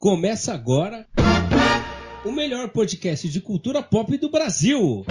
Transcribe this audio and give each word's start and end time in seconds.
Começa 0.00 0.54
agora 0.54 1.06
o 2.24 2.32
melhor 2.32 2.70
podcast 2.70 3.28
de 3.28 3.38
cultura 3.38 3.82
pop 3.82 4.16
do 4.16 4.30
Brasil. 4.30 5.04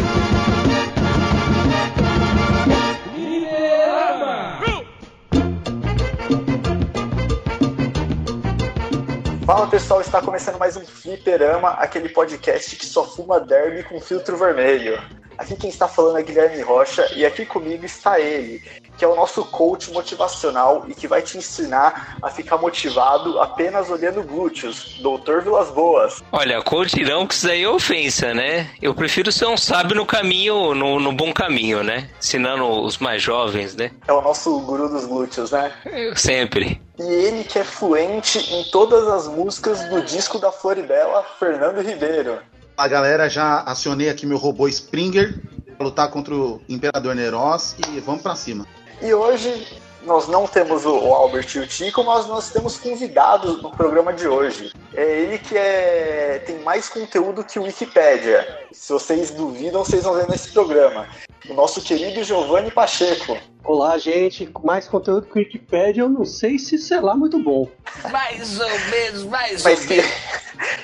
Fala 9.45 9.67
pessoal, 9.67 10.02
está 10.02 10.23
começando 10.23 10.57
mais 10.57 10.75
um 10.75 10.83
Fliperama, 10.83 11.69
aquele 11.73 12.09
podcast 12.09 12.75
que 12.75 12.87
só 12.87 13.05
fuma 13.05 13.39
derby 13.39 13.83
com 13.83 14.01
filtro 14.01 14.37
vermelho. 14.37 14.99
Aqui 15.39 15.55
quem 15.55 15.69
está 15.69 15.87
falando 15.87 16.17
é 16.17 16.21
Guilherme 16.21 16.61
Rocha 16.61 17.09
e 17.15 17.25
aqui 17.25 17.45
comigo 17.45 17.85
está 17.85 18.19
ele, 18.19 18.61
que 18.97 19.05
é 19.05 19.07
o 19.07 19.15
nosso 19.15 19.45
coach 19.45 19.89
motivacional 19.89 20.83
e 20.89 20.93
que 20.93 21.07
vai 21.07 21.21
te 21.21 21.37
ensinar 21.37 22.17
a 22.21 22.29
ficar 22.29 22.57
motivado 22.57 23.39
apenas 23.39 23.89
olhando 23.89 24.21
glúteos, 24.21 24.99
Doutor 25.01 25.41
Vilas 25.41 25.69
Boas. 25.69 26.21
Olha, 26.29 26.61
coach 26.61 27.01
não, 27.05 27.25
que 27.25 27.33
isso 27.33 27.50
aí 27.50 27.64
é 27.64 27.69
ofensa, 27.69 28.33
né? 28.33 28.69
Eu 28.81 28.93
prefiro 28.93 29.31
ser 29.31 29.45
um 29.45 29.55
sábio 29.55 29.95
no 29.95 30.05
caminho, 30.05 30.75
no, 30.75 31.00
no 31.00 31.14
bom 31.14 31.31
caminho, 31.31 31.86
né? 31.86 32.09
Ensinando 32.20 32.66
os 32.66 32.98
mais 32.98 33.22
jovens, 33.22 33.73
né? 33.78 33.92
É 34.09 34.12
o 34.12 34.22
nosso 34.22 34.59
guru 34.59 34.90
dos 34.90 35.06
glúteos, 35.06 35.52
né? 35.52 35.72
Eu 35.86 36.17
sempre. 36.17 36.81
E 37.00 37.03
ele 37.03 37.45
que 37.45 37.58
é 37.58 37.64
fluente 37.64 38.40
em 38.53 38.70
todas 38.72 39.08
as 39.08 39.26
músicas 39.26 39.88
do 39.88 40.03
disco 40.03 40.38
da 40.38 40.52
Floribela, 40.52 41.23
Fernando 41.40 41.80
Ribeiro. 41.81 42.40
A 42.80 42.88
galera, 42.88 43.28
já 43.28 43.60
acionei 43.66 44.10
aqui 44.10 44.26
meu 44.26 44.38
robô 44.38 44.66
Springer 44.66 45.38
pra 45.76 45.86
lutar 45.86 46.10
contra 46.10 46.34
o 46.34 46.62
Imperador 46.70 47.14
Neros 47.14 47.76
e 47.90 48.00
vamos 48.00 48.22
pra 48.22 48.38
cima. 48.38 48.66
E 49.02 49.14
hoje 49.14 49.68
nós 50.04 50.30
não 50.30 50.48
temos 50.48 50.86
o 50.86 50.96
Albert 51.14 51.46
e 51.56 51.60
o 51.60 51.68
Tico, 51.68 52.02
mas 52.06 52.26
nós 52.26 52.52
temos 52.52 52.78
convidados 52.78 53.62
no 53.62 53.70
programa 53.70 54.14
de 54.14 54.30
hoje. 54.30 54.72
É 54.94 55.04
ele 55.04 55.40
que 55.40 55.58
é, 55.58 56.42
tem 56.48 56.60
mais 56.60 56.88
conteúdo 56.88 57.44
que 57.44 57.60
o 57.60 57.64
Wikipédia. 57.64 58.48
Se 58.72 58.94
vocês 58.94 59.30
duvidam, 59.30 59.84
vocês 59.84 60.06
vão 60.06 60.14
ver 60.14 60.30
nesse 60.30 60.53
programa. 60.53 61.06
O 61.48 61.54
nosso 61.54 61.82
querido 61.82 62.23
Giovanni 62.23 62.70
Pacheco. 62.70 63.38
Olá, 63.64 63.98
gente. 63.98 64.50
Mais 64.64 64.88
conteúdo 64.88 65.28
que 65.28 65.38
o 65.38 65.40
Wikipedia, 65.40 66.04
eu 66.04 66.09
não 66.09 66.26
sei 66.26 66.59
se 66.59 66.78
sei 66.78 67.00
lá 67.00 67.16
muito 67.16 67.42
bom. 67.42 67.70
Mais 68.12 68.59
ou 68.59 68.80
menos, 68.90 69.23
mais 69.26 69.64
Mas 69.64 69.86
que, 69.86 70.02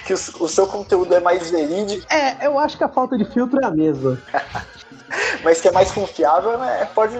que 0.06 0.14
o, 0.14 0.44
o 0.44 0.48
seu 0.48 0.68
conteúdo 0.68 1.14
é 1.14 1.20
mais 1.20 1.52
verídico, 1.52 2.06
É, 2.14 2.46
eu 2.46 2.58
acho 2.58 2.78
que 2.78 2.84
a 2.84 2.90
falta 2.90 3.18
de 3.18 3.26
filtro 3.26 3.60
é 3.62 3.66
a 3.66 3.72
mesma. 3.72 4.22
mas 5.44 5.60
que 5.60 5.68
é 5.68 5.72
mais 5.72 5.92
confiável, 5.92 6.58
né? 6.58 6.88
Pode, 6.96 7.16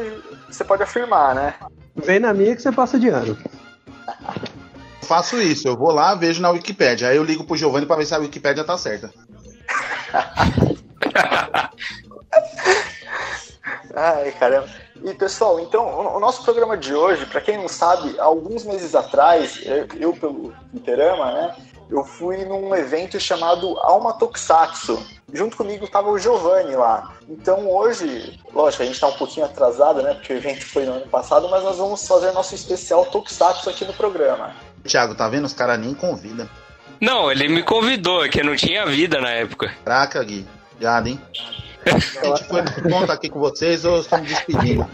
você 0.50 0.64
pode 0.64 0.84
afirmar, 0.84 1.36
né? 1.36 1.56
Vem 1.96 2.20
na 2.20 2.34
minha 2.34 2.56
que 2.56 2.62
você 2.62 2.72
passa 2.72 3.00
de 3.00 3.10
ano. 3.10 3.38
Faço 5.02 5.40
isso, 5.42 5.68
eu 5.68 5.78
vou 5.78 5.92
lá, 5.92 6.16
vejo 6.16 6.42
na 6.42 6.50
Wikipédia. 6.50 7.10
Aí 7.10 7.18
eu 7.18 7.24
ligo 7.24 7.44
pro 7.44 7.58
Giovanni 7.58 7.86
pra 7.86 7.96
ver 7.96 8.06
se 8.06 8.16
a 8.16 8.18
Wikipédia 8.18 8.64
tá 8.64 8.78
certa. 8.78 9.12
Ai, 13.96 14.32
caramba. 14.34 14.68
E 15.04 15.14
pessoal, 15.14 15.60
então, 15.60 16.16
o 16.16 16.20
nosso 16.20 16.44
programa 16.44 16.78
de 16.78 16.94
hoje, 16.94 17.26
para 17.26 17.40
quem 17.40 17.58
não 17.58 17.70
sabe, 17.70 18.20
alguns 18.20 18.66
meses 18.66 18.94
atrás, 18.94 19.62
eu, 19.64 19.88
eu 19.98 20.14
pelo 20.14 20.54
Interama, 20.74 21.32
né, 21.32 21.56
eu 21.90 22.04
fui 22.04 22.44
num 22.44 22.76
evento 22.76 23.20
chamado 23.20 23.78
Alma 23.80 24.14
Tokusatsu. 24.14 25.02
Junto 25.34 25.58
comigo 25.58 25.88
tava 25.88 26.10
o 26.10 26.20
Giovanni 26.20 26.76
lá. 26.76 27.14
Então 27.30 27.70
hoje, 27.70 28.40
lógico, 28.54 28.84
a 28.84 28.86
gente 28.86 29.00
tá 29.00 29.08
um 29.08 29.14
pouquinho 29.14 29.46
atrasado, 29.46 30.02
né, 30.02 30.14
porque 30.14 30.34
o 30.34 30.38
evento 30.38 30.66
foi 30.66 30.86
no 30.86 30.94
ano 30.94 31.08
passado, 31.08 31.48
mas 31.50 31.64
nós 31.64 31.78
vamos 31.78 32.06
fazer 32.06 32.32
nosso 32.32 32.54
especial 32.54 33.06
Tokusatsu 33.06 33.70
aqui 33.70 33.86
no 33.86 33.94
programa. 33.94 34.56
Thiago, 34.84 35.16
tá 35.16 35.28
vendo? 35.30 35.46
Os 35.46 35.54
caras 35.54 35.80
nem 35.80 35.94
convidam. 35.94 36.50
Não, 37.00 37.32
ele 37.32 37.48
me 37.48 37.64
convidou, 37.64 38.24
é 38.24 38.30
que 38.30 38.42
eu 38.42 38.46
não 38.46 38.56
tinha 38.56 38.86
vida 38.86 39.20
na 39.20 39.30
época. 39.30 39.74
Caraca, 39.84 40.24
Gui. 40.24 40.46
Obrigado, 40.74 41.08
hein? 41.08 41.20
A 41.86 42.26
gente 42.28 42.44
foi 42.46 42.64
conta 42.90 43.14
aqui 43.14 43.30
com 43.30 43.40
vocês, 43.40 43.84
eu 43.84 44.00
estou 44.00 44.20
me 44.20 44.28
despedindo. 44.28 44.88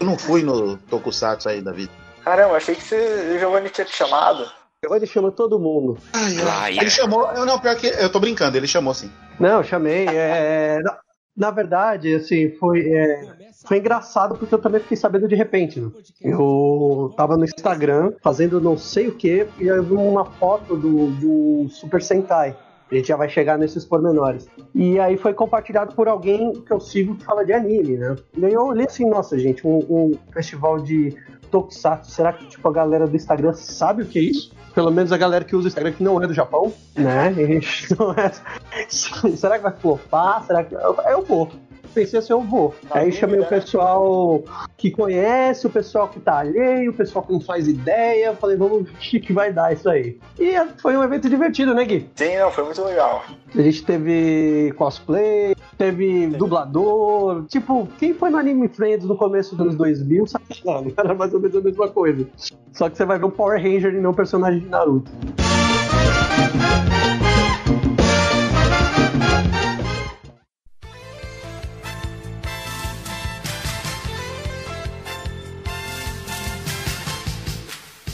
Eu 0.00 0.06
não 0.06 0.18
fui 0.18 0.42
no 0.42 0.76
Tokusatsu 0.76 1.48
aí 1.48 1.60
da 1.60 1.72
vida. 1.72 1.92
Caramba, 2.24 2.56
achei 2.56 2.74
que 2.74 2.82
você, 2.82 3.34
o 3.34 3.38
Giovanni 3.38 3.70
tinha 3.70 3.84
te 3.84 3.94
chamado. 3.94 4.46
Ele 4.82 5.06
chama 5.06 5.32
todo 5.32 5.58
mundo. 5.58 5.98
Ah, 6.12 6.70
Ele 6.70 6.90
chamou, 6.90 7.28
eu 7.32 7.44
não, 7.44 7.58
pior 7.58 7.74
que 7.76 7.86
eu 7.86 8.10
tô 8.10 8.20
brincando, 8.20 8.56
ele 8.56 8.66
chamou 8.66 8.94
sim. 8.94 9.10
Não, 9.38 9.58
eu 9.58 9.64
chamei. 9.64 10.06
é, 10.06 10.78
na, 10.82 10.98
na 11.36 11.50
verdade, 11.50 12.14
assim, 12.14 12.50
foi, 12.56 12.88
é, 12.88 13.22
foi 13.64 13.78
engraçado 13.78 14.36
porque 14.36 14.54
eu 14.54 14.58
também 14.58 14.80
fiquei 14.80 14.96
sabendo 14.96 15.28
de 15.28 15.34
repente. 15.34 15.80
Né? 15.80 15.90
Eu 16.20 17.12
tava 17.16 17.36
no 17.36 17.44
Instagram 17.44 18.12
fazendo 18.22 18.60
não 18.60 18.76
sei 18.76 19.08
o 19.08 19.14
que 19.14 19.46
e 19.58 19.66
eu 19.66 19.82
vi 19.82 19.94
uma 19.94 20.24
foto 20.24 20.76
do, 20.76 21.10
do 21.12 21.68
Super 21.70 22.02
Sentai. 22.02 22.56
A 22.90 22.94
gente 22.94 23.08
já 23.08 23.16
vai 23.16 23.28
chegar 23.28 23.58
nesses 23.58 23.84
pormenores. 23.84 24.48
E 24.74 24.98
aí 24.98 25.16
foi 25.16 25.34
compartilhado 25.34 25.94
por 25.94 26.08
alguém 26.08 26.52
que 26.52 26.72
eu 26.72 26.80
sigo 26.80 27.16
que 27.16 27.24
fala 27.24 27.44
de 27.44 27.52
anime, 27.52 27.96
né? 27.98 28.16
E 28.36 28.46
aí 28.46 28.52
eu 28.52 28.66
olhei 28.66 28.86
assim, 28.86 29.08
nossa, 29.08 29.38
gente, 29.38 29.66
um, 29.66 29.78
um 29.90 30.12
festival 30.32 30.80
de 30.80 31.14
Tokusatsu, 31.50 32.10
será 32.10 32.32
que 32.32 32.46
tipo, 32.46 32.66
a 32.68 32.72
galera 32.72 33.06
do 33.06 33.16
Instagram 33.16 33.52
sabe 33.52 34.02
o 34.02 34.06
que 34.06 34.18
é 34.18 34.22
isso? 34.22 34.52
Pelo 34.74 34.90
menos 34.90 35.12
a 35.12 35.16
galera 35.16 35.44
que 35.44 35.56
usa 35.56 35.66
o 35.66 35.68
Instagram 35.68 35.92
que 35.92 36.02
não 36.02 36.22
é 36.22 36.26
do 36.26 36.34
Japão, 36.34 36.72
né? 36.94 37.34
É- 38.16 38.84
Será 38.88 39.56
que 39.56 39.62
vai 39.64 39.72
flopar? 39.72 40.44
Será 40.44 40.62
que. 40.64 40.74
Eu 40.74 41.24
vou. 41.24 41.50
Pensei 41.94 42.18
assim, 42.18 42.32
eu 42.32 42.40
vou. 42.40 42.74
Tá 42.88 43.00
aí 43.00 43.12
chamei 43.12 43.40
né? 43.40 43.46
o 43.46 43.48
pessoal 43.48 44.42
que 44.76 44.90
conhece, 44.90 45.66
o 45.66 45.70
pessoal 45.70 46.08
que 46.08 46.20
tá 46.20 46.38
alheio, 46.38 46.90
o 46.90 46.94
pessoal 46.94 47.24
que 47.24 47.32
não 47.32 47.40
faz 47.40 47.66
ideia. 47.66 48.34
Falei, 48.34 48.56
vamos 48.56 48.84
ver 48.84 49.18
o 49.18 49.20
que 49.20 49.32
vai 49.32 49.52
dar 49.52 49.72
isso 49.72 49.88
aí. 49.88 50.18
E 50.38 50.52
foi 50.80 50.96
um 50.96 51.02
evento 51.02 51.28
divertido, 51.28 51.74
né, 51.74 51.84
Gui? 51.84 52.08
Sim, 52.14 52.36
não, 52.38 52.50
foi 52.50 52.64
muito 52.64 52.82
legal. 52.82 53.24
A 53.54 53.62
gente 53.62 53.84
teve 53.84 54.72
cosplay, 54.76 55.54
teve 55.76 56.28
dublador. 56.28 57.46
Tipo, 57.46 57.88
quem 57.98 58.14
foi 58.14 58.30
no 58.30 58.38
Anime 58.38 58.68
Friends 58.68 59.06
no 59.06 59.16
começo 59.16 59.56
dos 59.56 59.66
anos 59.66 59.76
2000 59.76 60.26
sabe 60.26 60.44
que 60.48 60.66
não, 60.66 60.92
era 60.96 61.14
mais 61.14 61.32
ou 61.32 61.40
menos 61.40 61.56
a 61.56 61.60
mesma 61.60 61.88
coisa. 61.88 62.26
Só 62.72 62.88
que 62.88 62.96
você 62.96 63.04
vai 63.04 63.18
ver 63.18 63.24
um 63.24 63.30
Power 63.30 63.60
Ranger 63.60 63.94
e 63.94 64.00
não 64.00 64.10
um 64.10 64.14
personagem 64.14 64.60
de 64.60 64.68
Naruto. 64.68 65.10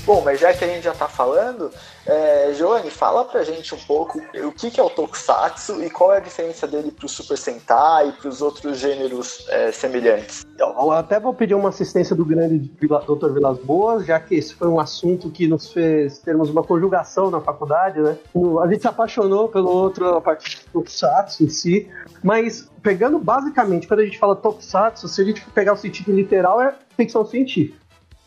Bom, 0.04 0.20
mas 0.22 0.38
já 0.38 0.52
que 0.52 0.62
a 0.62 0.68
gente 0.68 0.84
já 0.84 0.92
tá 0.92 1.08
falando, 1.08 1.70
é, 2.06 2.52
Joane, 2.52 2.90
fala 2.90 3.24
pra 3.24 3.42
gente 3.42 3.74
um 3.74 3.78
pouco 3.78 4.20
o 4.44 4.52
que, 4.52 4.70
que 4.70 4.78
é 4.78 4.82
o 4.82 4.90
Tokusatsu 4.90 5.82
e 5.82 5.88
qual 5.88 6.12
é 6.12 6.18
a 6.18 6.20
diferença 6.20 6.66
dele 6.66 6.90
pro 6.90 7.08
Super 7.08 7.38
Sentai 7.38 8.10
e 8.10 8.12
pros 8.12 8.42
outros 8.42 8.78
gêneros 8.78 9.46
é, 9.48 9.72
semelhantes. 9.72 10.44
Eu 10.58 10.92
até 10.92 11.18
vou 11.18 11.32
pedir 11.32 11.54
uma 11.54 11.70
assistência 11.70 12.14
do 12.14 12.22
grande 12.22 12.58
Dr. 12.58 13.32
Vilas 13.32 13.58
Boas, 13.60 14.04
já 14.04 14.20
que 14.20 14.34
esse 14.34 14.54
foi 14.54 14.68
um 14.68 14.78
assunto 14.78 15.30
que 15.30 15.48
nos 15.48 15.72
fez 15.72 16.18
termos 16.18 16.50
uma 16.50 16.62
conjugação 16.62 17.30
na 17.30 17.40
faculdade, 17.40 17.98
né? 17.98 18.18
A 18.62 18.66
gente 18.68 18.82
se 18.82 18.88
apaixonou 18.88 19.48
pelo 19.48 19.70
outro, 19.70 20.16
a 20.16 20.20
parte 20.20 20.58
do 20.66 20.80
Tokusatsu 20.80 21.44
em 21.44 21.48
si, 21.48 21.90
mas 22.22 22.70
pegando 22.82 23.18
basicamente, 23.18 23.88
quando 23.88 24.00
a 24.00 24.04
gente 24.04 24.18
fala 24.18 24.36
Tokusatsu, 24.36 25.08
se 25.08 25.22
a 25.22 25.24
gente 25.24 25.40
pegar 25.52 25.72
o 25.72 25.76
sentido 25.76 26.12
literal, 26.12 26.60
é 26.60 26.74
ficção 26.94 27.24
científica, 27.24 27.78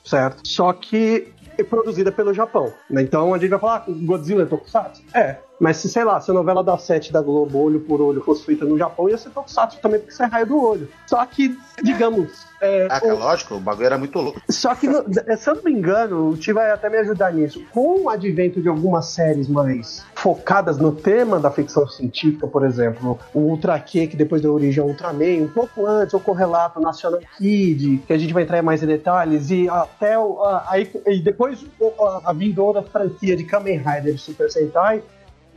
certo? 0.04 0.42
Só 0.44 0.74
que 0.74 1.32
produzida 1.64 2.12
pelo 2.12 2.34
Japão? 2.34 2.74
Então 2.90 3.34
a 3.34 3.38
gente 3.38 3.50
vai 3.50 3.60
falar, 3.60 3.86
ah, 3.88 3.92
Godzilla 3.92 4.44
é 4.44 4.46
Tokusatsu? 4.46 5.04
É. 5.14 5.38
Mas 5.60 5.78
se, 5.78 5.90
sei 5.90 6.04
lá, 6.04 6.20
se 6.22 6.30
a 6.30 6.34
novela 6.34 6.64
da 6.64 6.78
sete 6.78 7.12
da 7.12 7.20
Globo, 7.22 7.60
olho 7.60 7.80
por 7.80 8.00
olho, 8.00 8.22
fosse 8.22 8.46
feita 8.46 8.64
no 8.64 8.78
Japão, 8.78 9.10
ia 9.10 9.18
ser 9.18 9.32
Tokusatsu 9.32 9.80
também, 9.82 10.00
porque 10.00 10.14
isso 10.14 10.22
é 10.22 10.28
raio 10.28 10.46
do 10.46 10.64
olho. 10.64 10.88
Só 11.08 11.26
que, 11.26 11.58
digamos, 11.84 12.46
é, 12.62 12.88
Ah, 12.90 13.00
o- 13.04 13.16
lógico, 13.18 13.56
o 13.56 13.60
bagulho 13.60 13.86
era 13.88 13.98
muito 13.98 14.20
louco. 14.20 14.40
só 14.50 14.76
que, 14.76 14.88
no- 14.88 15.04
se 15.38 15.50
eu 15.50 15.56
não 15.56 15.64
me 15.64 15.72
engano, 15.72 16.30
o 16.30 16.38
Ti 16.38 16.54
vai 16.54 16.70
até 16.70 16.90
me 16.90 16.98
ajudar 16.98 17.34
nisso. 17.34 17.64
Com 17.72 18.02
o 18.04 18.10
advento 18.10 18.62
de 18.62 18.68
algumas 18.70 19.08
séries 19.08 19.48
mais 19.48 20.06
focadas 20.16 20.78
no 20.78 20.92
tema 20.92 21.40
da 21.40 21.50
ficção 21.50 21.88
científica, 21.88 22.46
por 22.48 22.64
exemplo, 22.64 23.18
o 23.34 23.40
Ultra 23.40 23.80
Q, 23.80 24.08
que 24.08 24.16
depois 24.18 24.42
deu 24.44 24.54
origem 24.54 24.82
ao 24.84 24.90
Ultraman, 24.90 25.42
um 25.44 25.48
pouco 25.48 25.88
antes, 25.88 26.14
o 26.14 26.20
Correlato 26.20 26.80
National 26.80 27.20
Kid, 27.38 28.04
que 28.06 28.14
a 28.14 28.18
gente 28.18 28.34
vai 28.34 28.44
entrar 28.44 28.62
mais 28.62 28.84
em 28.84 28.88
detalhes, 28.88 29.50
e 29.50 29.68
até 29.70 30.18
o, 30.20 30.40
a, 30.44 30.66
e 31.08 31.20
depois 31.20 31.66
a, 32.00 32.30
a 32.30 32.34
vindoura 32.34 32.84
franquia 32.84 33.36
de 33.36 33.44
Kamen 33.44 33.78
Rider 33.78 34.14
e 34.14 34.18
Super 34.20 34.52
Sentai, 34.52 35.02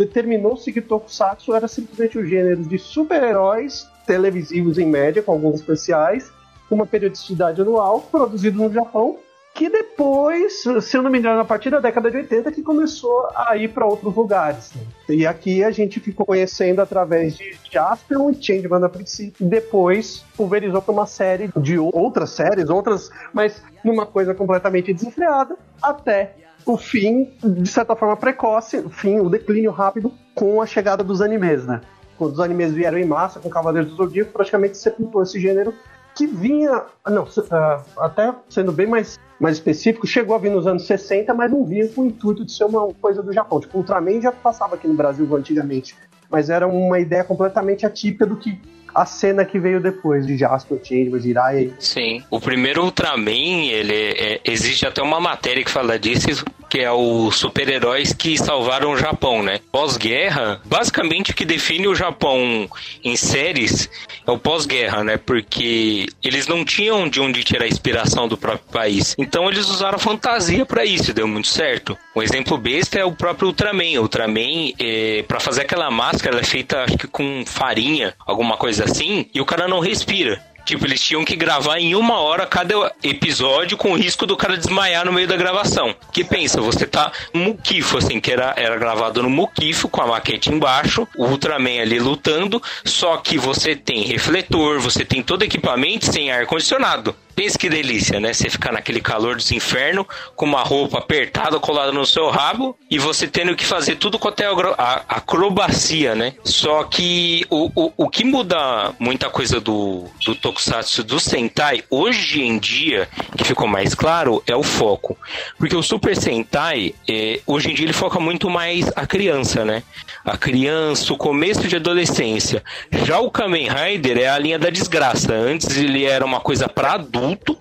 determinou-se 0.00 0.72
que 0.72 0.80
Tokusatsu 0.80 1.54
era 1.54 1.68
simplesmente 1.68 2.18
o 2.18 2.24
gênero 2.24 2.62
de 2.62 2.78
super-heróis 2.78 3.86
televisivos 4.06 4.78
em 4.78 4.86
média, 4.86 5.22
com 5.22 5.32
alguns 5.32 5.56
especiais, 5.56 6.32
uma 6.70 6.86
periodicidade 6.86 7.60
anual, 7.60 8.00
produzido 8.10 8.62
no 8.62 8.72
Japão, 8.72 9.18
que 9.52 9.68
depois, 9.68 10.62
se 10.80 10.96
eu 10.96 11.02
não 11.02 11.10
me 11.10 11.18
engano, 11.18 11.40
a 11.40 11.44
partir 11.44 11.68
da 11.68 11.80
década 11.80 12.10
de 12.10 12.16
80, 12.16 12.50
que 12.52 12.62
começou 12.62 13.28
a 13.34 13.54
ir 13.56 13.68
para 13.68 13.84
outros 13.84 14.14
lugares. 14.14 14.72
né? 14.74 14.82
E 15.16 15.26
aqui 15.26 15.62
a 15.62 15.70
gente 15.70 16.00
ficou 16.00 16.24
conhecendo 16.24 16.80
através 16.80 17.36
de 17.36 17.58
Jaspion 17.70 18.30
e 18.30 18.42
Changeman 18.42 18.82
a 18.82 18.88
princípio, 18.88 19.46
depois 19.46 20.24
pulverizou 20.34 20.80
para 20.80 20.92
uma 20.92 21.06
série 21.06 21.50
de 21.56 21.78
outras 21.78 22.30
séries, 22.30 22.70
outras, 22.70 23.10
mas 23.34 23.62
numa 23.84 24.06
coisa 24.06 24.32
completamente 24.32 24.94
desenfreada, 24.94 25.56
até 25.82 26.36
o 26.66 26.76
fim, 26.76 27.30
de 27.42 27.68
certa 27.68 27.96
forma, 27.96 28.16
precoce, 28.16 28.78
o 28.78 28.90
fim, 28.90 29.18
o 29.20 29.28
declínio 29.28 29.70
rápido 29.70 30.12
com 30.34 30.60
a 30.60 30.66
chegada 30.66 31.02
dos 31.02 31.20
animes, 31.20 31.66
né? 31.66 31.80
Quando 32.16 32.32
os 32.32 32.40
animes 32.40 32.72
vieram 32.72 32.98
em 32.98 33.04
massa 33.04 33.40
com 33.40 33.48
Cavaleiros 33.48 33.90
do 33.90 33.96
Zodíaco, 33.96 34.32
praticamente 34.32 34.76
sepultou 34.76 35.22
esse 35.22 35.40
gênero 35.40 35.74
que 36.14 36.26
vinha. 36.26 36.82
Não, 37.06 37.24
uh, 37.24 37.82
até 37.98 38.34
sendo 38.48 38.72
bem 38.72 38.86
mais, 38.86 39.18
mais 39.40 39.56
específico, 39.56 40.06
chegou 40.06 40.34
a 40.34 40.38
vir 40.38 40.50
nos 40.50 40.66
anos 40.66 40.86
60, 40.86 41.32
mas 41.32 41.50
não 41.50 41.64
vinha 41.64 41.88
com 41.88 42.02
o 42.02 42.06
intuito 42.06 42.44
de 42.44 42.52
ser 42.52 42.64
uma 42.64 42.92
coisa 42.94 43.22
do 43.22 43.32
Japão. 43.32 43.60
Tipo, 43.60 43.78
Ultraman 43.78 44.20
já 44.20 44.32
passava 44.32 44.74
aqui 44.74 44.86
no 44.86 44.94
Brasil 44.94 45.34
antigamente, 45.34 45.96
mas 46.28 46.50
era 46.50 46.66
uma 46.68 47.00
ideia 47.00 47.24
completamente 47.24 47.86
atípica 47.86 48.26
do 48.26 48.36
que 48.36 48.60
a 48.94 49.06
cena 49.06 49.44
que 49.44 49.58
veio 49.58 49.80
depois 49.80 50.26
de 50.26 50.36
Jasper, 50.36 50.78
Changeman, 50.82 51.20
Jiraiya. 51.20 51.72
Sim. 51.78 52.22
O 52.30 52.40
primeiro 52.40 52.84
Ultraman, 52.84 53.66
ele 53.66 53.94
é, 53.94 54.40
existe 54.44 54.86
até 54.86 55.02
uma 55.02 55.20
matéria 55.20 55.64
que 55.64 55.70
fala 55.70 55.98
disso, 55.98 56.44
que 56.68 56.78
é 56.78 56.92
os 56.92 57.36
super-heróis 57.36 58.12
que 58.12 58.38
salvaram 58.38 58.92
o 58.92 58.96
Japão, 58.96 59.42
né? 59.42 59.58
Pós-guerra, 59.72 60.60
basicamente 60.64 61.32
o 61.32 61.34
que 61.34 61.44
define 61.44 61.88
o 61.88 61.94
Japão 61.94 62.68
em 63.02 63.16
séries 63.16 63.90
é 64.26 64.30
o 64.30 64.38
pós-guerra, 64.38 65.02
né? 65.02 65.16
Porque 65.16 66.06
eles 66.22 66.46
não 66.46 66.64
tinham 66.64 67.08
de 67.08 67.20
onde 67.20 67.42
tirar 67.42 67.66
inspiração 67.66 68.28
do 68.28 68.38
próprio 68.38 68.70
país. 68.70 69.16
Então 69.18 69.48
eles 69.50 69.68
usaram 69.68 69.98
fantasia 69.98 70.64
para 70.64 70.84
isso, 70.84 71.12
deu 71.12 71.26
muito 71.26 71.48
certo. 71.48 71.98
Um 72.14 72.22
exemplo 72.22 72.56
besta 72.56 72.98
é 72.98 73.04
o 73.04 73.12
próprio 73.12 73.48
Ultraman. 73.48 73.98
O 73.98 74.02
Ultraman, 74.02 74.72
é, 74.78 75.24
para 75.26 75.40
fazer 75.40 75.62
aquela 75.62 75.90
máscara, 75.90 76.36
ela 76.36 76.42
é 76.42 76.44
feita 76.44 76.84
acho 76.84 76.96
que 76.96 77.08
com 77.08 77.42
farinha, 77.44 78.14
alguma 78.24 78.56
coisa 78.56 78.79
assim, 78.80 79.26
e 79.34 79.40
o 79.40 79.46
cara 79.46 79.68
não 79.68 79.80
respira. 79.80 80.42
Tipo, 80.64 80.86
eles 80.86 81.00
tinham 81.00 81.24
que 81.24 81.34
gravar 81.34 81.78
em 81.78 81.94
uma 81.94 82.20
hora 82.20 82.46
cada 82.46 82.92
episódio 83.02 83.76
com 83.76 83.92
o 83.92 83.96
risco 83.96 84.26
do 84.26 84.36
cara 84.36 84.56
desmaiar 84.56 85.04
no 85.04 85.12
meio 85.12 85.26
da 85.26 85.36
gravação. 85.36 85.94
Que 86.12 86.22
pensa, 86.22 86.60
você 86.60 86.86
tá 86.86 87.10
muquifo, 87.34 87.98
assim, 87.98 88.20
que 88.20 88.30
era, 88.30 88.54
era 88.56 88.76
gravado 88.76 89.22
no 89.22 89.30
muquifo 89.30 89.88
com 89.88 90.02
a 90.02 90.06
maquete 90.06 90.50
embaixo, 90.50 91.08
o 91.16 91.26
Ultraman 91.26 91.80
ali 91.80 91.98
lutando, 91.98 92.62
só 92.84 93.16
que 93.16 93.38
você 93.38 93.74
tem 93.74 94.02
refletor, 94.02 94.78
você 94.80 95.04
tem 95.04 95.22
todo 95.22 95.42
equipamento 95.42 96.06
sem 96.06 96.30
ar-condicionado. 96.30 97.16
Que 97.60 97.70
delícia, 97.70 98.20
né? 98.20 98.34
Você 98.34 98.50
ficar 98.50 98.70
naquele 98.70 99.00
calor 99.00 99.34
dos 99.36 99.50
infernos, 99.50 100.04
com 100.36 100.44
uma 100.44 100.62
roupa 100.62 100.98
apertada 100.98 101.58
colada 101.58 101.90
no 101.90 102.04
seu 102.04 102.28
rabo 102.28 102.76
e 102.90 102.98
você 102.98 103.26
tendo 103.26 103.56
que 103.56 103.64
fazer 103.64 103.96
tudo 103.96 104.18
com 104.18 104.28
até 104.28 104.44
a 104.46 105.04
acrobacia, 105.08 106.14
né? 106.14 106.34
Só 106.44 106.84
que 106.84 107.46
o, 107.48 107.70
o, 107.74 107.92
o 107.96 108.08
que 108.10 108.24
muda 108.24 108.92
muita 108.98 109.30
coisa 109.30 109.58
do, 109.58 110.04
do 110.24 110.34
Tokusatsu 110.34 111.02
do 111.02 111.18
Sentai 111.18 111.82
hoje 111.88 112.42
em 112.42 112.58
dia, 112.58 113.08
que 113.36 113.44
ficou 113.44 113.66
mais 113.66 113.94
claro, 113.94 114.42
é 114.46 114.54
o 114.54 114.62
foco. 114.62 115.16
Porque 115.58 115.74
o 115.74 115.82
Super 115.82 116.16
Sentai, 116.16 116.94
é, 117.08 117.40
hoje 117.46 117.70
em 117.70 117.74
dia, 117.74 117.86
ele 117.86 117.94
foca 117.94 118.20
muito 118.20 118.50
mais 118.50 118.90
a 118.94 119.06
criança, 119.06 119.64
né? 119.64 119.82
A 120.26 120.36
criança, 120.36 121.10
o 121.12 121.16
começo 121.16 121.66
de 121.66 121.76
adolescência. 121.76 122.62
Já 123.06 123.18
o 123.18 123.30
Kamen 123.30 123.68
Rider 123.68 124.18
é 124.18 124.28
a 124.28 124.38
linha 124.38 124.58
da 124.58 124.68
desgraça. 124.68 125.32
Antes 125.32 125.74
ele 125.74 126.04
era 126.04 126.24
uma 126.24 126.40
coisa 126.40 126.68
para 126.68 126.92
adulto 126.92 127.29
adulto. 127.30 127.56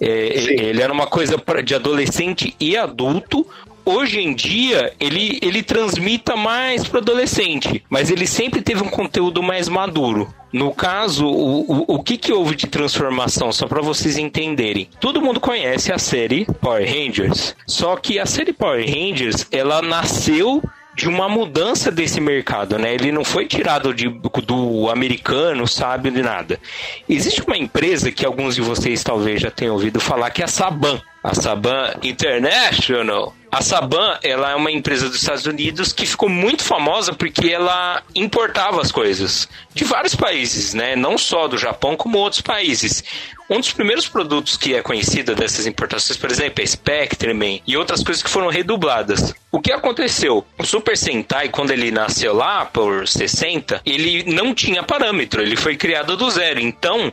É, 0.00 0.06
ele 0.06 0.82
era 0.82 0.92
uma 0.92 1.06
coisa 1.06 1.40
de 1.64 1.74
adolescente 1.74 2.54
e 2.58 2.76
adulto. 2.76 3.46
Hoje 3.84 4.20
em 4.20 4.32
dia, 4.32 4.92
ele, 5.00 5.40
ele 5.42 5.60
transmita 5.60 6.36
mais 6.36 6.86
para 6.86 7.00
adolescente, 7.00 7.84
mas 7.90 8.10
ele 8.10 8.28
sempre 8.28 8.62
teve 8.62 8.80
um 8.82 8.88
conteúdo 8.88 9.42
mais 9.42 9.68
maduro. 9.68 10.32
No 10.52 10.72
caso, 10.72 11.26
o, 11.26 11.62
o, 11.62 11.84
o 11.96 12.02
que, 12.02 12.16
que 12.16 12.32
houve 12.32 12.54
de 12.54 12.68
transformação, 12.68 13.50
só 13.50 13.66
para 13.66 13.82
vocês 13.82 14.18
entenderem? 14.18 14.88
Todo 15.00 15.20
mundo 15.20 15.40
conhece 15.40 15.92
a 15.92 15.98
série 15.98 16.46
Power 16.60 16.86
Rangers, 16.86 17.56
só 17.66 17.96
que 17.96 18.20
a 18.20 18.26
série 18.26 18.52
Power 18.52 18.84
Rangers, 18.86 19.46
ela 19.50 19.82
nasceu 19.82 20.62
de 20.94 21.08
uma 21.08 21.28
mudança 21.28 21.90
desse 21.90 22.20
mercado, 22.20 22.78
né? 22.78 22.94
Ele 22.94 23.10
não 23.10 23.24
foi 23.24 23.46
tirado 23.46 23.94
de, 23.94 24.08
do 24.08 24.90
americano, 24.90 25.66
sabe, 25.66 26.10
de 26.10 26.22
nada. 26.22 26.60
Existe 27.08 27.42
uma 27.42 27.56
empresa 27.56 28.12
que 28.12 28.26
alguns 28.26 28.54
de 28.54 28.60
vocês 28.60 29.02
talvez 29.02 29.40
já 29.40 29.50
tenham 29.50 29.74
ouvido 29.74 30.00
falar 30.00 30.30
que 30.30 30.42
é 30.42 30.44
a 30.44 30.48
Saban. 30.48 31.00
A 31.22 31.34
Saban 31.34 31.94
International. 32.02 33.34
A 33.52 33.60
Saban, 33.60 34.18
ela 34.22 34.52
é 34.52 34.54
uma 34.54 34.70
empresa 34.70 35.10
dos 35.10 35.20
Estados 35.20 35.44
Unidos 35.44 35.92
que 35.92 36.06
ficou 36.06 36.26
muito 36.26 36.64
famosa 36.64 37.12
porque 37.12 37.50
ela 37.50 38.02
importava 38.14 38.80
as 38.80 38.90
coisas 38.90 39.46
de 39.74 39.84
vários 39.84 40.14
países, 40.14 40.72
né? 40.72 40.96
Não 40.96 41.18
só 41.18 41.46
do 41.46 41.58
Japão, 41.58 41.94
como 41.94 42.16
outros 42.16 42.40
países. 42.40 43.04
Um 43.50 43.60
dos 43.60 43.70
primeiros 43.70 44.08
produtos 44.08 44.56
que 44.56 44.74
é 44.74 44.80
conhecido 44.80 45.34
dessas 45.34 45.66
importações, 45.66 46.16
por 46.16 46.30
exemplo, 46.30 46.64
é 46.64 46.66
Spectreman 46.66 47.60
e 47.66 47.76
outras 47.76 48.02
coisas 48.02 48.22
que 48.22 48.30
foram 48.30 48.48
redubladas. 48.48 49.34
O 49.50 49.60
que 49.60 49.70
aconteceu? 49.70 50.46
O 50.58 50.64
Super 50.64 50.96
Sentai, 50.96 51.50
quando 51.50 51.72
ele 51.72 51.90
nasceu 51.90 52.32
lá 52.32 52.64
por 52.64 53.06
60, 53.06 53.82
ele 53.84 54.24
não 54.32 54.54
tinha 54.54 54.82
parâmetro, 54.82 55.42
ele 55.42 55.56
foi 55.56 55.76
criado 55.76 56.16
do 56.16 56.30
zero. 56.30 56.58
Então, 56.58 57.12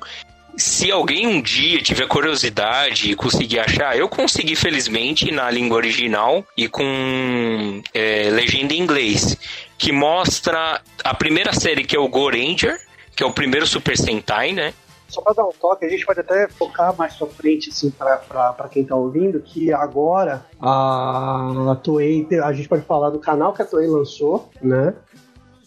se 0.59 0.91
alguém 0.91 1.25
um 1.25 1.41
dia 1.41 1.81
tiver 1.81 2.05
curiosidade 2.07 3.11
e 3.11 3.15
conseguir 3.15 3.59
achar, 3.59 3.97
eu 3.97 4.09
consegui 4.09 4.55
felizmente 4.55 5.31
na 5.31 5.49
língua 5.49 5.77
original 5.77 6.43
e 6.55 6.67
com 6.67 7.81
é, 7.93 8.29
legenda 8.29 8.73
em 8.73 8.81
inglês, 8.81 9.37
que 9.77 9.91
mostra 9.91 10.81
a 11.03 11.13
primeira 11.13 11.53
série 11.53 11.85
que 11.85 11.95
é 11.95 11.99
o 11.99 12.09
Go 12.09 12.29
Ranger, 12.29 12.77
que 13.15 13.23
é 13.23 13.25
o 13.25 13.31
primeiro 13.31 13.65
Super 13.65 13.97
Sentai, 13.97 14.51
né? 14.51 14.73
Só 15.07 15.21
para 15.21 15.33
dar 15.33 15.45
um 15.45 15.51
toque, 15.51 15.85
a 15.85 15.89
gente 15.89 16.05
pode 16.05 16.19
até 16.19 16.47
focar 16.49 16.95
mais 16.95 17.15
pra 17.15 17.25
frente, 17.27 17.69
assim, 17.69 17.89
para 17.89 18.69
quem 18.69 18.83
tá 18.83 18.95
ouvindo, 18.95 19.39
que 19.39 19.73
agora 19.73 20.45
a, 20.61 21.71
a 21.71 21.75
Toei, 21.75 22.27
a 22.43 22.53
gente 22.53 22.69
pode 22.69 22.83
falar 22.83 23.09
do 23.09 23.17
canal 23.17 23.53
que 23.53 23.61
a 23.61 23.65
Toei 23.65 23.87
lançou, 23.87 24.51
né? 24.61 24.93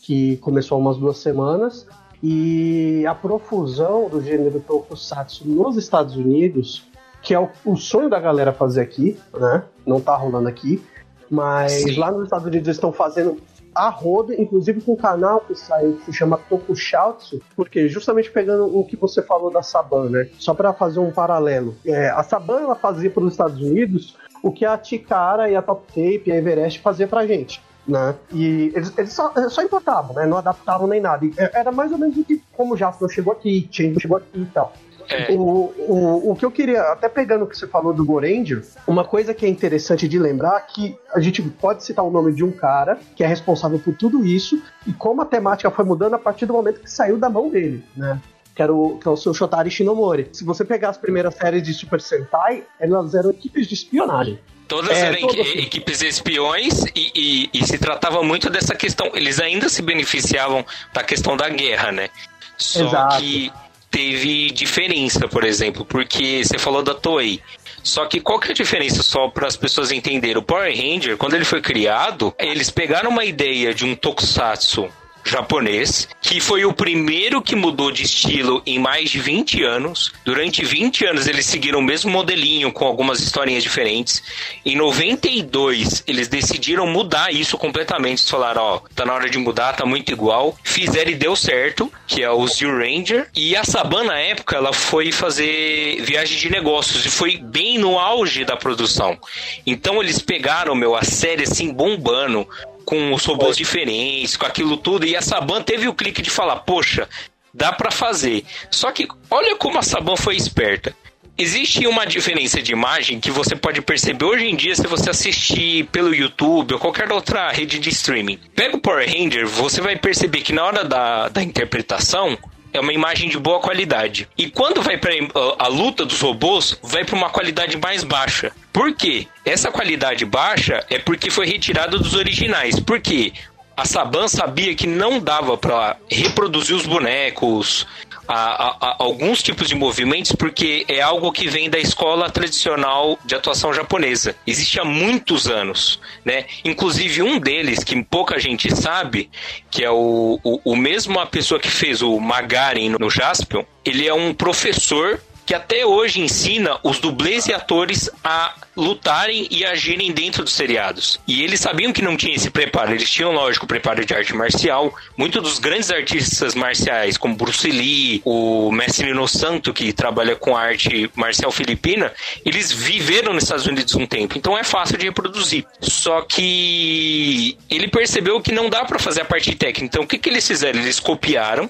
Que 0.02 0.36
começou 0.36 0.76
há 0.76 0.80
umas 0.80 0.96
duas 0.96 1.18
semanas, 1.18 1.86
e 2.22 3.04
a 3.06 3.14
profusão 3.14 4.08
do 4.08 4.22
gênero 4.22 4.60
tokusatsu 4.60 5.48
nos 5.48 5.76
Estados 5.76 6.16
Unidos, 6.16 6.86
que 7.20 7.34
é 7.34 7.40
o, 7.40 7.50
o 7.64 7.76
sonho 7.76 8.08
da 8.08 8.20
galera 8.20 8.52
fazer 8.52 8.80
aqui, 8.80 9.18
né? 9.34 9.64
Não 9.84 10.00
tá 10.00 10.14
rolando 10.14 10.48
aqui. 10.48 10.82
Mas 11.28 11.72
Sim. 11.72 11.96
lá 11.96 12.12
nos 12.12 12.24
Estados 12.24 12.46
Unidos 12.46 12.68
eles 12.68 12.76
estão 12.76 12.92
fazendo 12.92 13.38
a 13.74 13.88
roda, 13.88 14.34
inclusive 14.34 14.82
com 14.82 14.92
um 14.92 14.96
canal 14.96 15.40
que 15.40 15.54
saiu 15.54 15.96
que 15.96 16.04
se 16.04 16.12
chama 16.12 16.36
Tokushoutsu, 16.36 17.40
porque 17.56 17.88
justamente 17.88 18.30
pegando 18.30 18.66
o 18.78 18.84
que 18.84 18.96
você 18.96 19.22
falou 19.22 19.50
da 19.50 19.62
Saban, 19.62 20.10
né? 20.10 20.28
Só 20.38 20.52
para 20.52 20.74
fazer 20.74 21.00
um 21.00 21.10
paralelo. 21.10 21.74
É, 21.84 22.10
a 22.10 22.22
Saban 22.22 22.60
ela 22.60 22.74
fazia 22.74 23.10
para 23.10 23.24
os 23.24 23.32
Estados 23.32 23.60
Unidos 23.60 24.14
o 24.42 24.52
que 24.52 24.66
a 24.66 24.76
Tikara 24.76 25.50
e 25.50 25.56
a 25.56 25.62
Top 25.62 25.86
Tape 25.86 26.24
e 26.26 26.32
a 26.32 26.36
Everest 26.36 26.80
fazia 26.80 27.08
pra 27.08 27.26
gente 27.26 27.62
né? 27.86 28.14
E 28.32 28.72
eles, 28.74 28.92
eles 28.96 29.12
só, 29.12 29.32
só, 29.48 29.62
importavam, 29.62 30.14
né? 30.14 30.26
Não 30.26 30.38
adaptavam 30.38 30.86
nem 30.86 31.00
nada. 31.00 31.24
E 31.24 31.32
era 31.36 31.72
mais 31.72 31.92
ou 31.92 31.98
menos 31.98 32.16
o 32.16 32.24
que, 32.24 32.42
como 32.52 32.74
o 32.74 32.76
Jasper 32.76 33.08
chegou 33.08 33.32
aqui, 33.32 33.68
Change 33.70 34.00
chegou 34.00 34.16
aqui 34.16 34.40
e 34.40 34.46
tal. 34.46 34.72
É. 35.10 35.32
O, 35.32 35.72
o, 35.88 36.30
o 36.30 36.36
que 36.36 36.44
eu 36.44 36.50
queria, 36.50 36.80
até 36.92 37.08
pegando 37.08 37.44
o 37.44 37.46
que 37.46 37.56
você 37.56 37.66
falou 37.66 37.92
do 37.92 38.04
Goranger, 38.04 38.64
uma 38.86 39.04
coisa 39.04 39.34
que 39.34 39.44
é 39.44 39.48
interessante 39.48 40.08
de 40.08 40.18
lembrar 40.18 40.58
é 40.58 40.72
que 40.72 40.96
a 41.12 41.20
gente 41.20 41.42
pode 41.42 41.84
citar 41.84 42.04
o 42.04 42.10
nome 42.10 42.32
de 42.32 42.44
um 42.44 42.52
cara 42.52 42.98
que 43.16 43.24
é 43.24 43.26
responsável 43.26 43.78
por 43.78 43.94
tudo 43.94 44.24
isso 44.24 44.62
e 44.86 44.92
como 44.92 45.20
a 45.20 45.26
temática 45.26 45.70
foi 45.70 45.84
mudando 45.84 46.14
a 46.14 46.18
partir 46.18 46.46
do 46.46 46.52
momento 46.52 46.80
que 46.80 46.90
saiu 46.90 47.18
da 47.18 47.28
mão 47.28 47.50
dele, 47.50 47.84
né? 47.96 48.20
Que, 48.54 48.62
era 48.62 48.72
o, 48.72 48.98
que 48.98 49.08
é 49.08 49.10
o 49.10 49.16
seu 49.16 49.32
Shotari 49.32 49.70
Shinomori. 49.70 50.28
Se 50.32 50.44
você 50.44 50.64
pegar 50.64 50.90
as 50.90 50.98
primeiras 50.98 51.34
séries 51.34 51.62
de 51.62 51.72
Super 51.72 52.00
Sentai, 52.00 52.64
elas 52.78 53.14
eram 53.14 53.30
equipes 53.30 53.66
de 53.66 53.74
espionagem. 53.74 54.38
Todas 54.72 54.96
é, 54.96 55.08
eram 55.08 55.28
equipes 55.54 56.00
espiões 56.00 56.86
e, 56.96 57.12
e, 57.14 57.50
e, 57.52 57.66
se 57.66 57.76
tratava 57.76 58.22
muito 58.22 58.48
dessa 58.48 58.74
questão. 58.74 59.10
Eles 59.14 59.38
ainda 59.38 59.68
se 59.68 59.82
beneficiavam 59.82 60.64
da 60.94 61.04
questão 61.04 61.36
da 61.36 61.46
guerra, 61.50 61.92
né? 61.92 62.08
Só 62.56 62.86
Exato. 62.86 63.18
que 63.18 63.52
teve 63.90 64.50
diferença, 64.50 65.28
por 65.28 65.44
exemplo, 65.44 65.84
porque 65.84 66.42
você 66.42 66.56
falou 66.58 66.82
da 66.82 66.94
Toei. 66.94 67.42
Só 67.82 68.06
que 68.06 68.18
qual 68.18 68.40
que 68.40 68.48
é 68.48 68.52
a 68.52 68.54
diferença 68.54 69.02
só 69.02 69.28
para 69.28 69.46
as 69.46 69.58
pessoas 69.58 69.92
entenderem? 69.92 70.38
O 70.38 70.42
Power 70.42 70.74
Ranger, 70.74 71.18
quando 71.18 71.34
ele 71.34 71.44
foi 71.44 71.60
criado, 71.60 72.34
eles 72.38 72.70
pegaram 72.70 73.10
uma 73.10 73.26
ideia 73.26 73.74
de 73.74 73.84
um 73.84 73.94
tokusatsu 73.94 74.88
japonês, 75.24 76.08
que 76.20 76.40
foi 76.40 76.64
o 76.64 76.72
primeiro 76.72 77.42
que 77.42 77.54
mudou 77.54 77.90
de 77.90 78.02
estilo 78.02 78.62
em 78.66 78.78
mais 78.78 79.10
de 79.10 79.18
20 79.18 79.62
anos. 79.62 80.12
Durante 80.24 80.64
20 80.64 81.06
anos 81.06 81.26
eles 81.26 81.46
seguiram 81.46 81.78
o 81.78 81.82
mesmo 81.82 82.10
modelinho 82.10 82.72
com 82.72 82.84
algumas 82.84 83.20
historinhas 83.20 83.62
diferentes. 83.62 84.22
Em 84.64 84.76
92 84.76 86.04
eles 86.06 86.28
decidiram 86.28 86.86
mudar 86.86 87.32
isso 87.32 87.56
completamente. 87.56 88.20
Eles 88.20 88.30
falaram, 88.30 88.62
ó, 88.62 88.80
tá 88.94 89.04
na 89.04 89.14
hora 89.14 89.30
de 89.30 89.38
mudar, 89.38 89.74
tá 89.74 89.86
muito 89.86 90.12
igual. 90.12 90.56
Fizeram 90.62 91.10
e 91.10 91.14
deu 91.14 91.36
certo, 91.36 91.90
que 92.06 92.22
é 92.22 92.30
o 92.30 92.46
Zero 92.46 92.78
Ranger. 92.78 93.28
E 93.34 93.56
a 93.56 93.64
Saban 93.64 94.04
na 94.04 94.18
época 94.18 94.56
ela 94.56 94.72
foi 94.72 95.12
fazer 95.12 96.02
viagem 96.02 96.38
de 96.38 96.50
negócios 96.50 97.04
e 97.06 97.10
foi 97.10 97.36
bem 97.36 97.78
no 97.78 97.98
auge 97.98 98.44
da 98.44 98.56
produção. 98.56 99.18
Então 99.66 100.02
eles 100.02 100.18
pegaram, 100.20 100.74
meu, 100.74 100.94
a 100.94 101.02
série 101.02 101.42
assim 101.42 101.72
bombando 101.72 102.46
com 102.92 103.14
os 103.14 103.24
robôs 103.24 103.56
diferentes, 103.56 104.36
com 104.36 104.44
aquilo 104.44 104.76
tudo, 104.76 105.06
e 105.06 105.16
a 105.16 105.22
Saban 105.22 105.62
teve 105.62 105.88
o 105.88 105.94
clique 105.94 106.20
de 106.20 106.28
falar, 106.28 106.56
poxa, 106.56 107.08
dá 107.54 107.72
para 107.72 107.90
fazer. 107.90 108.44
Só 108.70 108.92
que 108.92 109.08
olha 109.30 109.56
como 109.56 109.78
a 109.78 109.82
Saban 109.82 110.14
foi 110.14 110.36
esperta. 110.36 110.94
existe 111.38 111.86
uma 111.86 112.04
diferença 112.04 112.60
de 112.60 112.72
imagem 112.72 113.18
que 113.18 113.30
você 113.30 113.56
pode 113.56 113.80
perceber 113.80 114.26
hoje 114.26 114.44
em 114.44 114.54
dia 114.54 114.76
se 114.76 114.86
você 114.86 115.08
assistir 115.08 115.86
pelo 115.86 116.14
YouTube 116.14 116.74
ou 116.74 116.78
qualquer 116.78 117.10
outra 117.10 117.50
rede 117.50 117.78
de 117.78 117.88
streaming. 117.88 118.38
Pega 118.54 118.76
o 118.76 118.80
Power 118.80 119.08
Ranger, 119.08 119.48
você 119.48 119.80
vai 119.80 119.96
perceber 119.96 120.42
que 120.42 120.52
na 120.52 120.62
hora 120.62 120.84
da, 120.84 121.30
da 121.30 121.42
interpretação, 121.42 122.36
é 122.72 122.80
uma 122.80 122.92
imagem 122.92 123.28
de 123.28 123.38
boa 123.38 123.60
qualidade. 123.60 124.28
E 124.36 124.50
quando 124.50 124.82
vai 124.82 124.96
para 124.96 125.12
a 125.58 125.68
luta 125.68 126.04
dos 126.04 126.20
robôs, 126.20 126.78
vai 126.82 127.04
para 127.04 127.16
uma 127.16 127.30
qualidade 127.30 127.76
mais 127.76 128.04
baixa. 128.04 128.52
Por 128.72 128.94
quê? 128.94 129.26
Essa 129.44 129.70
qualidade 129.70 130.24
baixa 130.24 130.84
é 130.88 130.98
porque 130.98 131.30
foi 131.30 131.46
retirada 131.46 131.98
dos 131.98 132.14
originais. 132.14 132.80
Por 132.80 133.00
quê? 133.00 133.32
A 133.76 133.84
Saban 133.84 134.28
sabia 134.28 134.74
que 134.74 134.86
não 134.86 135.18
dava 135.18 135.56
para 135.56 135.96
reproduzir 136.10 136.76
os 136.76 136.84
bonecos, 136.84 137.86
a, 138.34 138.76
a, 138.80 138.96
alguns 138.98 139.42
tipos 139.42 139.68
de 139.68 139.74
movimentos, 139.74 140.32
porque 140.32 140.84
é 140.88 141.00
algo 141.00 141.30
que 141.32 141.48
vem 141.48 141.68
da 141.68 141.78
escola 141.78 142.30
tradicional 142.30 143.18
de 143.24 143.34
atuação 143.34 143.72
japonesa. 143.74 144.34
Existe 144.46 144.80
há 144.80 144.84
muitos 144.84 145.48
anos, 145.48 146.00
né? 146.24 146.46
Inclusive 146.64 147.22
um 147.22 147.38
deles, 147.38 147.84
que 147.84 148.02
pouca 148.02 148.38
gente 148.38 148.74
sabe, 148.74 149.30
que 149.70 149.84
é 149.84 149.90
o, 149.90 150.40
o, 150.42 150.72
o 150.72 150.76
mesmo 150.76 151.18
a 151.20 151.26
pessoa 151.26 151.60
que 151.60 151.70
fez 151.70 152.00
o 152.00 152.18
Magaren 152.18 152.96
no 152.98 153.10
Jaspion, 153.10 153.64
ele 153.84 154.06
é 154.06 154.14
um 154.14 154.32
professor 154.32 155.20
que 155.44 155.54
até 155.54 155.84
hoje 155.84 156.20
ensina 156.20 156.78
os 156.82 156.98
dublês 156.98 157.46
e 157.46 157.52
atores 157.52 158.10
a 158.22 158.54
lutarem 158.76 159.46
e 159.50 159.64
agirem 159.64 160.12
dentro 160.12 160.44
dos 160.44 160.52
seriados. 160.52 161.20
E 161.26 161.42
eles 161.42 161.60
sabiam 161.60 161.92
que 161.92 162.00
não 162.00 162.16
tinha 162.16 162.34
esse 162.34 162.50
preparo. 162.50 162.92
Eles 162.92 163.10
tinham, 163.10 163.32
lógico, 163.32 163.66
preparo 163.66 164.04
de 164.04 164.14
arte 164.14 164.34
marcial. 164.34 164.94
Muitos 165.16 165.42
dos 165.42 165.58
grandes 165.58 165.90
artistas 165.90 166.54
marciais, 166.54 167.16
como 167.16 167.34
Bruce 167.34 167.70
Lee, 167.70 168.22
o 168.24 168.70
Mestre 168.72 169.12
No 169.12 169.28
Santo, 169.28 169.74
que 169.74 169.92
trabalha 169.92 170.36
com 170.36 170.56
arte 170.56 171.10
marcial 171.14 171.50
filipina, 171.50 172.12
eles 172.44 172.72
viveram 172.72 173.32
nos 173.32 173.44
Estados 173.44 173.66
Unidos 173.66 173.94
um 173.94 174.06
tempo. 174.06 174.38
Então 174.38 174.56
é 174.56 174.64
fácil 174.64 174.96
de 174.96 175.06
reproduzir. 175.06 175.66
Só 175.80 176.22
que 176.22 177.58
ele 177.68 177.88
percebeu 177.88 178.40
que 178.40 178.52
não 178.52 178.70
dá 178.70 178.84
para 178.84 178.98
fazer 178.98 179.22
a 179.22 179.24
parte 179.24 179.54
técnica. 179.54 179.84
Então 179.84 180.04
o 180.04 180.06
que, 180.06 180.18
que 180.18 180.28
eles 180.28 180.46
fizeram? 180.46 180.80
Eles 180.80 181.00
copiaram 181.00 181.68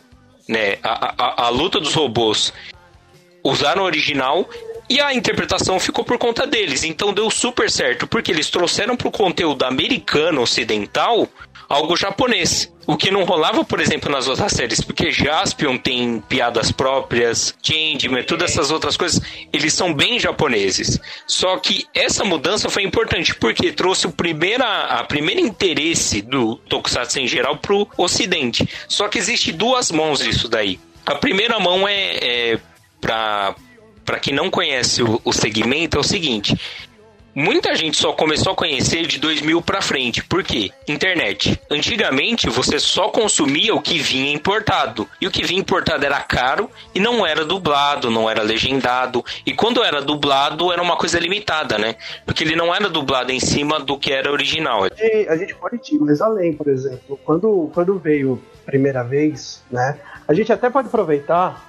né, 0.49 0.77
a, 0.83 1.15
a, 1.17 1.47
a 1.47 1.49
luta 1.49 1.81
dos 1.81 1.95
robôs 1.95 2.53
usaram 3.43 3.83
o 3.83 3.87
original 3.87 4.49
e 4.89 5.01
a 5.01 5.15
interpretação 5.15 5.81
ficou 5.81 6.05
por 6.05 6.19
conta 6.19 6.47
deles. 6.47 6.85
Então 6.85 7.15
deu 7.15 7.31
super 7.31 7.71
certo, 7.71 8.07
porque 8.07 8.31
eles 8.31 8.51
trouxeram 8.51 8.97
para 8.97 9.09
o 9.09 9.13
conteúdo 9.13 9.65
americano 9.65 10.43
ocidental 10.43 11.29
algo 11.69 11.97
japonês. 11.97 12.71
O 12.87 12.97
que 12.97 13.11
não 13.11 13.25
rolava, 13.25 13.65
por 13.65 13.81
exemplo, 13.81 14.11
nas 14.11 14.29
outras 14.29 14.53
séries, 14.53 14.83
porque 14.83 15.11
Jaspion 15.11 15.79
tem 15.79 16.21
piadas 16.29 16.71
próprias, 16.71 17.55
Changeman, 17.63 18.25
todas 18.25 18.51
essas 18.51 18.71
outras 18.71 18.97
coisas, 18.97 19.23
eles 19.53 19.73
são 19.73 19.95
bem 19.95 20.19
japoneses. 20.19 21.01
Só 21.27 21.57
que 21.57 21.87
essa 21.95 22.25
mudança 22.25 22.69
foi 22.69 22.83
importante, 22.83 23.35
porque 23.35 23.73
trouxe 23.73 24.07
o 24.07 24.13
primeira, 24.13 24.85
a 24.87 25.05
primeiro 25.05 25.41
interesse 25.41 26.21
do 26.21 26.57
Tokusatsu 26.57 27.21
em 27.21 27.27
geral 27.27 27.57
pro 27.57 27.89
ocidente. 27.97 28.69
Só 28.89 29.09
que 29.09 29.19
existe 29.19 29.53
duas 29.53 29.91
mãos 29.91 30.19
disso 30.19 30.49
daí. 30.49 30.79
A 31.07 31.15
primeira 31.15 31.59
mão 31.59 31.87
é, 31.89 32.19
é 32.21 32.59
para 33.03 34.19
quem 34.21 34.33
não 34.33 34.49
conhece 34.49 35.03
o, 35.03 35.21
o 35.25 35.33
segmento 35.33 35.99
é 35.99 36.01
o 36.01 36.05
seguinte: 36.05 36.57
Muita 37.35 37.75
gente 37.75 37.97
só 37.97 38.13
começou 38.13 38.53
a 38.53 38.57
conhecer 38.57 39.07
de 39.07 39.19
2000 39.19 39.63
para 39.63 39.81
frente. 39.81 40.23
Por 40.23 40.45
quê? 40.45 40.71
Internet. 40.87 41.59
Antigamente 41.71 42.51
você 42.51 42.79
só 42.79 43.09
consumia 43.09 43.75
o 43.75 43.81
que 43.81 43.99
vinha 43.99 44.31
importado. 44.35 45.09
E 45.19 45.27
o 45.27 45.31
que 45.31 45.43
vinha 45.43 45.59
importado 45.59 46.05
era 46.05 46.21
caro 46.21 46.69
e 46.95 47.01
não 47.01 47.27
era 47.27 47.43
dublado, 47.43 48.11
não 48.11 48.29
era 48.29 48.43
legendado. 48.43 49.25
E 49.47 49.55
quando 49.55 49.83
era 49.83 50.03
dublado 50.03 50.71
era 50.71 50.83
uma 50.83 50.97
coisa 50.97 51.19
limitada, 51.19 51.79
né? 51.79 51.97
Porque 52.27 52.45
ele 52.45 52.55
não 52.55 52.75
era 52.75 52.91
dublado 52.91 53.33
em 53.33 53.41
cima 53.41 53.81
do 53.81 53.99
que 53.99 54.13
era 54.13 54.31
original. 54.31 54.85
A 54.85 55.37
gente 55.37 55.55
pode 55.55 55.81
ir 55.91 55.99
mais 56.01 56.21
além, 56.21 56.53
por 56.53 56.69
exemplo. 56.69 57.19
Quando, 57.25 57.71
quando 57.73 57.99
veio 57.99 58.43
primeira 58.67 59.03
vez, 59.03 59.63
né? 59.71 59.99
A 60.33 60.35
gente 60.35 60.51
até 60.51 60.71
pode 60.71 60.89
aproveitar, 60.89 61.63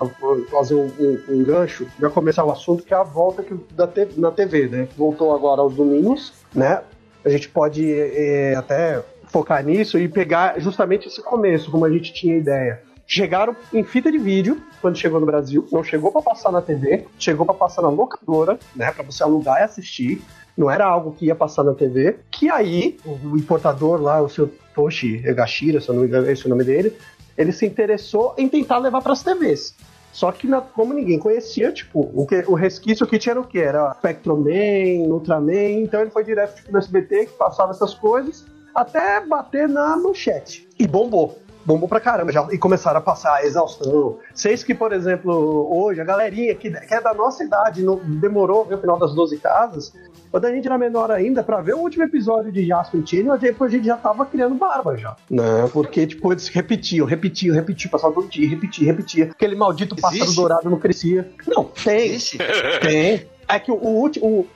fazer 0.50 0.74
um, 0.74 0.86
um, 0.98 1.20
um 1.27 1.43
gancho, 1.43 1.86
já 2.00 2.10
começar 2.10 2.46
o 2.46 2.50
assunto, 2.50 2.82
que 2.82 2.93
é 2.93 2.98
a 2.98 3.03
volta 3.03 3.43
que, 3.43 3.53
da 3.74 3.89
na 4.15 4.32
TV, 4.32 4.70
né? 4.70 4.88
Voltou 4.96 5.36
agora 5.36 5.60
aos 5.60 5.75
domingos, 5.75 6.32
né? 6.55 6.82
A 7.25 7.29
gente 7.29 7.50
pode 7.50 7.91
é, 7.93 8.55
até 8.55 9.03
focar 9.25 9.62
nisso 9.65 10.00
e 10.00 10.08
pegar 10.08 10.62
justamente 10.62 11.10
esse 11.10 11.22
começo, 11.22 11.70
como 11.70 11.84
a 11.84 11.91
gente 11.91 12.13
tinha 12.13 12.38
ideia. 12.38 12.82
Chegaram 13.05 13.53
em 13.74 13.84
fita 13.84 14.10
de 14.10 14.17
vídeo 14.17 14.62
quando 14.82 14.98
chegou 14.98 15.20
no 15.20 15.25
Brasil, 15.25 15.67
não 15.70 15.84
chegou 15.84 16.10
para 16.10 16.22
passar 16.22 16.50
na 16.50 16.62
TV, 16.62 17.05
chegou 17.20 17.46
para 17.46 17.55
passar 17.55 17.82
na 17.82 17.89
locadora, 17.89 18.58
né, 18.74 18.93
para 18.93 19.03
você 19.03 19.24
alugar 19.24 19.60
e 19.60 19.63
assistir. 19.63 20.22
Não 20.57 20.69
era 20.69 20.86
algo 20.86 21.13
que 21.13 21.25
ia 21.25 21.36
passar 21.36 21.63
na 21.63 21.74
TV. 21.74 22.17
Que 22.31 22.50
aí 22.50 22.98
o 23.05 23.38
importador 23.38 24.01
lá, 24.01 24.22
o 24.22 24.29
seu 24.29 24.51
Toshi 24.75 25.22
Egashira, 25.25 25.79
se 25.79 25.89
eu 25.89 25.95
não 25.95 26.01
me 26.01 26.07
engano, 26.07 26.29
esse 26.29 26.43
é 26.43 26.45
o 26.45 26.50
nome 26.50 26.63
dele, 26.63 26.95
ele 27.38 27.51
se 27.51 27.65
interessou 27.65 28.33
em 28.38 28.48
tentar 28.48 28.77
levar 28.77 29.01
para 29.01 29.13
as 29.13 29.24
TVs. 29.24 29.75
Só 30.12 30.31
que 30.31 30.48
na, 30.48 30.62
como 30.62 30.93
ninguém 30.93 31.17
conhecia, 31.17 31.72
tipo, 31.72 32.12
o, 32.13 32.27
que, 32.27 32.43
o 32.48 32.53
resquício 32.53 33.07
que 33.07 33.17
tinha 33.17 33.33
era 33.33 33.41
o 33.41 33.48
que? 33.48 33.57
Era 33.57 33.95
Spectroman, 33.95 35.07
Ultraman, 35.07 35.81
então 35.81 36.01
ele 36.01 36.12
foi 36.12 36.24
direto 36.24 36.55
tipo, 36.55 36.72
no 36.72 36.77
SBT 36.77 37.25
que 37.25 37.33
passava 37.33 37.72
essas 37.72 37.95
coisas 37.95 38.45
até 38.75 39.25
bater 39.25 39.67
na 39.67 39.98
manchete. 39.98 40.67
E 40.77 40.88
bombou 40.88 41.39
bombou 41.65 41.88
pra 41.88 42.00
caramba 42.00 42.32
já, 42.32 42.48
e 42.51 42.58
começaram 42.58 43.00
a 43.00 43.01
passar 43.01 43.36
a 43.36 43.46
exaustão. 43.46 44.20
Seis 44.34 44.63
que, 44.63 44.74
por 44.74 44.93
exemplo, 44.93 45.67
hoje, 45.72 46.01
a 46.01 46.03
galerinha 46.03 46.53
que, 46.55 46.70
que 46.70 46.93
é 46.93 47.01
da 47.01 47.13
nossa 47.13 47.43
idade, 47.43 47.84
não, 47.84 47.98
demorou 47.98 48.65
ver 48.65 48.75
o 48.75 48.82
final 48.82 48.98
das 48.98 49.13
12 49.13 49.38
casas, 49.38 49.93
quando 50.32 50.46
a 50.46 50.51
gente 50.51 50.65
era 50.65 50.77
menor 50.77 51.12
ainda, 51.12 51.43
pra 51.43 51.62
ver 51.62 51.75
o 51.75 51.79
último 51.79 52.03
episódio 52.03 52.51
de 52.51 52.65
Jasper 52.65 53.00
e 53.00 53.03
Tino, 53.03 53.38
depois 53.38 53.72
a 53.72 53.75
gente 53.75 53.86
já 53.86 53.96
tava 53.96 54.25
criando 54.25 54.55
barba 54.55 54.98
já. 54.98 55.15
Né? 55.29 55.70
Porque, 55.72 56.08
tipo, 56.08 56.32
eles 56.34 56.48
repetiam, 56.48 57.05
repetiam, 57.05 57.53
repetiam, 57.53 57.91
passavam 57.91 58.15
todo 58.15 58.29
dia, 58.29 58.50
repetiam, 58.50 58.88
repetiam. 58.88 59.29
Aquele 59.29 59.55
maldito 59.55 59.96
pássaro 59.96 60.24
Existe? 60.24 60.36
dourado 60.36 60.70
não 60.70 60.79
crescia. 60.79 61.29
Não, 61.48 61.65
tem. 61.65 62.08
Existe? 62.08 62.39
Tem. 62.82 63.32
É 63.46 63.60
que 63.60 63.70
o, 63.70 63.75
último. 63.75 64.48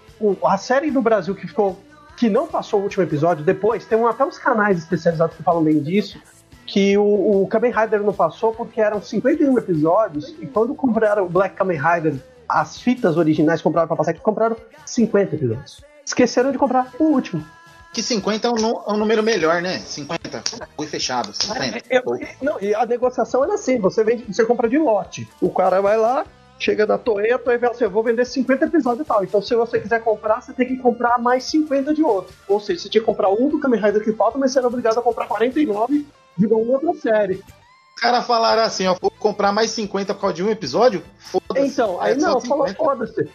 a 0.46 0.58
série 0.58 0.90
do 0.90 1.02
Brasil 1.02 1.36
que 1.36 1.46
ficou 1.46 1.78
que 2.16 2.30
não 2.30 2.48
passou 2.48 2.80
o 2.80 2.84
último 2.84 3.04
episódio, 3.04 3.46
depois 3.46 3.86
tem 3.86 3.98
um, 3.98 4.08
até 4.08 4.26
uns 4.26 4.40
canais 4.40 4.80
especializados 4.80 5.36
que 5.36 5.44
falam 5.44 5.64
bem 5.64 5.80
disso, 5.80 6.20
que 6.68 6.98
o, 6.98 7.44
o 7.44 7.48
Kamen 7.48 7.72
Rider 7.72 8.04
não 8.04 8.14
passou 8.14 8.54
porque 8.54 8.82
eram 8.82 9.02
51 9.02 9.58
episódios, 9.58 10.36
e 10.40 10.46
quando 10.46 10.76
compraram 10.76 11.26
o 11.26 11.30
Black 11.30 11.56
Kamen 11.56 11.80
Rider 11.80 12.16
as 12.48 12.80
fitas 12.80 13.18
originais 13.18 13.62
compraram 13.62 13.88
para 13.88 13.98
passar 13.98 14.12
aqui, 14.12 14.22
compraram 14.22 14.56
50 14.86 15.36
episódios. 15.36 15.84
Esqueceram 16.06 16.52
de 16.52 16.58
comprar 16.58 16.94
o 17.00 17.04
último. 17.04 17.46
Que 17.94 18.02
50 18.04 18.48
é 18.48 18.52
um, 18.52 18.58
é 18.58 18.94
um 18.94 18.98
número 18.98 19.24
melhor, 19.24 19.62
né? 19.62 19.80
50. 19.80 20.44
Foi 20.76 20.88
fechado. 20.88 21.34
50. 21.34 21.84
É, 21.90 22.02
não, 22.42 22.62
e 22.62 22.74
a 22.74 22.86
negociação 22.86 23.44
é 23.44 23.54
assim: 23.54 23.80
você, 23.80 24.04
vende, 24.04 24.24
você 24.32 24.46
compra 24.46 24.70
de 24.70 24.78
lote. 24.78 25.28
O 25.42 25.50
cara 25.50 25.82
vai 25.82 25.98
lá, 25.98 26.26
chega 26.60 26.86
da 26.86 26.98
Toei, 26.98 27.32
a 27.32 27.40
Toei 27.40 27.58
fala 27.58 27.72
assim: 27.72 27.86
eu 27.86 27.90
vou 27.90 28.04
vender 28.04 28.26
50 28.26 28.66
episódios 28.66 29.06
e 29.06 29.08
tal. 29.08 29.24
Então, 29.24 29.42
se 29.42 29.56
você 29.56 29.80
quiser 29.80 30.02
comprar, 30.02 30.42
você 30.42 30.54
tem 30.54 30.68
que 30.68 30.78
comprar 30.78 31.18
mais 31.18 31.44
50 31.46 31.94
de 31.94 32.04
outro. 32.04 32.34
Ou 32.48 32.60
seja, 32.60 32.82
você 32.82 32.90
tinha 32.90 33.02
que 33.02 33.06
comprar 33.06 33.30
um 33.30 33.50
do 33.50 33.60
Kamen 33.60 33.82
Rider 33.82 34.04
que 34.04 34.14
falta, 34.14 34.38
mas 34.38 34.52
você 34.52 34.60
era 34.60 34.68
obrigado 34.68 35.00
a 35.00 35.02
comprar 35.02 35.28
49 35.28 36.06
de 36.38 36.46
uma 36.46 36.58
outra 36.58 36.94
série 36.94 37.44
caras 37.98 38.26
falaram 38.26 38.62
assim, 38.62 38.88
ó, 38.88 38.96
vou 39.00 39.12
comprar 39.12 39.52
mais 39.52 39.72
50 39.72 40.14
por 40.14 40.22
causa 40.22 40.36
de 40.36 40.44
um 40.44 40.50
episódio? 40.50 41.04
Foda-se. 41.18 41.68
Então, 41.68 42.00
aí 42.00 42.14
é 42.14 42.16
não, 42.16 42.40
falou 42.40 42.68
foda-se. 42.74 43.28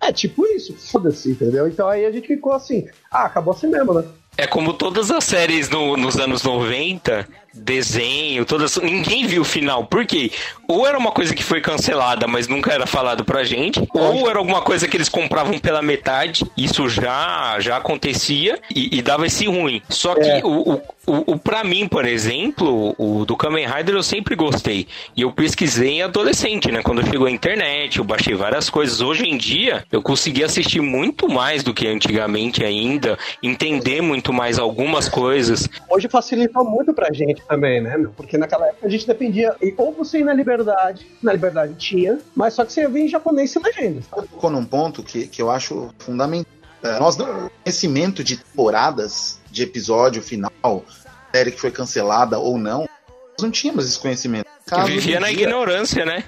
É 0.00 0.12
tipo 0.12 0.46
isso, 0.46 0.74
foda-se, 0.74 1.32
entendeu? 1.32 1.68
Então 1.68 1.88
aí 1.88 2.06
a 2.06 2.12
gente 2.12 2.26
ficou 2.26 2.52
assim, 2.52 2.86
ah, 3.10 3.24
acabou 3.24 3.52
assim 3.52 3.66
mesmo, 3.66 3.94
né? 3.94 4.04
É 4.36 4.46
como 4.46 4.72
todas 4.72 5.10
as 5.10 5.24
séries 5.24 5.68
no, 5.68 5.96
nos 5.96 6.16
anos 6.16 6.42
90, 6.42 7.28
desenho, 7.52 8.44
todas. 8.44 8.76
Ninguém 8.76 9.26
viu 9.26 9.42
o 9.42 9.44
final. 9.44 9.84
Por 9.84 10.06
quê? 10.06 10.30
Ou 10.68 10.86
era 10.86 10.96
uma 10.96 11.10
coisa 11.10 11.34
que 11.34 11.42
foi 11.42 11.60
cancelada, 11.60 12.26
mas 12.26 12.46
nunca 12.46 12.72
era 12.72 12.86
falado 12.86 13.24
pra 13.24 13.42
gente, 13.44 13.86
ou 13.92 14.28
era 14.28 14.38
alguma 14.38 14.62
coisa 14.62 14.86
que 14.86 14.96
eles 14.96 15.08
compravam 15.08 15.58
pela 15.58 15.82
metade, 15.82 16.44
isso 16.56 16.88
já, 16.88 17.56
já 17.58 17.76
acontecia 17.76 18.60
e, 18.74 18.98
e 18.98 19.02
dava 19.02 19.26
esse 19.26 19.46
ruim. 19.46 19.82
Só 19.88 20.14
que 20.14 20.28
é. 20.28 20.40
o, 20.44 20.74
o, 20.74 20.82
o, 21.06 21.32
o, 21.32 21.38
pra 21.38 21.64
mim, 21.64 21.88
por 21.88 22.04
exemplo, 22.04 22.94
o 22.96 23.24
do 23.24 23.36
Kamen 23.36 23.66
Rider 23.66 23.96
eu 23.96 24.02
sempre 24.02 24.36
gostei. 24.36 24.86
E 25.16 25.22
eu 25.22 25.32
pesquisei 25.32 25.94
em 25.94 26.02
adolescente, 26.02 26.70
né? 26.70 26.82
Quando 26.82 27.04
chegou 27.04 27.26
a 27.26 27.30
internet, 27.30 27.98
eu 27.98 28.04
baixei 28.04 28.34
várias 28.34 28.70
coisas. 28.70 29.00
Hoje 29.00 29.26
em 29.26 29.36
dia, 29.36 29.84
eu 29.90 30.00
consegui 30.00 30.44
assistir 30.44 30.80
muito 30.80 31.28
mais 31.28 31.64
do 31.64 31.74
que 31.74 31.88
antigamente 31.88 32.64
ainda, 32.64 33.18
entender 33.42 34.00
muito 34.00 34.32
mais 34.32 34.58
algumas 34.58 35.08
coisas. 35.08 35.68
Hoje 35.88 36.08
facilita 36.08 36.62
muito 36.62 36.94
pra 36.94 37.12
gente 37.12 37.39
também, 37.48 37.80
né, 37.80 37.96
meu? 37.96 38.10
Porque 38.10 38.38
naquela 38.38 38.68
época 38.68 38.86
a 38.86 38.90
gente 38.90 39.06
dependia, 39.06 39.54
ou 39.76 39.92
você 39.92 40.18
ir 40.18 40.24
na 40.24 40.32
Liberdade, 40.32 41.06
na 41.22 41.32
Liberdade 41.32 41.74
tinha, 41.74 42.18
mas 42.34 42.54
só 42.54 42.64
que 42.64 42.72
você 42.72 42.82
ia 42.82 42.88
em 42.88 43.08
japonês 43.08 43.50
sem 43.50 43.62
legendas. 43.62 44.06
Tá? 44.06 44.22
Tocou 44.22 44.50
num 44.50 44.64
ponto 44.64 45.02
que, 45.02 45.26
que 45.26 45.40
eu 45.40 45.50
acho 45.50 45.92
fundamental. 45.98 46.52
É, 46.82 46.98
nós, 46.98 47.18
o 47.18 47.50
conhecimento 47.62 48.24
de 48.24 48.38
temporadas, 48.38 49.38
de 49.50 49.62
episódio 49.62 50.22
final, 50.22 50.84
série 51.34 51.50
que 51.50 51.60
foi 51.60 51.70
cancelada 51.70 52.38
ou 52.38 52.58
não, 52.58 52.80
nós 52.80 53.42
não 53.42 53.50
tínhamos 53.50 53.86
esse 53.86 53.98
conhecimento. 53.98 54.46
Caso 54.66 54.86
vivia 54.86 55.20
na 55.20 55.28
dia, 55.28 55.42
ignorância, 55.42 56.04
né? 56.04 56.24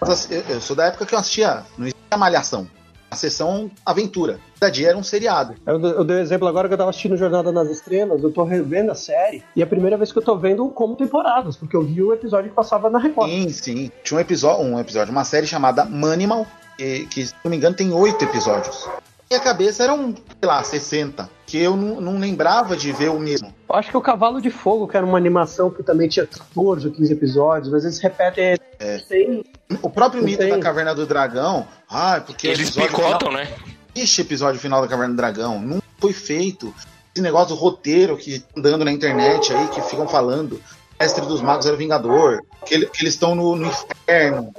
Mas, 0.00 0.30
Eu, 0.30 0.42
eu 0.48 0.60
sou 0.60 0.76
da 0.76 0.86
época 0.86 1.06
que 1.06 1.14
eu 1.14 1.18
assistia, 1.18 1.64
não 1.76 1.86
existia 1.86 2.16
Malhação. 2.16 2.68
A 3.12 3.14
sessão 3.14 3.70
Aventura. 3.84 4.40
Cada 4.58 4.72
dia 4.72 4.88
era 4.88 4.96
um 4.96 5.02
seriado. 5.02 5.54
Eu, 5.66 5.78
eu 5.78 6.02
dei 6.02 6.16
um 6.16 6.20
exemplo 6.20 6.48
agora 6.48 6.66
que 6.66 6.72
eu 6.72 6.78
tava 6.78 6.88
assistindo 6.88 7.14
Jornada 7.14 7.52
nas 7.52 7.68
Estrelas, 7.68 8.22
eu 8.22 8.32
tô 8.32 8.42
revendo 8.42 8.90
a 8.90 8.94
série, 8.94 9.44
e 9.54 9.60
é 9.60 9.64
a 9.64 9.66
primeira 9.66 9.98
vez 9.98 10.10
que 10.10 10.18
eu 10.18 10.22
tô 10.22 10.34
vendo 10.34 10.66
como 10.70 10.96
temporadas, 10.96 11.54
porque 11.54 11.76
eu 11.76 11.82
vi 11.82 12.02
o 12.02 12.14
episódio 12.14 12.48
que 12.48 12.56
passava 12.56 12.88
na 12.88 12.98
Record. 12.98 13.28
Sim, 13.28 13.48
sim. 13.50 13.90
Tinha 14.02 14.16
um 14.16 14.20
episódio, 14.22 14.64
um 14.64 14.80
episódio, 14.80 15.12
uma 15.12 15.24
série 15.24 15.46
chamada 15.46 15.84
Manimal, 15.84 16.46
que, 16.78 17.06
que, 17.08 17.26
se 17.26 17.34
não 17.44 17.50
me 17.50 17.58
engano, 17.58 17.76
tem 17.76 17.92
oito 17.92 18.24
episódios. 18.24 18.88
E 19.32 19.34
a 19.34 19.40
cabeça 19.40 19.82
eram, 19.84 20.14
sei 20.14 20.46
lá, 20.46 20.62
60. 20.62 21.26
Que 21.46 21.56
eu 21.56 21.74
não, 21.74 22.00
não 22.02 22.18
lembrava 22.18 22.76
de 22.76 22.92
ver 22.92 23.08
o 23.08 23.18
mesmo. 23.18 23.54
Eu 23.66 23.74
acho 23.74 23.90
que 23.90 23.96
o 23.96 24.00
Cavalo 24.02 24.42
de 24.42 24.50
Fogo, 24.50 24.86
que 24.86 24.94
era 24.94 25.06
uma 25.06 25.16
animação 25.16 25.70
que 25.70 25.82
também 25.82 26.06
tinha 26.06 26.26
14 26.26 26.86
ou 26.86 26.92
15 26.92 27.12
episódios, 27.14 27.72
mas 27.72 27.84
eles 27.84 27.98
repetem. 27.98 28.58
É. 28.78 28.98
Tem, 29.08 29.42
O 29.80 29.88
próprio 29.88 30.22
mito 30.22 30.40
tem. 30.40 30.50
da 30.50 30.58
Caverna 30.58 30.94
do 30.94 31.06
Dragão, 31.06 31.66
ah, 31.88 32.20
porque 32.24 32.46
Eles 32.46 32.70
picotam, 32.70 33.30
final- 33.30 33.32
né? 33.32 33.48
Este 33.94 34.20
episódio 34.20 34.60
final 34.60 34.82
da 34.82 34.88
Caverna 34.88 35.14
do 35.14 35.16
Dragão 35.16 35.58
não 35.58 35.80
foi 35.98 36.12
feito. 36.12 36.74
Esse 37.14 37.22
negócio 37.22 37.48
do 37.48 37.54
roteiro 37.54 38.18
que 38.18 38.40
tá 38.40 38.46
andando 38.58 38.84
na 38.84 38.92
internet 38.92 39.50
aí, 39.54 39.68
que 39.68 39.80
ficam 39.80 40.06
falando. 40.06 40.60
Mestre 41.00 41.24
dos 41.24 41.40
Magos 41.40 41.64
era 41.64 41.74
o 41.74 41.78
Vingador, 41.78 42.42
que, 42.66 42.74
ele- 42.74 42.86
que 42.86 43.02
eles 43.02 43.14
estão 43.14 43.34
no, 43.34 43.56
no 43.56 43.66
inferno. 43.66 44.52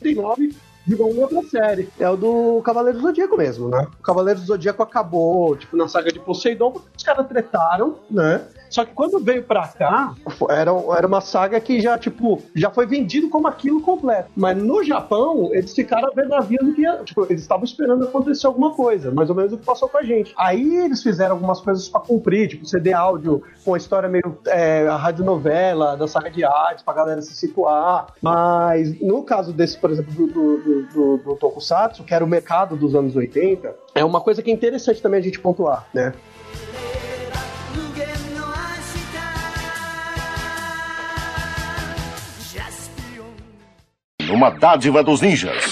39 0.00 0.54
virou 0.88 1.10
uma 1.10 1.22
outra 1.22 1.42
série. 1.42 1.88
É 1.98 2.08
o 2.08 2.16
do 2.16 2.62
Cavaleiro 2.62 2.98
do 2.98 3.06
Zodíaco 3.06 3.36
mesmo, 3.36 3.68
né? 3.68 3.86
O 4.00 4.02
Cavaleiro 4.02 4.40
do 4.40 4.46
Zodíaco 4.46 4.82
acabou, 4.82 5.54
tipo, 5.56 5.76
na 5.76 5.86
saga 5.86 6.10
de 6.10 6.18
Poseidon, 6.18 6.72
porque 6.72 6.88
os 6.96 7.02
caras 7.02 7.26
tretaram, 7.28 7.96
né? 8.10 8.42
Só 8.70 8.84
que 8.84 8.92
quando 8.92 9.18
veio 9.18 9.42
pra 9.42 9.66
cá, 9.68 10.14
era, 10.50 10.70
era 10.96 11.06
uma 11.06 11.20
saga 11.20 11.60
que 11.60 11.80
já, 11.80 11.98
tipo, 11.98 12.42
já 12.54 12.70
foi 12.70 12.86
vendido 12.86 13.28
como 13.28 13.46
aquilo 13.46 13.80
completo. 13.80 14.30
Mas 14.36 14.56
no 14.56 14.82
Japão, 14.84 15.50
eles 15.52 15.74
ficaram 15.74 16.08
a 16.08 16.14
ver 16.14 16.28
navios 16.28 16.74
que 16.74 17.04
tipo, 17.04 17.26
eles 17.28 17.42
estavam 17.42 17.64
esperando 17.64 18.04
acontecer 18.04 18.46
alguma 18.46 18.74
coisa, 18.74 19.10
mais 19.10 19.30
ou 19.30 19.36
menos 19.36 19.52
o 19.52 19.58
que 19.58 19.64
passou 19.64 19.88
com 19.88 19.98
a 19.98 20.02
gente. 20.02 20.34
Aí 20.36 20.76
eles 20.76 21.02
fizeram 21.02 21.34
algumas 21.34 21.60
coisas 21.60 21.88
pra 21.88 22.00
cumprir, 22.00 22.48
tipo, 22.48 22.66
CD 22.66 22.92
áudio 22.92 23.42
com 23.64 23.74
a 23.74 23.76
história 23.76 24.08
meio 24.08 24.38
é, 24.46 24.86
a 24.86 24.96
radionovela 24.96 25.96
da 25.96 26.06
saga 26.06 26.30
de 26.30 26.44
Hades, 26.44 26.82
pra 26.82 26.94
galera 26.94 27.20
se 27.22 27.34
situar. 27.34 28.14
Mas 28.20 29.00
no 29.00 29.22
caso 29.22 29.52
desse, 29.52 29.78
por 29.78 29.90
exemplo, 29.90 30.12
do, 30.14 30.26
do, 30.26 30.58
do, 30.58 30.86
do, 30.86 31.16
do 31.18 31.36
Tokusatsu, 31.36 32.04
que 32.04 32.14
era 32.14 32.24
o 32.24 32.28
mercado 32.28 32.76
dos 32.76 32.94
anos 32.94 33.16
80, 33.16 33.74
é 33.94 34.04
uma 34.04 34.20
coisa 34.20 34.42
que 34.42 34.50
é 34.50 34.54
interessante 34.54 35.02
também 35.02 35.20
a 35.20 35.22
gente 35.22 35.40
pontuar, 35.40 35.86
né? 35.92 36.12
Uma 44.30 44.50
dádiva 44.50 45.02
dos 45.02 45.22
ninjas. 45.22 45.64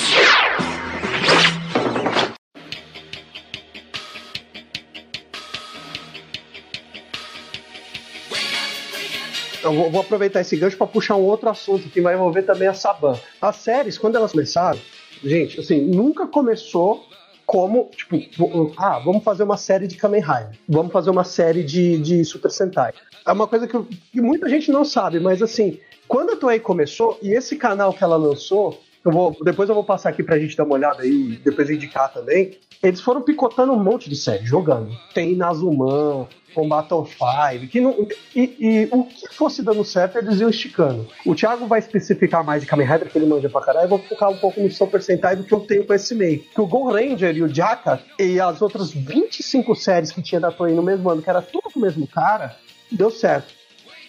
Eu 9.63 9.75
vou, 9.75 9.91
vou 9.91 10.01
aproveitar 10.01 10.41
esse 10.41 10.57
gancho 10.57 10.77
para 10.79 10.87
puxar 10.87 11.17
um 11.17 11.23
outro 11.23 11.51
assunto 11.51 11.91
que 11.91 12.01
vai 12.01 12.15
envolver 12.15 12.43
também 12.43 12.67
a 12.67 12.73
Saban. 12.73 13.19
As 13.43 13.57
séries, 13.57 13.99
quando 13.99 14.17
elas 14.17 14.33
começaram, 14.33 14.79
gente, 15.23 15.61
assim, 15.61 15.81
nunca 15.81 16.27
começou 16.27 17.07
como, 17.47 17.89
tipo, 17.97 18.75
ah, 18.77 18.99
vamos 18.99 19.23
fazer 19.23 19.45
uma 19.45 19.57
série 19.57 19.87
de 19.87 19.97
Kamen 19.97 20.21
Rider, 20.21 20.59
vamos 20.69 20.93
fazer 20.93 21.11
uma 21.11 21.23
série 21.23 21.63
de, 21.63 21.97
de 21.99 22.25
Super 22.25 22.51
Sentai. 22.51 22.93
É 23.25 23.33
uma 23.33 23.47
coisa 23.47 23.69
que, 23.69 23.83
que 24.13 24.21
muita 24.21 24.49
gente 24.49 24.71
não 24.73 24.85
sabe, 24.85 25.21
mas 25.21 25.41
assim, 25.41 25.79
quando 26.09 26.33
a 26.33 26.37
Toei 26.37 26.59
começou, 26.59 27.19
e 27.23 27.33
esse 27.33 27.57
canal 27.57 27.93
que 27.93 28.03
ela 28.03 28.17
lançou, 28.17 28.81
eu 29.07 29.13
vou, 29.13 29.37
depois 29.43 29.69
eu 29.69 29.75
vou 29.75 29.85
passar 29.85 30.11
aqui 30.11 30.23
pra 30.23 30.39
gente 30.39 30.57
dar 30.57 30.65
uma 30.65 30.75
olhada 30.75 31.03
aí, 31.03 31.41
depois 31.45 31.71
indicar 31.71 32.13
também, 32.13 32.59
eles 32.83 33.01
foram 33.01 33.23
picotando 33.23 33.73
um 33.73 33.83
monte 33.83 34.11
de 34.11 34.17
série, 34.17 34.45
jogando. 34.45 34.91
Tem 35.15 35.37
Nazuman, 35.37 36.27
com 36.55 36.69
Battle 36.69 37.07
5, 37.07 37.69
que 37.69 37.81
não, 37.81 38.09
e, 38.35 38.57
e 38.59 38.89
o 38.91 39.05
que 39.05 39.35
fosse 39.35 39.63
dando 39.63 39.85
certo, 39.85 40.19
eles 40.19 40.41
iam 40.41 40.49
esticando. 40.49 41.07
O 41.25 41.35
Thiago 41.35 41.67
vai 41.67 41.79
especificar 41.79 42.43
mais 42.43 42.63
de 42.63 42.69
Kamen 42.69 42.87
Rider, 42.87 43.11
que 43.11 43.19
ele 43.19 43.27
manja 43.27 43.49
pra 43.49 43.61
caralho, 43.61 43.85
eu 43.85 43.91
vou 43.91 43.99
focar 43.99 44.31
um 44.31 44.39
pouco 44.39 44.61
no 44.61 44.71
Super 44.71 45.03
Sentai 45.03 45.37
do 45.37 45.45
que 45.45 45.53
eu 45.53 45.61
tenho 45.61 45.87
conhecimento. 45.87 46.45
Que 46.55 46.61
o 46.61 46.67
Go 46.67 46.91
Ranger 46.91 47.37
e 47.37 47.43
o 47.43 47.55
Jaka 47.55 48.01
e 48.19 48.41
as 48.41 48.63
outras 48.63 48.91
25 48.91 49.75
séries 49.75 50.11
que 50.11 50.23
tinha 50.23 50.41
da 50.41 50.51
Toei 50.51 50.75
no 50.75 50.83
mesmo 50.83 51.09
ano, 51.11 51.23
que 51.23 51.31
era 51.31 51.43
tudo 51.43 51.71
com 51.71 51.79
o 51.79 51.83
mesmo 51.83 52.07
cara, 52.07 52.57
deu 52.91 53.11
certo. 53.11 53.53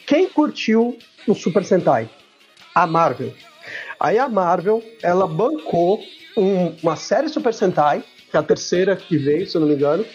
Quem 0.05 0.29
curtiu 0.29 0.97
o 1.27 1.35
Super 1.35 1.65
Sentai? 1.65 2.09
A 2.73 2.87
Marvel. 2.87 3.33
Aí 3.99 4.17
a 4.19 4.27
Marvel, 4.29 4.83
ela 5.01 5.27
bancou 5.27 5.99
um- 6.35 6.75
uma 6.83 6.95
série 6.95 7.29
Super 7.29 7.53
Sentai, 7.53 8.03
que 8.29 8.37
é 8.37 8.39
a 8.39 8.43
terceira 8.43 8.95
que 8.95 9.17
veio, 9.17 9.47
se 9.47 9.55
eu 9.55 9.61
não 9.61 9.67
me 9.67 9.75
engano, 9.75 10.05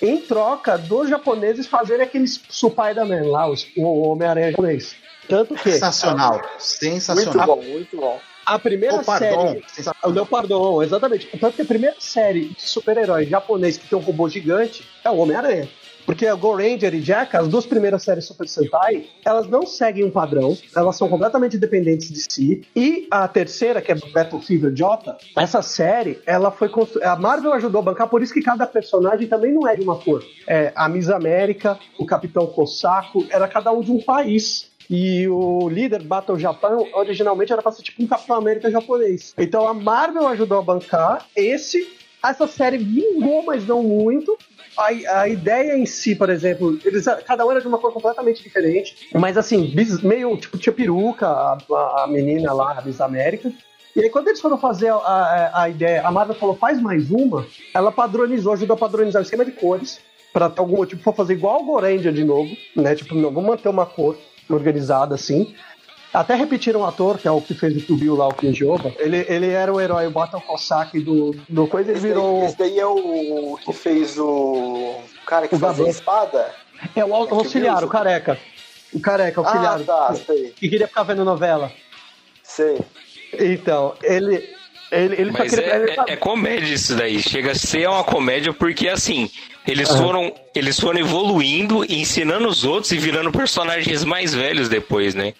em 0.00 0.18
troca 0.18 0.76
dos 0.78 1.08
japoneses 1.08 1.66
fazerem 1.66 2.04
aqueles 2.04 2.40
Spider-Man 2.50 3.28
lá, 3.30 3.48
os- 3.48 3.66
o 3.76 4.02
Homem-Aranha 4.08 4.50
japonês. 4.50 4.94
Tanto 5.28 5.54
que 5.54 5.72
Sensacional. 5.72 6.32
Muito 6.34 6.52
Sensacional. 6.62 7.46
bom, 7.46 7.62
muito 7.62 7.96
bom. 7.96 8.20
a 8.44 8.58
primeira 8.58 8.96
O 9.00 9.04
série. 9.04 9.62
O 10.02 10.08
Leopardon, 10.10 10.82
exatamente. 10.82 11.28
Tanto 11.38 11.54
que 11.54 11.62
a 11.62 11.64
primeira 11.64 11.94
série 12.00 12.46
de 12.48 12.62
super-herói 12.62 13.24
japonês 13.26 13.76
que 13.78 13.86
tem 13.88 13.96
um 13.96 14.02
robô 14.02 14.28
gigante 14.28 14.84
é 15.04 15.08
o 15.10 15.16
Homem-Aranha. 15.18 15.68
Porque 16.04 16.26
a 16.26 16.34
Go 16.34 16.54
Ranger 16.54 16.94
e 16.94 17.00
Jack, 17.00 17.36
as 17.36 17.48
duas 17.48 17.66
primeiras 17.66 18.02
séries 18.02 18.24
Super 18.24 18.48
Sentai, 18.48 19.06
elas 19.24 19.48
não 19.48 19.66
seguem 19.66 20.04
um 20.04 20.10
padrão, 20.10 20.56
elas 20.74 20.96
são 20.96 21.08
completamente 21.08 21.56
dependentes 21.56 22.10
de 22.10 22.20
si. 22.22 22.62
E 22.74 23.06
a 23.10 23.26
terceira, 23.28 23.80
que 23.80 23.92
é 23.92 23.94
Battle 23.94 24.40
Fever 24.40 24.72
J, 24.72 25.16
essa 25.36 25.62
série, 25.62 26.20
ela 26.26 26.50
foi 26.50 26.68
constru... 26.68 27.02
A 27.04 27.16
Marvel 27.16 27.52
ajudou 27.54 27.80
a 27.80 27.84
bancar, 27.84 28.08
por 28.08 28.22
isso 28.22 28.32
que 28.32 28.42
cada 28.42 28.66
personagem 28.66 29.26
também 29.26 29.52
não 29.52 29.66
é 29.66 29.76
de 29.76 29.82
uma 29.82 29.96
cor. 29.96 30.24
É, 30.46 30.72
a 30.74 30.88
Miss 30.88 31.08
América, 31.08 31.78
o 31.98 32.06
Capitão 32.06 32.46
Cossaco, 32.46 33.26
era 33.30 33.46
cada 33.48 33.72
um 33.72 33.80
de 33.80 33.90
um 33.90 34.00
país. 34.00 34.70
E 34.90 35.26
o 35.28 35.68
líder 35.68 36.02
Battle 36.02 36.38
Japão 36.38 36.86
originalmente 36.92 37.52
era 37.52 37.62
pra 37.62 37.72
ser 37.72 37.82
tipo 37.82 38.02
um 38.02 38.06
Capitão 38.06 38.36
América 38.36 38.70
japonês. 38.70 39.32
Então 39.38 39.66
a 39.66 39.72
Marvel 39.72 40.26
ajudou 40.28 40.58
a 40.58 40.62
bancar 40.62 41.26
esse. 41.34 41.88
Essa 42.22 42.46
série 42.46 42.78
vingou, 42.78 43.42
mas 43.44 43.66
não 43.66 43.82
muito. 43.82 44.36
A, 44.76 45.20
a 45.20 45.28
ideia 45.28 45.76
em 45.76 45.84
si, 45.86 46.14
por 46.14 46.30
exemplo, 46.30 46.78
eles, 46.84 47.04
cada 47.26 47.44
um 47.46 47.50
era 47.50 47.60
de 47.60 47.66
uma 47.68 47.78
cor 47.78 47.92
completamente 47.92 48.42
diferente. 48.42 49.08
Mas 49.14 49.36
assim, 49.36 49.66
bis- 49.66 50.00
meio 50.02 50.36
tipo 50.36 50.56
tinha 50.58 50.72
peruca, 50.72 51.26
a, 51.26 51.58
a- 52.04 52.06
menina 52.08 52.52
lá, 52.52 52.78
a 52.78 52.82
Miss 52.82 53.00
América. 53.00 53.52
E 53.94 54.00
aí, 54.00 54.08
quando 54.08 54.28
eles 54.28 54.40
foram 54.40 54.56
fazer 54.56 54.88
a, 54.88 54.94
a, 54.96 55.62
a 55.64 55.68
ideia, 55.68 56.06
a 56.06 56.10
Marvel 56.10 56.34
falou, 56.34 56.56
faz 56.56 56.80
mais 56.80 57.10
uma, 57.10 57.46
ela 57.74 57.92
padronizou, 57.92 58.54
ajudou 58.54 58.74
a 58.74 58.78
padronizar 58.78 59.20
o 59.20 59.24
esquema 59.24 59.44
de 59.44 59.52
cores, 59.52 60.00
ter 60.32 60.60
algum 60.60 60.76
motivo 60.78 61.02
for 61.02 61.14
fazer 61.14 61.34
igual 61.34 61.60
o 61.60 61.64
Goranger 61.66 62.10
de 62.12 62.24
novo, 62.24 62.50
né? 62.74 62.94
Tipo, 62.94 63.14
não, 63.14 63.30
vamos 63.30 63.50
manter 63.50 63.68
uma 63.68 63.84
cor 63.84 64.16
organizada 64.48 65.14
assim. 65.14 65.54
Até 66.12 66.34
repetiram 66.34 66.80
o 66.80 66.84
ator, 66.84 67.18
que 67.18 67.26
é 67.26 67.30
o 67.30 67.40
que 67.40 67.54
fez 67.54 67.76
o 67.76 67.86
Tubil 67.86 68.14
lá, 68.14 68.28
o 68.28 68.34
Kinjoba. 68.34 68.92
Ele, 68.98 69.24
ele 69.28 69.48
era 69.48 69.72
o 69.72 69.80
herói, 69.80 70.06
o 70.06 70.10
Battle 70.10 70.40
Cossack 70.42 71.00
do, 71.00 71.34
do 71.48 71.66
coisa, 71.66 71.90
ele 71.90 71.98
Esse 71.98 72.06
daí, 72.08 72.14
virou. 72.14 72.44
esse 72.44 72.58
daí 72.58 72.78
é 72.78 72.86
o 72.86 73.58
que 73.64 73.72
fez 73.72 74.18
o. 74.18 74.24
O 74.24 75.24
cara 75.26 75.48
que 75.48 75.54
O 75.54 75.58
fazia 75.58 75.86
a 75.86 75.88
espada? 75.88 76.54
É 76.94 77.04
o 77.04 77.26
que 77.26 77.32
auxiliar, 77.34 77.78
viu? 77.78 77.86
o 77.86 77.90
careca. 77.90 78.38
O 78.92 79.00
careca, 79.00 79.40
auxiliar. 79.40 79.80
Ah, 79.80 79.84
tá, 79.84 80.14
sei. 80.14 80.50
Que 80.50 80.68
queria 80.68 80.86
ficar 80.86 81.04
vendo 81.04 81.24
novela. 81.24 81.72
Sei. 82.42 82.78
Então, 83.38 83.94
ele. 84.02 84.46
Ele, 84.90 85.14
ele 85.18 85.32
só 85.32 85.38
Mas 85.38 85.54
queria. 85.54 85.74
ele 85.76 85.90
é, 85.90 85.94
sabe- 85.94 86.10
é, 86.10 86.14
é 86.14 86.16
comédia 86.18 86.74
isso 86.74 86.94
daí. 86.94 87.22
Chega 87.22 87.52
a 87.52 87.54
ser 87.54 87.88
uma 87.88 88.04
comédia 88.04 88.52
porque, 88.52 88.88
assim, 88.88 89.30
eles 89.66 89.88
foram, 89.88 90.34
eles 90.54 90.78
foram 90.78 91.00
evoluindo, 91.00 91.82
ensinando 91.90 92.46
os 92.46 92.62
outros 92.62 92.92
e 92.92 92.98
virando 92.98 93.32
personagens 93.32 94.04
mais 94.04 94.34
velhos 94.34 94.68
depois, 94.68 95.14
né? 95.14 95.32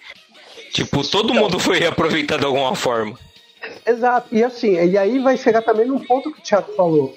Tipo, 0.73 1.07
todo 1.07 1.35
mundo 1.35 1.59
foi 1.59 1.85
aproveitado 1.85 2.39
de 2.39 2.45
alguma 2.47 2.75
forma. 2.75 3.17
Exato. 3.85 4.27
E 4.31 4.43
assim, 4.43 4.73
e 4.73 4.97
aí 4.97 5.19
vai 5.19 5.37
chegar 5.37 5.61
também 5.61 5.85
num 5.85 5.99
ponto 5.99 6.33
que 6.33 6.39
o 6.39 6.43
Thiago 6.43 6.73
falou. 6.75 7.15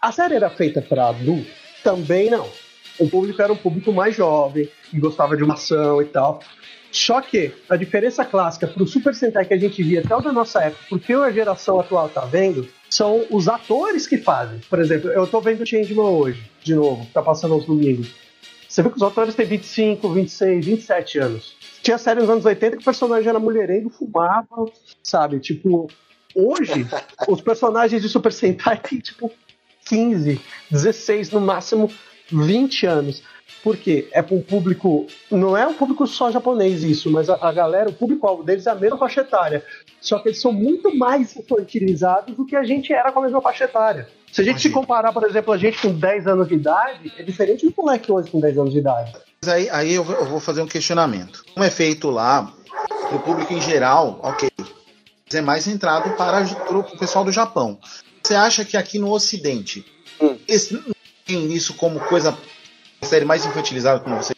A 0.00 0.10
série 0.10 0.34
era 0.34 0.50
feita 0.50 0.82
para 0.82 1.10
adulto? 1.10 1.48
Também 1.84 2.28
não. 2.28 2.48
O 2.98 3.08
público 3.08 3.40
era 3.40 3.52
um 3.52 3.56
público 3.56 3.92
mais 3.92 4.16
jovem, 4.16 4.68
que 4.90 4.98
gostava 4.98 5.36
de 5.36 5.44
uma 5.44 5.54
ação 5.54 6.02
e 6.02 6.06
tal. 6.06 6.40
Só 6.90 7.20
que 7.20 7.52
a 7.68 7.76
diferença 7.76 8.24
clássica 8.24 8.66
pro 8.66 8.84
Super 8.84 9.14
Sentai 9.14 9.44
que 9.44 9.54
a 9.54 9.58
gente 9.58 9.80
via 9.80 10.00
até 10.00 10.14
o 10.14 10.20
da 10.20 10.32
nossa 10.32 10.60
época, 10.64 10.84
porque 10.90 11.12
a 11.12 11.30
geração 11.30 11.78
atual 11.78 12.08
tá 12.08 12.22
vendo, 12.22 12.68
são 12.90 13.24
os 13.30 13.46
atores 13.46 14.08
que 14.08 14.18
fazem. 14.18 14.58
Por 14.68 14.80
exemplo, 14.80 15.08
eu 15.10 15.24
tô 15.26 15.40
vendo 15.40 15.64
Changeman 15.64 16.10
hoje, 16.10 16.42
de 16.64 16.74
novo, 16.74 17.06
tá 17.14 17.22
passando 17.22 17.54
aos 17.54 17.64
domingos. 17.64 18.08
Você 18.68 18.82
vê 18.82 18.90
que 18.90 18.96
os 18.96 19.02
atores 19.02 19.34
têm 19.34 19.46
25, 19.46 20.12
26, 20.12 20.66
27 20.66 21.18
anos. 21.18 21.61
Tinha 21.82 21.98
série 21.98 22.20
nos 22.20 22.30
anos 22.30 22.44
80 22.44 22.76
que 22.76 22.82
o 22.82 22.84
personagem 22.84 23.28
era 23.28 23.40
mulherengo, 23.40 23.90
fumava, 23.90 24.70
sabe? 25.02 25.40
Tipo, 25.40 25.88
hoje, 26.34 26.86
os 27.28 27.40
personagens 27.40 28.00
de 28.00 28.08
Super 28.08 28.32
Sentai 28.32 28.78
têm, 28.78 29.00
tipo, 29.00 29.30
15, 29.86 30.40
16, 30.70 31.30
no 31.32 31.40
máximo 31.40 31.90
20 32.30 32.86
anos. 32.86 33.22
Por 33.62 33.76
quê? 33.76 34.08
É 34.12 34.22
para 34.22 34.34
um 34.34 34.42
público. 34.42 35.06
Não 35.30 35.56
é 35.56 35.66
um 35.66 35.74
público 35.74 36.06
só 36.06 36.30
japonês 36.30 36.82
isso, 36.82 37.10
mas 37.10 37.28
a, 37.28 37.34
a 37.40 37.52
galera, 37.52 37.90
o 37.90 37.92
público-alvo 37.92 38.42
deles 38.42 38.66
é 38.66 38.70
a 38.70 38.74
mesma 38.74 38.98
faixa 38.98 39.20
etária. 39.20 39.64
Só 40.00 40.18
que 40.18 40.28
eles 40.28 40.40
são 40.40 40.52
muito 40.52 40.96
mais 40.96 41.36
infantilizados 41.36 42.36
do 42.36 42.44
que 42.44 42.56
a 42.56 42.64
gente 42.64 42.92
era 42.92 43.12
com 43.12 43.20
a 43.20 43.22
mesma 43.22 43.40
faixa 43.40 43.64
etária. 43.64 44.08
Se 44.32 44.40
a 44.40 44.44
gente 44.44 44.60
se 44.60 44.70
comparar, 44.70 45.12
por 45.12 45.24
exemplo, 45.24 45.52
a 45.52 45.58
gente 45.58 45.80
com 45.80 45.92
10 45.92 46.26
anos 46.26 46.48
de 46.48 46.54
idade, 46.54 47.12
é 47.18 47.22
diferente 47.22 47.68
do 47.68 47.74
moleque 47.76 48.10
hoje 48.10 48.30
com 48.30 48.40
10 48.40 48.58
anos 48.58 48.72
de 48.72 48.78
idade. 48.78 49.12
Mas 49.44 49.52
aí, 49.52 49.68
aí 49.70 49.92
eu, 49.92 50.04
vou- 50.04 50.38
fazer 50.38 50.62
um 50.62 50.68
questionamento. 50.68 51.44
Como 51.52 51.64
é 51.64 51.70
feito 51.70 52.10
lá, 52.10 52.52
o 53.10 53.18
público 53.18 53.52
em 53.52 53.60
geral, 53.60 54.20
ok, 54.22 54.48
mas 54.56 55.34
é 55.34 55.40
mais 55.40 55.64
centrado 55.64 56.10
para 56.12 56.44
o 56.78 56.84
pessoal 56.96 57.24
do 57.24 57.32
Japão. 57.32 57.76
Você 58.22 58.36
acha 58.36 58.64
que 58.64 58.76
aqui 58.76 59.00
no 59.00 59.10
Ocidente, 59.10 59.84
Hum. 60.20 60.38
esse, 60.46 60.74
não 60.74 60.94
tem 61.26 61.52
isso 61.52 61.74
como 61.74 61.98
coisa 61.98 62.38
série 63.02 63.24
mais 63.24 63.44
infantilizada 63.44 63.98
como 63.98 64.16
você? 64.16 64.32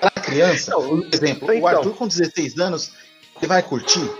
Para 0.00 0.10
criança, 0.22 0.72
por 0.74 1.06
exemplo, 1.12 1.52
então. 1.52 1.60
o 1.62 1.66
Arthur 1.66 1.94
com 1.94 2.08
16 2.08 2.58
anos, 2.58 2.92
ele 3.36 3.46
vai 3.46 3.62
curtir? 3.62 4.10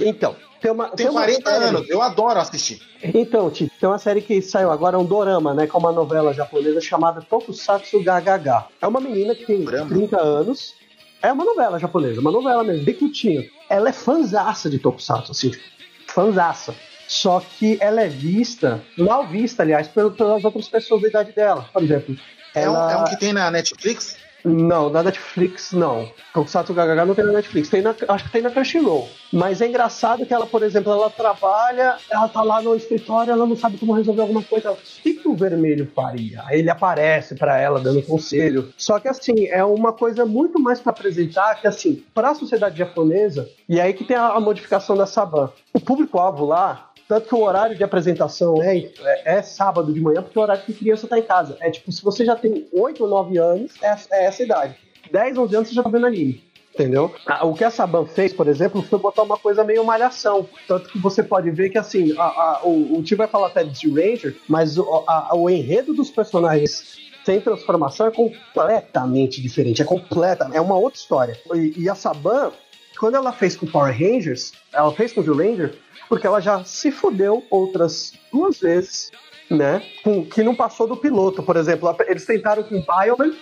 Então, 0.00 0.34
tem 0.60 0.70
uma. 0.70 0.86
Tem 0.88 0.96
tenho 0.96 1.10
uma 1.12 1.20
40 1.22 1.50
série- 1.50 1.64
anos, 1.64 1.88
eu 1.88 2.02
adoro 2.02 2.38
assistir. 2.40 2.80
Então, 3.02 3.50
Tito, 3.50 3.72
tem 3.78 3.88
uma 3.88 3.98
série 3.98 4.20
que 4.20 4.40
saiu 4.42 4.70
agora, 4.70 4.98
um 4.98 5.04
dorama, 5.04 5.54
né? 5.54 5.66
Com 5.66 5.78
uma 5.78 5.92
novela 5.92 6.32
japonesa 6.34 6.80
chamada 6.80 7.20
Tokusatsu 7.22 8.00
GHH. 8.02 8.66
É 8.80 8.86
uma 8.86 9.00
menina 9.00 9.34
que 9.34 9.46
tem 9.46 9.62
Dorama? 9.64 9.88
30 9.88 10.20
anos. 10.20 10.74
É 11.22 11.32
uma 11.32 11.44
novela 11.44 11.78
japonesa, 11.80 12.20
uma 12.20 12.30
novela 12.30 12.62
mesmo, 12.62 12.84
bem 12.84 12.94
curtinha. 12.94 13.44
Ela 13.68 13.88
é 13.88 13.92
fanzaça 13.92 14.70
de 14.70 14.78
Tokusatsu, 14.78 15.32
assim, 15.32 15.50
tipo, 15.50 15.64
fanzaça. 16.06 16.74
Só 17.08 17.40
que 17.40 17.76
ela 17.80 18.02
é 18.02 18.08
vista, 18.08 18.80
mal 18.96 19.26
vista, 19.26 19.62
aliás, 19.62 19.88
pelas 19.88 20.44
outras 20.44 20.68
pessoas 20.68 21.02
da 21.02 21.08
idade 21.08 21.32
dela. 21.32 21.68
Por 21.72 21.82
exemplo, 21.82 22.14
É, 22.54 22.68
um, 22.68 22.74
ela... 22.74 22.92
é 22.92 22.96
um 22.98 23.04
que 23.04 23.18
tem 23.18 23.32
na 23.32 23.50
Netflix? 23.50 24.16
Não, 24.44 24.88
na 24.90 25.02
Netflix 25.02 25.72
não. 25.72 26.10
Tokusatsu 26.32 26.72
GHH 26.72 27.06
não 27.06 27.14
tem 27.14 27.24
na 27.24 27.32
Netflix, 27.32 27.68
tem 27.68 27.82
na, 27.82 27.94
acho 28.08 28.24
que 28.24 28.30
tem 28.30 28.42
na 28.42 28.50
Crunchyroll. 28.50 29.08
Mas 29.32 29.60
é 29.60 29.68
engraçado 29.68 30.24
que 30.24 30.32
ela, 30.32 30.46
por 30.46 30.62
exemplo, 30.62 30.92
ela 30.92 31.10
trabalha, 31.10 31.96
ela 32.10 32.28
tá 32.28 32.42
lá 32.42 32.62
no 32.62 32.74
escritório, 32.76 33.32
ela 33.32 33.46
não 33.46 33.56
sabe 33.56 33.78
como 33.78 33.92
resolver 33.92 34.22
alguma 34.22 34.42
coisa. 34.42 34.72
O 34.72 34.76
que, 35.02 35.14
que 35.14 35.28
o 35.28 35.34
vermelho 35.34 35.90
faria? 35.94 36.42
Aí 36.46 36.60
ele 36.60 36.70
aparece 36.70 37.34
pra 37.34 37.58
ela 37.60 37.80
dando 37.80 38.02
conselho. 38.02 38.72
Só 38.76 38.98
que 38.98 39.08
assim, 39.08 39.46
é 39.46 39.64
uma 39.64 39.92
coisa 39.92 40.24
muito 40.24 40.58
mais 40.58 40.80
pra 40.80 40.90
apresentar 40.90 41.60
que 41.60 41.66
assim, 41.66 42.02
pra 42.14 42.34
sociedade 42.34 42.78
japonesa, 42.78 43.48
e 43.68 43.80
aí 43.80 43.92
que 43.92 44.04
tem 44.04 44.16
a, 44.16 44.28
a 44.28 44.40
modificação 44.40 44.96
da 44.96 45.06
Saban. 45.06 45.50
O 45.72 45.80
público-alvo 45.80 46.44
lá, 46.44 46.87
tanto 47.08 47.28
que 47.28 47.34
o 47.34 47.40
horário 47.42 47.74
de 47.76 47.82
apresentação 47.82 48.62
é, 48.62 48.76
é, 48.78 49.36
é 49.38 49.42
sábado 49.42 49.92
de 49.92 50.00
manhã, 50.00 50.22
porque 50.22 50.38
é 50.38 50.40
o 50.40 50.44
horário 50.44 50.62
que 50.62 50.74
criança 50.74 51.06
tá 51.08 51.18
em 51.18 51.22
casa. 51.22 51.56
É 51.60 51.70
tipo, 51.70 51.90
se 51.90 52.02
você 52.04 52.24
já 52.24 52.36
tem 52.36 52.68
8 52.72 53.02
ou 53.02 53.08
9 53.08 53.38
anos, 53.38 53.72
é, 53.82 53.96
é 54.12 54.24
essa 54.26 54.42
idade. 54.42 54.76
10, 55.10 55.38
11 55.38 55.56
anos 55.56 55.68
você 55.70 55.74
já 55.74 55.82
tá 55.82 55.88
vendo 55.88 56.06
anime. 56.06 56.46
Entendeu? 56.74 57.12
Ah, 57.26 57.44
O 57.44 57.54
que 57.54 57.64
a 57.64 57.70
Saban 57.70 58.04
fez, 58.06 58.32
por 58.32 58.46
exemplo, 58.46 58.82
foi 58.82 58.98
botar 59.00 59.22
uma 59.24 59.36
coisa 59.36 59.64
meio 59.64 59.82
malhação. 59.84 60.46
Tanto 60.68 60.88
que 60.90 60.98
você 60.98 61.24
pode 61.24 61.50
ver 61.50 61.70
que, 61.70 61.78
assim, 61.78 62.14
a- 62.16 62.22
a- 62.22 62.60
o, 62.62 62.98
o 62.98 63.02
Tio 63.02 63.16
vai 63.16 63.26
falar 63.26 63.48
até 63.48 63.64
de 63.64 63.88
Ranger, 63.90 64.36
mas 64.48 64.78
o, 64.78 64.84
a- 65.08 65.30
o 65.34 65.50
enredo 65.50 65.92
dos 65.92 66.08
personagens 66.10 66.98
sem 67.24 67.40
transformação 67.40 68.06
é 68.06 68.10
completamente 68.12 69.40
diferente. 69.42 69.82
É 69.82 69.84
completa, 69.84 70.48
é 70.52 70.60
uma 70.60 70.76
outra 70.76 70.98
história. 71.00 71.36
E, 71.54 71.74
e 71.84 71.88
a 71.88 71.94
Saban, 71.94 72.52
quando 72.98 73.16
ela 73.16 73.32
fez 73.32 73.56
com 73.56 73.66
Power 73.66 73.92
Rangers, 73.92 74.52
ela 74.72 74.92
fez 74.92 75.12
com 75.12 75.20
o 75.20 75.36
Ranger, 75.36 75.74
porque 76.08 76.26
ela 76.26 76.40
já 76.40 76.64
se 76.64 76.90
fudeu 76.90 77.44
outras 77.50 78.14
duas 78.32 78.58
vezes, 78.58 79.10
né? 79.50 79.82
Com, 80.02 80.24
que 80.24 80.42
não 80.42 80.54
passou 80.54 80.86
do 80.86 80.96
piloto, 80.96 81.42
por 81.42 81.56
exemplo. 81.56 81.94
Eles 82.06 82.24
tentaram 82.24 82.62
com 82.62 82.80
Bioman. 82.80 83.32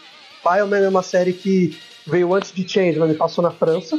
Bioman 0.44 0.78
é 0.78 0.88
uma 0.88 1.02
série 1.02 1.32
que 1.32 1.78
veio 2.06 2.34
antes 2.34 2.52
de 2.52 2.68
Changeman 2.68 3.10
e 3.10 3.14
passou 3.14 3.42
na 3.42 3.50
França. 3.50 3.98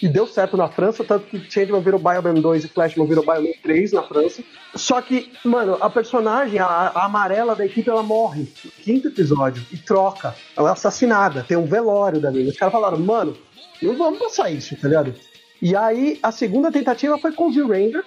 E 0.00 0.08
deu 0.08 0.26
certo 0.26 0.56
na 0.56 0.68
França, 0.68 1.04
tanto 1.04 1.26
que 1.26 1.38
Changeman 1.48 1.80
virou 1.80 2.00
Bioman 2.00 2.34
2 2.34 2.64
e 2.64 2.68
Flashman 2.68 3.06
virou 3.06 3.24
Bioman 3.24 3.52
3 3.62 3.92
na 3.92 4.02
França. 4.02 4.42
Só 4.74 5.00
que, 5.00 5.32
mano, 5.44 5.78
a 5.80 5.88
personagem, 5.88 6.58
a, 6.58 6.66
a 6.66 7.04
amarela 7.04 7.54
da 7.54 7.64
equipe, 7.64 7.88
ela 7.88 8.02
morre 8.02 8.48
no 8.64 8.70
quinto 8.82 9.08
episódio 9.08 9.64
e 9.70 9.76
troca. 9.76 10.34
Ela 10.56 10.70
é 10.70 10.72
assassinada, 10.72 11.44
tem 11.46 11.56
um 11.56 11.66
velório 11.66 12.20
da 12.20 12.32
mina. 12.32 12.50
Os 12.50 12.56
caras 12.56 12.72
falaram, 12.72 12.98
mano, 12.98 13.36
não 13.80 13.96
vamos 13.96 14.18
passar 14.18 14.50
isso, 14.50 14.76
tá 14.76 14.88
ligado? 14.88 15.14
E 15.62 15.76
aí, 15.76 16.18
a 16.20 16.32
segunda 16.32 16.72
tentativa 16.72 17.16
foi 17.16 17.30
com 17.30 17.46
o 17.46 17.52
Z-Ranger, 17.52 18.04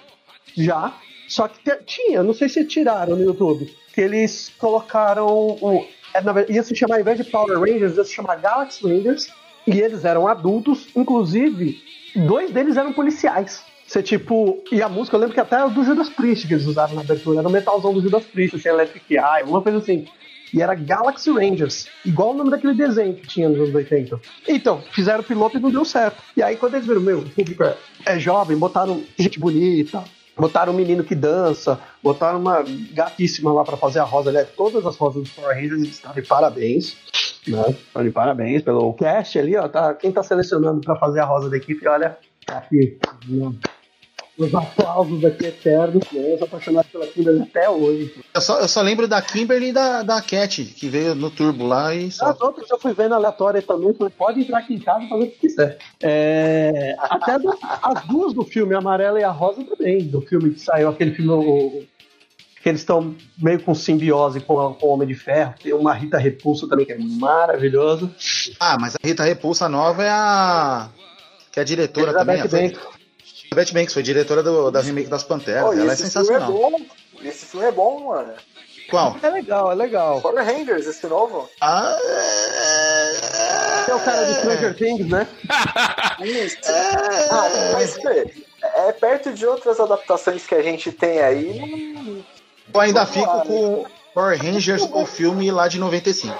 já. 0.54 0.92
Só 1.26 1.48
que 1.48 1.74
tinha, 1.86 2.22
não 2.22 2.34
sei 2.34 2.50
se 2.50 2.62
tiraram 2.66 3.16
no 3.16 3.24
YouTube, 3.24 3.74
que 3.94 4.00
eles 4.02 4.52
colocaram 4.58 5.26
o. 5.26 5.86
é, 6.14 6.52
ia 6.52 6.62
se 6.62 6.76
chamar, 6.76 6.96
ao 6.96 7.00
invés 7.00 7.16
de 7.16 7.24
Power 7.24 7.58
Rangers, 7.58 7.96
ia 7.96 8.04
se 8.04 8.12
chamar 8.12 8.36
Galaxy 8.36 8.86
Rangers, 8.86 9.28
e 9.66 9.80
eles 9.80 10.04
eram 10.04 10.28
adultos, 10.28 10.88
inclusive, 10.94 11.80
dois 12.14 12.50
deles 12.50 12.76
eram 12.76 12.92
policiais. 12.92 13.64
Você, 13.86 14.02
tipo, 14.02 14.62
e 14.70 14.82
a 14.82 14.88
música, 14.88 15.16
eu 15.16 15.20
lembro 15.20 15.34
que 15.34 15.40
até 15.40 15.56
era 15.56 15.68
do 15.68 15.82
Judas 15.82 16.10
Priest 16.10 16.46
que 16.46 16.54
eles 16.54 16.66
usaram 16.66 16.94
na 16.94 17.00
abertura, 17.00 17.38
era 17.38 17.48
o 17.48 17.50
metalzão 17.50 17.94
do 17.94 18.02
Judas 18.02 18.24
Priest, 18.24 18.56
assim, 18.56 18.68
Electric 18.68 19.14
Eye, 19.14 19.40
alguma 19.40 19.62
coisa 19.62 19.78
assim. 19.78 20.06
E 20.52 20.62
era 20.62 20.74
Galaxy 20.74 21.30
Rangers, 21.30 21.86
igual 22.04 22.30
o 22.30 22.34
nome 22.34 22.50
daquele 22.50 22.74
desenho 22.74 23.14
que 23.14 23.26
tinha 23.26 23.48
nos 23.48 23.58
anos 23.58 23.74
80. 23.74 24.20
Então, 24.48 24.80
fizeram 24.92 25.20
o 25.20 25.24
piloto 25.24 25.56
e 25.56 25.60
não 25.60 25.70
deu 25.70 25.84
certo. 25.84 26.22
E 26.36 26.42
aí, 26.42 26.56
quando 26.56 26.74
eles 26.74 26.86
viram, 26.86 27.00
meu, 27.00 27.18
o 27.20 27.30
público 27.30 27.64
é, 27.64 27.76
é 28.04 28.18
jovem, 28.18 28.56
botaram 28.56 29.02
gente 29.18 29.38
bonita, 29.38 30.04
botaram 30.36 30.72
um 30.72 30.76
menino 30.76 31.02
que 31.02 31.14
dança, 31.14 31.80
botaram 32.02 32.38
uma 32.38 32.64
gatíssima 32.92 33.52
lá 33.52 33.64
pra 33.64 33.76
fazer 33.76 33.98
a 33.98 34.04
rosa. 34.04 34.30
Aliás, 34.30 34.48
todas 34.56 34.84
as 34.86 34.96
rosas 34.96 35.22
dos 35.22 35.32
Power 35.32 35.56
Rangers 35.56 35.82
estão 35.82 36.12
de 36.12 36.22
parabéns. 36.22 36.96
Né? 37.46 37.64
Estão 37.70 38.02
de 38.02 38.10
parabéns 38.10 38.62
pelo 38.62 38.92
cast 38.94 39.38
ali, 39.38 39.56
ó. 39.56 39.68
Tá, 39.68 39.94
quem 39.94 40.12
tá 40.12 40.22
selecionando 40.22 40.80
pra 40.80 40.96
fazer 40.96 41.20
a 41.20 41.24
rosa 41.24 41.48
da 41.48 41.56
equipe, 41.56 41.86
olha, 41.86 42.18
tá 42.44 42.58
aqui. 42.58 42.98
Os 44.38 44.54
aplausos 44.54 45.24
aqui 45.24 45.46
eternos? 45.46 46.02
Eu 46.12 46.36
sou 46.36 46.46
apaixonado 46.46 46.86
pela 46.92 47.06
Kimberly 47.06 47.42
até 47.42 47.70
hoje. 47.70 48.14
Eu 48.34 48.40
só, 48.42 48.58
eu 48.60 48.68
só 48.68 48.82
lembro 48.82 49.08
da 49.08 49.22
Kimberly 49.22 49.68
e 49.68 49.72
da, 49.72 50.02
da 50.02 50.20
Cat, 50.20 50.62
que 50.62 50.88
veio 50.88 51.14
no 51.14 51.30
Turbo 51.30 51.66
lá 51.66 51.94
e 51.94 52.10
só. 52.10 52.26
As 52.26 52.40
outras 52.42 52.70
eu 52.70 52.78
fui 52.78 52.92
vendo 52.92 53.14
aleatória 53.14 53.62
também, 53.62 53.94
falei, 53.94 54.12
pode 54.16 54.40
entrar 54.40 54.58
aqui 54.58 54.74
em 54.74 54.78
casa 54.78 55.04
e 55.04 55.08
fazer 55.08 55.22
o 55.24 55.30
que 55.30 55.38
quiser. 55.38 55.78
É, 56.02 56.94
até 56.98 57.38
do- 57.38 57.56
as 57.82 58.04
duas 58.06 58.34
do 58.34 58.44
filme, 58.44 58.74
a 58.74 58.78
amarela 58.78 59.18
e 59.18 59.24
a 59.24 59.30
rosa 59.30 59.64
também, 59.64 60.04
do 60.04 60.20
filme 60.20 60.50
que 60.50 60.60
saiu, 60.60 60.90
aquele 60.90 61.12
filme 61.14 61.30
o- 61.32 61.84
que 62.62 62.68
eles 62.68 62.80
estão 62.82 63.14
meio 63.38 63.62
com 63.62 63.74
simbiose 63.74 64.40
com, 64.40 64.60
a- 64.60 64.74
com 64.74 64.86
o 64.88 64.90
Homem 64.90 65.08
de 65.08 65.14
Ferro. 65.14 65.54
Tem 65.62 65.72
uma 65.72 65.94
Rita 65.94 66.18
Repulsa 66.18 66.68
também, 66.68 66.84
que 66.84 66.92
é 66.92 66.98
maravilhosa. 66.98 68.10
Ah, 68.60 68.76
mas 68.78 68.94
a 68.96 68.98
Rita 69.02 69.22
Repulsa 69.24 69.66
nova 69.68 70.02
é 70.04 70.10
a. 70.10 70.88
Que 71.52 71.60
é 71.60 71.62
a 71.62 71.64
diretora 71.64 72.12
também. 72.12 72.38
Elizabeth 72.40 72.74
Foi, 72.74 72.95
Elizabeth 73.52 73.72
Banks 73.72 73.94
foi 73.94 74.02
diretora 74.02 74.42
do, 74.42 74.70
da 74.70 74.80
remake 74.80 75.08
das 75.08 75.22
Panteras. 75.22 75.76
E 75.76 75.80
Ela 75.80 75.90
é 75.90 75.94
esse 75.94 76.10
filme 76.10 76.26
é 76.28 76.40
sensacional. 76.40 76.52
bom. 76.52 76.80
Esse 77.22 77.46
filme 77.46 77.66
é 77.66 77.72
bom, 77.72 78.00
mano. 78.08 78.32
Qual? 78.90 79.16
É 79.22 79.28
legal, 79.30 79.72
é 79.72 79.74
legal. 79.74 80.20
Power 80.20 80.44
Rangers, 80.44 80.86
esse 80.86 81.06
novo. 81.06 81.48
Ah, 81.60 81.96
É 83.88 83.94
o 83.94 84.00
cara 84.00 84.24
de 84.26 84.34
Stranger 84.34 84.76
Things, 84.76 85.08
né? 85.08 85.26
Isso. 86.24 86.56
Ah, 87.30 87.48
mas 87.72 87.94
vê, 87.96 88.32
é 88.62 88.92
perto 88.92 89.32
de 89.32 89.46
outras 89.46 89.80
adaptações 89.80 90.46
que 90.46 90.54
a 90.54 90.62
gente 90.62 90.92
tem 90.92 91.20
aí. 91.20 91.92
não- 91.94 92.24
Eu 92.74 92.80
ainda 92.80 93.04
Vamos 93.04 93.14
fico 93.14 93.26
lá, 93.36 93.44
com 93.44 93.86
Power 94.14 94.38
Rangers, 94.42 94.82
o 94.92 95.06
filme 95.06 95.50
lá 95.50 95.66
de 95.68 95.78
95. 95.78 96.34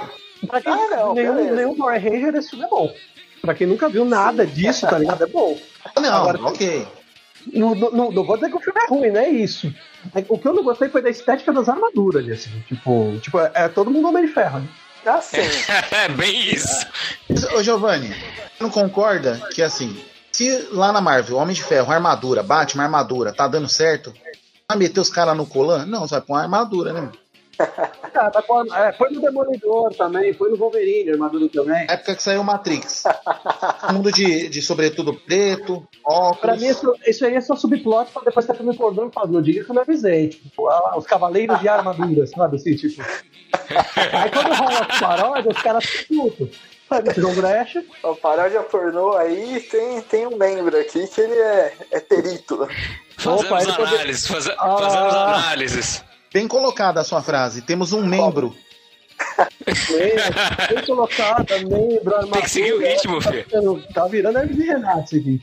Pra 0.47 0.61
quem 0.61 0.73
Ah, 0.73 0.77
nunca 0.77 0.97
não, 0.97 1.15
viu 1.15 1.23
nenhum, 1.23 1.35
beleza. 1.37 1.57
nenhum 1.57 1.75
Power 1.77 2.03
Ranger, 2.03 2.35
esse 2.37 2.51
filme 2.51 2.65
é 2.65 2.69
bom. 2.69 2.95
Pra 3.43 3.55
quem 3.55 3.67
nunca 3.67 3.89
viu 3.89 4.05
nada 4.05 4.47
disso, 4.47 4.87
tá 4.87 4.99
ligado? 4.99 5.23
É 5.25 5.27
bom. 5.27 5.59
Não, 6.01 6.15
Agora- 6.15 6.41
ok. 6.43 6.87
Não, 7.53 7.75
não, 7.77 8.11
não- 8.11 8.25
vou 8.25 8.37
dizer 8.37 8.51
que 8.51 8.57
o 8.57 8.61
filme 8.61 8.81
é 8.81 8.87
ruim, 8.89 9.11
não 9.11 9.21
é 9.21 9.29
isso. 9.29 9.73
É- 10.15 10.25
O 10.29 10.37
que 10.39 10.49
eu 10.49 10.55
não 10.55 10.65
gostei 10.65 10.89
foi 10.89 11.01
da 11.01 11.11
estética 11.11 11.53
das 11.53 11.69
armaduras 11.69 12.23
ali, 12.23 12.33
assim. 12.33 12.51
Tipo, 12.67 13.17
tipo 13.23 13.39
é, 13.39 13.69
todo 13.69 13.91
mundo 13.91 14.09
homem 14.09 14.27
de 14.27 14.33
ferro. 14.33 14.59
né? 14.61 14.69
Ah, 15.07 15.21
sim. 15.23 15.39
É 15.93 16.09
bem 16.09 16.49
isso. 16.53 16.85
Ô 17.57 17.63
Giovanni, 17.63 18.09
você 18.09 18.63
não 18.63 18.71
concorda 18.71 19.41
que 19.55 19.63
assim, 19.63 19.97
se 20.33 20.69
lá 20.73 20.91
na 20.93 21.01
Marvel, 21.01 21.37
Homem 21.37 21.55
de 21.55 21.63
Ferro, 21.63 21.93
armadura, 21.93 22.43
bate 22.43 22.75
uma 22.75 22.83
armadura, 22.85 23.33
tá 23.33 23.47
dando 23.47 23.69
certo, 23.69 24.13
vai 24.69 24.77
meter 24.77 24.99
os 24.99 25.09
caras 25.09 25.37
no 25.37 25.47
colan? 25.47 25.87
Não, 25.87 26.01
você 26.01 26.17
vai 26.17 26.21
pôr 26.23 26.33
uma 26.35 26.43
armadura, 26.43 26.93
né? 26.93 27.09
Ah, 27.59 28.31
tá 28.31 28.43
com- 28.43 28.75
é, 28.75 28.93
foi 28.95 29.11
no 29.11 29.21
Demolidor 29.21 29.95
também, 29.95 30.33
foi 30.33 30.51
no 30.51 30.57
Wolverine, 30.57 31.11
a 31.11 31.13
armadura 31.15 31.49
também. 31.49 31.87
Época 31.89 32.15
que 32.17 32.23
saiu 32.23 32.43
Matrix. 32.45 33.05
Mundo 33.93 34.11
de, 34.13 34.49
de 34.49 34.63
sobretudo 34.63 35.15
preto, 35.15 35.87
óculos. 36.05 36.39
Pra 36.41 36.57
mim, 36.57 36.67
isso, 36.67 36.95
isso 37.07 37.25
aí 37.27 37.35
é 37.35 37.41
só 37.41 37.55
subplot 37.57 38.11
pra 38.13 38.23
depois 38.23 38.47
que 38.47 38.53
a 38.53 38.55
filme 38.55 38.77
pornô 38.77 39.11
faz. 39.11 39.31
Não 39.31 39.43
diga 39.43 39.65
que 39.65 39.71
eu 39.71 39.75
não 39.75 39.83
avisei. 39.83 40.29
Tipo, 40.29 40.69
ah, 40.69 40.95
os 40.97 41.07
cavaleiros 41.07 41.59
de 41.61 41.69
armadura, 41.69 42.27
sabe? 42.27 42.57
Assim, 42.57 42.75
tipo. 42.77 43.03
Aí 44.13 44.31
quando 44.31 44.55
rola 44.55 44.87
as 44.89 45.01
paródias, 45.01 45.57
os 45.57 45.63
caras 45.63 45.85
ficam 45.85 46.29
putos. 46.31 46.57
João 47.17 47.35
Brecha. 47.35 47.85
O 48.05 48.15
paródia 48.15 48.63
pornô 48.63 49.15
aí 49.17 49.61
tem, 49.61 50.01
tem 50.03 50.27
um 50.27 50.37
membro 50.37 50.79
aqui 50.79 51.07
que 51.09 51.21
ele 51.21 51.35
é, 51.35 51.75
é 51.91 52.01
perito. 52.01 52.69
Fazemos 53.19 53.45
Opa, 53.47 53.75
pode- 53.77 53.95
análises, 53.95 54.27
faze- 54.29 54.55
Ah. 54.59 54.77
fazemos 54.79 55.15
análises. 55.15 56.05
Bem 56.37 56.47
colocada 56.47 57.01
a 57.01 57.05
sua 57.05 57.23
frase. 57.23 57.63
Temos 57.63 57.95
um 57.95 58.05
membro. 58.07 58.55
Bem, 59.67 60.13
bem 60.77 60.85
colocada, 60.85 61.59
bem, 61.61 61.99
brother. 62.05 62.31
Tem 62.31 62.43
que 62.43 62.51
seguir 62.51 62.75
o 62.75 62.79
ritmo, 62.79 63.23
tá 63.23 63.31
filho. 63.33 63.83
Tá 63.95 64.07
virando 64.07 64.39
Hermes 64.39 64.59
e 64.59 64.63
Renato 64.67 65.17
aqui. 65.17 65.41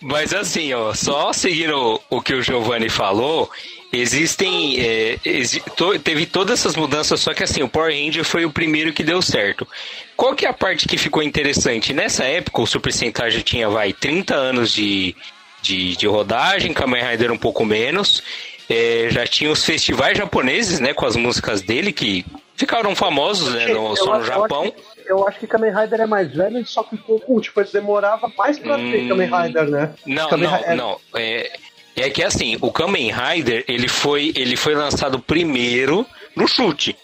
Mas 0.00 0.32
assim, 0.32 0.72
ó, 0.74 0.94
só 0.94 1.32
seguindo 1.32 2.00
o 2.08 2.22
que 2.22 2.34
o 2.34 2.40
Giovanni 2.40 2.88
falou, 2.88 3.50
existem. 3.92 4.78
é, 4.78 5.18
exi- 5.24 5.60
to- 5.74 5.98
teve 5.98 6.24
todas 6.24 6.60
essas 6.60 6.76
mudanças, 6.76 7.18
só 7.18 7.34
que 7.34 7.42
assim, 7.42 7.64
o 7.64 7.68
Power 7.68 7.92
Ranger 7.92 8.22
foi 8.24 8.44
o 8.44 8.50
primeiro 8.52 8.92
que 8.92 9.02
deu 9.02 9.20
certo. 9.20 9.66
Qual 10.16 10.36
que 10.36 10.46
é 10.46 10.48
a 10.48 10.52
parte 10.52 10.86
que 10.86 10.96
ficou 10.96 11.20
interessante? 11.20 11.92
Nessa 11.92 12.22
época, 12.22 12.62
o 12.62 12.66
Super 12.66 12.92
Sentai 12.92 13.32
já 13.32 13.40
tinha, 13.42 13.68
vai, 13.68 13.92
30 13.92 14.36
anos 14.36 14.70
de, 14.72 15.16
de, 15.62 15.96
de 15.96 16.06
rodagem, 16.06 16.72
Kamen 16.72 17.02
Rider 17.04 17.32
um 17.32 17.38
pouco 17.38 17.64
menos. 17.64 18.22
É, 18.68 19.08
já 19.10 19.26
tinha 19.26 19.50
os 19.50 19.64
festivais 19.64 20.16
japoneses, 20.18 20.80
né, 20.80 20.92
com 20.94 21.06
as 21.06 21.16
músicas 21.16 21.60
dele, 21.62 21.92
que 21.92 22.24
ficaram 22.56 22.94
famosos, 22.96 23.52
né, 23.54 23.66
no, 23.68 23.90
Eu 23.90 23.96
só 23.96 24.14
no 24.14 24.20
eu 24.20 24.24
Japão. 24.26 24.62
acho 24.62 24.72
que- 24.72 24.96
Eu 25.08 25.28
acho 25.28 25.38
que 25.38 25.46
Kamen 25.46 25.72
Rider 25.72 26.00
é 26.00 26.06
mais 26.06 26.34
velho, 26.34 26.66
só 26.66 26.82
que 26.82 26.96
ficou 26.96 27.20
com, 27.20 27.40
tipo, 27.40 27.60
ele 27.60 27.68
demorava 27.72 28.28
mais 28.36 28.58
pra 28.58 28.74
ter 28.76 29.02
Hum. 29.04 29.08
Kamen 29.08 29.30
Rider, 29.42 29.70
né? 29.70 29.94
Não, 30.04 30.28
Kamen 30.28 30.48
não, 30.48 30.56
Ri- 30.56 30.64
é- 30.64 30.74
não. 30.74 31.00
É, 31.14 31.52
é 31.94 32.10
que 32.10 32.24
assim, 32.24 32.58
o 32.60 32.72
Kamen 32.72 33.12
Rider, 33.12 33.64
ele 33.68 33.86
foi, 33.86 34.32
ele 34.34 34.56
foi 34.56 34.74
lançado 34.74 35.20
primeiro 35.20 36.04
no 36.34 36.48
chute. 36.48 36.96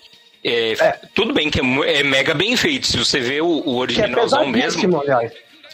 É, 0.44 0.72
É. 0.72 0.98
Tudo 1.14 1.32
bem 1.32 1.48
que 1.48 1.60
é, 1.60 2.00
é 2.00 2.02
mega 2.02 2.34
bem 2.34 2.56
feito. 2.56 2.88
Se 2.88 2.96
você 2.98 3.20
vê 3.20 3.40
o, 3.40 3.62
o 3.64 3.74
é 3.76 3.78
originalzão 3.82 4.48
mesmo. 4.48 5.00
aliás. 5.00 5.32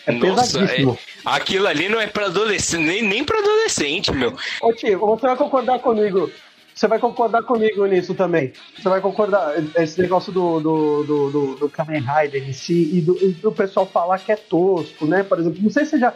É 0.09 0.13
Nossa, 0.13 0.59
pesadíssimo. 0.59 0.93
é- 0.93 1.21
aquilo 1.27 1.67
ali 1.67 1.89
não 1.89 2.01
é 2.01 2.07
pra 2.07 2.27
adolescente, 2.27 2.83
nem, 2.83 3.03
nem 3.03 3.23
pra 3.23 3.39
adolescente, 3.39 4.11
meu. 4.11 4.35
Ô 4.63 4.73
tio, 4.73 4.99
você 4.99 5.27
vai 5.27 5.37
concordar 5.37 5.79
comigo. 5.81 6.31
Você 6.75 6.87
vai 6.89 6.99
concordar 6.99 7.43
comigo 7.43 7.85
nisso 7.87 8.15
também. 8.15 8.53
Você 8.77 8.89
vai 8.89 9.01
concordar. 9.01 9.53
Esse 9.77 10.01
negócio 10.01 10.33
do, 10.33 10.61
do, 10.61 11.03
do, 11.03 11.31
do, 11.31 11.55
do 11.57 11.69
Kamen 11.69 12.01
Rider 12.01 12.49
em 12.49 12.53
si 12.53 12.97
e 12.97 13.01
do, 13.01 13.19
e 13.23 13.33
do 13.33 13.53
pessoal 13.53 13.85
falar 13.85 14.19
que 14.19 14.33
é 14.33 14.37
tosco, 14.37 15.05
né? 15.05 15.23
Por 15.25 15.39
exemplo, 15.39 15.61
não 15.61 15.71
sei 15.71 15.85
se 15.85 15.91
você 15.91 15.99
já. 15.99 16.15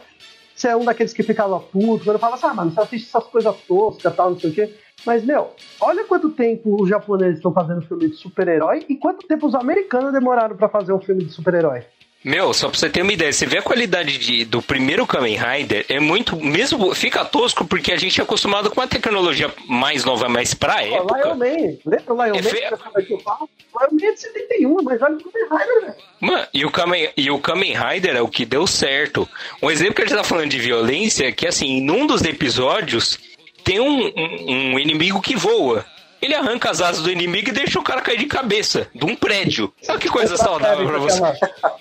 Você 0.55 0.69
é 0.69 0.77
um 0.77 0.85
daqueles 0.85 1.13
que 1.13 1.23
ficava 1.23 1.59
puto, 1.59 2.05
quando 2.05 2.19
fala 2.19 2.37
assim, 2.37 2.47
ah, 2.47 2.55
mano, 2.55 2.71
você 2.71 2.81
assiste 2.81 3.09
essas 3.09 3.25
coisas 3.25 3.57
toscas 3.67 4.13
e 4.13 4.17
tal, 4.17 4.31
não 4.31 4.39
sei 4.39 4.51
o 4.51 4.53
quê. 4.55 4.73
Mas, 5.05 5.25
meu, 5.25 5.51
olha 5.81 6.05
quanto 6.05 6.31
tempo 6.31 6.81
os 6.81 6.89
japoneses 6.89 7.39
estão 7.39 7.53
fazendo 7.53 7.83
filme 7.83 8.09
de 8.09 8.17
super-herói 8.17 8.85
e 8.89 8.95
quanto 8.97 9.27
tempo 9.27 9.47
os 9.47 9.55
americanos 9.55 10.13
demoraram 10.13 10.57
pra 10.57 10.69
fazer 10.69 10.93
um 10.93 11.01
filme 11.01 11.25
de 11.25 11.33
super-herói. 11.33 11.83
Meu, 12.25 12.55
só 12.55 12.69
pra 12.69 12.79
você 12.79 12.89
ter 12.89 13.03
uma 13.03 13.13
ideia, 13.13 13.33
você 13.33 13.45
vê 13.47 13.59
a 13.59 13.63
qualidade 13.63 14.17
de- 14.17 14.45
do 14.45 14.63
primeiro 14.63 15.05
Kamen 15.07 15.37
Rider, 15.37 15.85
é 15.89 15.99
muito. 15.99 16.37
Mesmo 16.37 16.95
fica 16.95 17.25
tosco 17.25 17.65
porque 17.65 17.93
a 17.93 17.97
gente 17.97 18.21
é 18.21 18.23
acostumado 18.23 18.71
com 18.71 18.81
uma 18.81 18.87
tecnologia 18.87 19.51
mais 19.67 20.05
nova, 20.05 20.29
mas 20.29 20.55
pra 20.55 20.81
Lion 20.83 20.97
época. 20.99 21.35
Man, 21.35 21.47
lembra 21.85 22.15
o 22.15 22.25
Lion 22.25 22.35
É 22.37 22.43
Man? 22.71 22.77
falei 22.77 23.07
que 23.07 23.13
eu 23.15 23.19
falo? 23.21 23.49
Lion 23.75 23.89
Man 24.01 24.07
é 24.07 24.13
de 24.13 24.21
71, 24.21 24.83
mas 24.85 25.03
olha 25.03 25.17
o 25.17 25.19
Kamen 25.21 25.49
Rider, 25.51 25.81
velho. 25.81 25.95
Mano, 26.21 26.47
e 26.55 26.65
o, 26.65 26.71
Kamen, 26.71 27.11
e 27.17 27.31
o 27.31 27.39
Kamen 27.41 27.75
Rider 27.75 28.15
é 28.17 28.23
o 28.23 28.29
que 28.29 28.45
deu 28.45 28.67
certo. 28.69 29.29
Um 29.61 29.69
exemplo 29.71 29.95
que 29.95 30.03
a 30.03 30.05
gente 30.07 30.17
tá 30.17 30.23
falando 30.23 30.51
de 30.51 30.59
violência 30.61 31.27
é 31.27 31.33
que, 31.33 31.47
assim, 31.47 31.81
num 31.81 32.07
dos 32.07 32.23
episódios, 32.23 33.19
tem 33.65 33.81
um, 33.81 34.07
um- 34.07 34.75
um 34.75 34.79
inimigo 34.79 35.21
que 35.21 35.35
voa. 35.35 35.85
Ele 36.23 36.35
arranca 36.35 36.71
as 36.71 36.81
asas 36.81 37.03
do 37.03 37.11
inimigo 37.11 37.49
e 37.49 37.53
deixa 37.53 37.79
o 37.79 37.83
cara 37.83 38.01
cair 38.01 38.19
de 38.19 38.27
cabeça 38.27 38.89
de 38.95 39.05
um 39.05 39.17
prédio. 39.17 39.73
Olha 39.89 39.99
que 39.99 40.09
coisa 40.09 40.37
saudável 40.37 40.87
pra 40.87 40.99
você. 40.99 41.21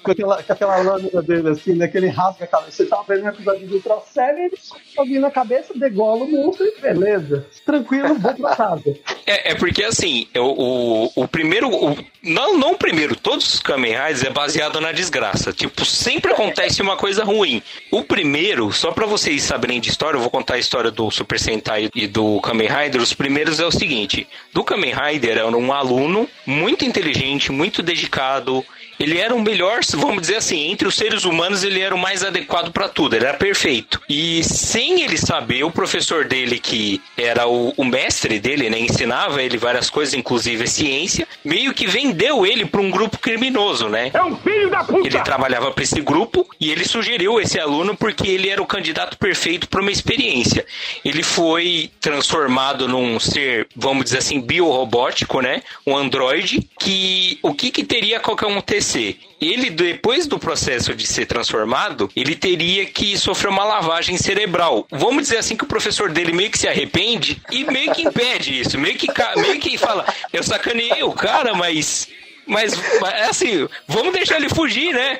com, 0.03 0.11
aquela, 0.11 0.41
com 0.43 0.53
aquela 0.53 0.77
lâmina 0.77 1.21
dele 1.21 1.49
assim, 1.49 1.73
né? 1.75 1.87
Que 1.87 1.97
ele 1.97 2.07
rasga 2.07 2.45
a 2.45 2.47
cabeça. 2.47 2.71
Você 2.71 2.85
tava 2.85 3.03
vendo 3.07 3.25
um 3.25 3.29
episódio 3.29 3.67
de 3.67 3.73
Ultra 3.75 3.97
Série, 4.11 4.41
ele 4.45 4.57
alguém 4.97 5.19
na 5.19 5.29
cabeça, 5.31 5.73
degola 5.75 6.23
o 6.25 6.31
monstro 6.31 6.65
e 6.65 6.81
beleza. 6.81 7.45
Tranquilo, 7.65 8.15
vou 8.15 8.33
pra 8.33 8.55
casa. 8.55 8.97
É, 9.27 9.51
é 9.51 9.55
porque 9.55 9.83
assim, 9.83 10.27
o, 10.35 11.05
o, 11.05 11.23
o 11.23 11.27
primeiro. 11.27 11.69
o- 11.69 11.95
não, 12.23 12.57
não 12.57 12.71
o 12.73 12.77
primeiro, 12.77 13.15
todos 13.15 13.53
os 13.55 13.59
Kamen 13.59 13.93
Riders 13.93 14.23
é 14.23 14.29
baseado 14.29 14.79
na 14.81 14.91
desgraça. 14.91 15.51
Tipo, 15.53 15.83
sempre 15.85 16.31
acontece 16.33 16.81
uma 16.81 16.95
coisa 16.97 17.23
ruim. 17.23 17.61
O 17.91 18.03
primeiro, 18.03 18.71
só 18.71 18.91
pra 18.91 19.05
vocês 19.05 19.43
saberem 19.43 19.79
de 19.79 19.89
história, 19.89 20.17
eu 20.17 20.21
vou 20.21 20.29
contar 20.29 20.55
a 20.55 20.59
história 20.59 20.89
do 20.91 21.09
Super 21.11 21.39
Sentai 21.39 21.89
e 21.95 22.07
do 22.07 22.39
Kamen 22.41 22.67
Rider. 22.67 23.01
Os 23.01 23.13
primeiros 23.13 23.59
é 23.59 23.65
o 23.65 23.71
seguinte: 23.71 24.27
do 24.53 24.63
Kamen 24.63 24.93
Rider 24.93 25.37
era 25.37 25.47
um 25.47 25.73
aluno 25.73 26.27
muito 26.45 26.85
inteligente, 26.85 27.51
muito 27.51 27.81
dedicado. 27.81 28.65
Ele 28.99 29.17
era 29.17 29.33
o 29.33 29.41
melhor, 29.41 29.81
vamos 29.95 30.21
dizer 30.21 30.37
assim, 30.37 30.71
entre 30.71 30.87
os 30.87 30.95
seres 30.95 31.25
humanos, 31.25 31.63
ele 31.63 31.79
era 31.79 31.93
o 31.93 31.97
mais 31.97 32.23
adequado 32.23 32.71
pra 32.71 32.87
tudo, 32.87 33.15
ele 33.15 33.25
era 33.25 33.37
perfeito. 33.37 34.01
E 34.09 34.43
sem 34.43 35.01
ele 35.01 35.17
saber, 35.17 35.63
o 35.63 35.71
professor 35.71 36.25
dele, 36.25 36.59
que 36.59 37.01
era 37.17 37.47
o, 37.47 37.73
o 37.77 37.83
mestre 37.83 38.39
dele, 38.39 38.69
né, 38.69 38.79
ensinava 38.79 39.41
ele 39.41 39.57
várias 39.57 39.89
coisas, 39.89 40.13
inclusive 40.13 40.67
ciência, 40.67 41.27
meio 41.43 41.73
que 41.73 41.87
vendeu 41.87 42.45
ele 42.45 42.65
pra 42.65 42.81
um 42.81 42.91
grupo 42.91 43.17
criminoso, 43.17 43.89
né? 43.89 44.11
É 44.13 44.23
um 44.23 44.35
filho 44.37 44.69
da 44.69 44.83
puta! 44.83 45.07
Ele 45.07 45.19
trabalhava 45.21 45.71
para 45.71 45.83
esse 45.83 46.01
grupo 46.01 46.47
e 46.59 46.71
ele 46.71 46.85
sugeriu 46.85 47.39
esse 47.39 47.59
aluno 47.59 47.95
porque 47.95 48.27
ele 48.27 48.49
era 48.49 48.61
o 48.61 48.65
candidato 48.65 49.17
perfeito 49.17 49.67
para 49.67 49.81
uma 49.81 49.91
experiência. 49.91 50.65
Ele 51.03 51.23
foi 51.23 51.89
transformado 51.99 52.87
num 52.87 53.19
ser, 53.19 53.67
vamos 53.75 54.05
dizer 54.05 54.19
assim, 54.19 54.39
biorrobótico, 54.39 55.41
né? 55.41 55.63
Um 55.85 55.97
androide 55.97 56.67
que 56.79 57.39
o 57.41 57.53
que 57.53 57.71
que 57.71 57.83
teria 57.83 58.19
que 58.19 58.31
acontecer? 58.31 58.90
Ele 59.39 59.69
depois 59.69 60.27
do 60.27 60.37
processo 60.37 60.93
de 60.93 61.07
ser 61.07 61.25
transformado, 61.25 62.09
ele 62.15 62.35
teria 62.35 62.85
que 62.85 63.17
sofrer 63.17 63.49
uma 63.49 63.63
lavagem 63.63 64.17
cerebral. 64.17 64.87
Vamos 64.91 65.23
dizer 65.23 65.37
assim 65.37 65.55
que 65.55 65.63
o 65.63 65.67
professor 65.67 66.11
dele 66.11 66.31
meio 66.31 66.51
que 66.51 66.57
se 66.57 66.67
arrepende 66.67 67.41
e 67.51 67.63
meio 67.65 67.91
que 67.93 68.03
impede 68.03 68.59
isso, 68.59 68.77
meio 68.77 68.95
que 68.95 69.07
meio 69.37 69.59
que 69.59 69.77
fala, 69.77 70.05
eu 70.31 70.43
sacaneei 70.43 71.03
o 71.03 71.11
cara, 71.11 71.53
mas 71.53 72.07
mas, 72.45 72.73
é 73.13 73.25
assim, 73.25 73.67
vamos 73.87 74.13
deixar 74.13 74.35
ele 74.37 74.49
fugir, 74.49 74.93
né? 74.93 75.19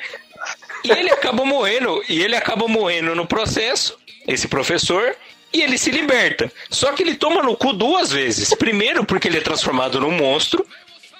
E 0.84 0.90
ele 0.90 1.10
acaba 1.10 1.44
morrendo, 1.44 2.02
e 2.08 2.22
ele 2.22 2.36
acaba 2.36 2.66
morrendo 2.66 3.14
no 3.14 3.26
processo, 3.26 3.96
esse 4.26 4.48
professor, 4.48 5.16
e 5.52 5.62
ele 5.62 5.78
se 5.78 5.90
liberta. 5.90 6.52
Só 6.68 6.92
que 6.92 7.02
ele 7.02 7.14
toma 7.14 7.42
no 7.42 7.56
cu 7.56 7.72
duas 7.72 8.10
vezes. 8.10 8.52
Primeiro, 8.54 9.04
porque 9.04 9.28
ele 9.28 9.38
é 9.38 9.40
transformado 9.40 10.00
num 10.00 10.10
monstro, 10.10 10.66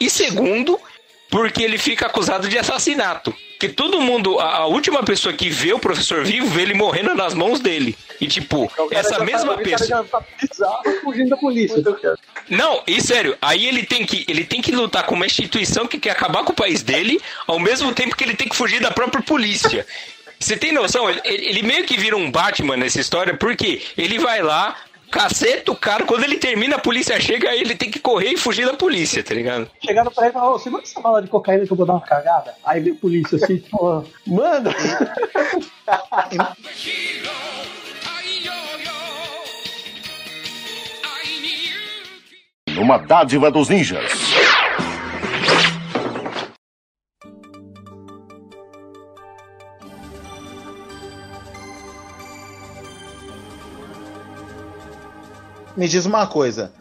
e 0.01 0.11
segundo, 0.11 0.81
porque 1.33 1.63
ele 1.63 1.79
fica 1.79 2.07
acusado 2.07 2.47
de 2.47 2.59
assassinato. 2.59 3.35
Que 3.59 3.67
todo 3.67 4.01
mundo, 4.03 4.39
a, 4.39 4.57
a 4.57 4.67
última 4.67 5.03
pessoa 5.03 5.33
que 5.33 5.49
vê 5.49 5.73
o 5.73 5.79
professor 5.79 6.25
vivo, 6.25 6.47
vê 6.49 6.61
ele 6.63 6.75
morrendo 6.75 7.15
nas 7.15 7.33
mãos 7.33 7.59
dele. 7.59 7.97
E 8.21 8.27
tipo, 8.27 8.65
O 8.65 8.69
cara 8.69 9.01
essa 9.01 9.19
já 9.19 9.25
mesma 9.25 9.55
tá, 9.55 9.61
O 9.61 9.65
pessoa. 9.65 10.05
tá 10.05 10.23
fugindo 11.03 11.31
da 11.31 11.37
polícia. 11.39 11.83
Não, 12.51 12.83
e 12.87 13.01
sério, 13.01 13.35
aí 13.41 13.67
ele 13.67 13.85
tem 13.85 14.05
que 14.05 14.27
ele 14.29 14.45
tem 14.45 14.61
que 14.61 14.73
lutar 14.73 15.07
com 15.07 15.15
uma 15.15 15.25
instituição 15.25 15.87
que 15.87 15.99
quer 15.99 16.11
acabar 16.11 16.45
com 16.45 16.53
o 16.53 16.57
país 16.57 16.83
dele, 16.83 17.19
ao 17.47 17.59
mesmo 17.59 17.95
tempo 17.95 18.15
que 18.15 18.25
ele 18.25 18.35
tem 18.37 18.49
que 18.49 18.57
fugir 18.57 18.81
da 18.81 18.91
própria 18.91 19.23
polícia. 19.23 19.87
Você 20.39 20.57
tem 20.57 20.73
noção? 20.73 21.09
Ele, 21.09 21.21
ele 21.25 21.63
meio 21.63 21.85
que 21.85 21.97
vira 21.97 22.17
um 22.17 22.31
Batman 22.31 22.77
nessa 22.77 23.01
história, 23.01 23.35
porque 23.35 23.81
ele 23.97 24.19
vai 24.19 24.43
lá, 24.43 24.77
caceta 25.13 25.71
o 25.71 25.77
cara, 25.77 26.07
quando 26.07 26.25
ele 26.25 26.39
termina, 26.39 26.77
a 26.77 26.81
polícia 26.81 27.21
chega, 27.21 27.51
aí 27.51 27.61
ele 27.61 27.77
tem 27.77 27.91
que 27.91 28.01
correr 28.01 28.31
e 28.31 28.37
fugir 28.37 28.65
da 28.65 28.73
polícia, 28.73 29.23
tá 29.23 29.35
ligado? 29.35 29.71
Chegaram 29.85 30.11
pra 30.11 30.25
ele 30.25 30.31
e 30.31 30.33
falaram, 30.33 30.55
ô, 30.55 30.59
segura 30.59 30.83
essa 30.83 31.01
bala 31.01 31.21
de 31.21 31.29
cocaína 31.29 31.67
que 31.67 31.73
eu 31.73 31.77
vou 31.77 31.85
dar 31.85 31.93
uma 31.93 32.01
cagada. 32.01 32.55
Aí 32.65 32.81
veio 32.81 32.97
a 32.97 32.99
polícia 32.99 33.37
assim, 33.37 33.59
tipo, 33.59 34.05
mano, 34.27 34.71
Uma 42.79 42.97
dádiva 42.97 43.51
dos 43.51 43.69
ninjas. 43.69 44.11
Me 55.77 55.89
diz 55.89 56.05
uma 56.07 56.27
coisa. 56.27 56.73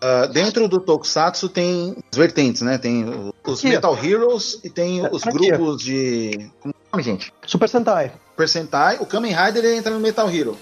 ah, 0.00 0.26
dentro 0.26 0.68
do 0.68 0.80
Tokusatsu 0.80 1.48
tem 1.48 1.96
as 2.10 2.18
vertentes, 2.18 2.62
né? 2.62 2.78
Tem 2.78 3.04
os 3.04 3.60
Franquia. 3.60 3.70
Metal 3.70 4.04
Heroes 4.04 4.60
e 4.62 4.70
tem 4.70 5.06
os 5.10 5.22
Franquia. 5.22 5.56
grupos 5.56 5.82
de. 5.82 6.50
Como 6.60 6.74
é 6.74 6.76
o 6.76 6.96
nome, 6.96 7.02
gente? 7.02 7.32
Super 7.46 7.68
Sentai. 7.68 8.12
Super 8.30 8.48
Sentai. 8.48 8.98
O 9.00 9.06
Kamen 9.06 9.32
Rider 9.34 9.64
ele 9.64 9.76
entra 9.76 9.92
no 9.92 10.00
Metal 10.00 10.28
Hero. 10.30 10.56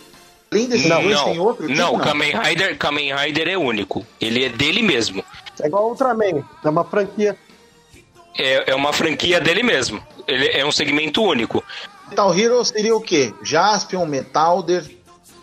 Além 0.50 0.68
desses 0.68 0.88
dois, 0.88 1.20
tem 1.22 1.38
outro? 1.40 1.68
não, 1.68 1.92
tipo, 1.92 1.96
o 1.96 2.04
Kamen 2.04 2.32
Rider, 2.38 2.78
Kamen 2.78 3.14
Rider 3.16 3.48
é 3.48 3.58
único. 3.58 4.06
Ele 4.20 4.44
é 4.44 4.48
dele 4.48 4.82
mesmo. 4.82 5.24
É 5.60 5.66
igual 5.66 5.86
o 5.86 5.88
Ultraman, 5.90 6.44
é 6.64 6.68
uma 6.68 6.84
franquia. 6.84 7.36
É, 8.38 8.70
é 8.70 8.74
uma 8.74 8.92
franquia 8.92 9.40
dele 9.40 9.62
mesmo. 9.64 10.00
Ele 10.28 10.48
é 10.48 10.64
um 10.64 10.70
segmento 10.72 11.22
único. 11.22 11.62
Metal 12.08 12.38
Hero 12.38 12.64
seria 12.64 12.94
o 12.94 13.00
quê? 13.00 13.34
Jaspion, 13.42 14.06
Metalder. 14.06 14.84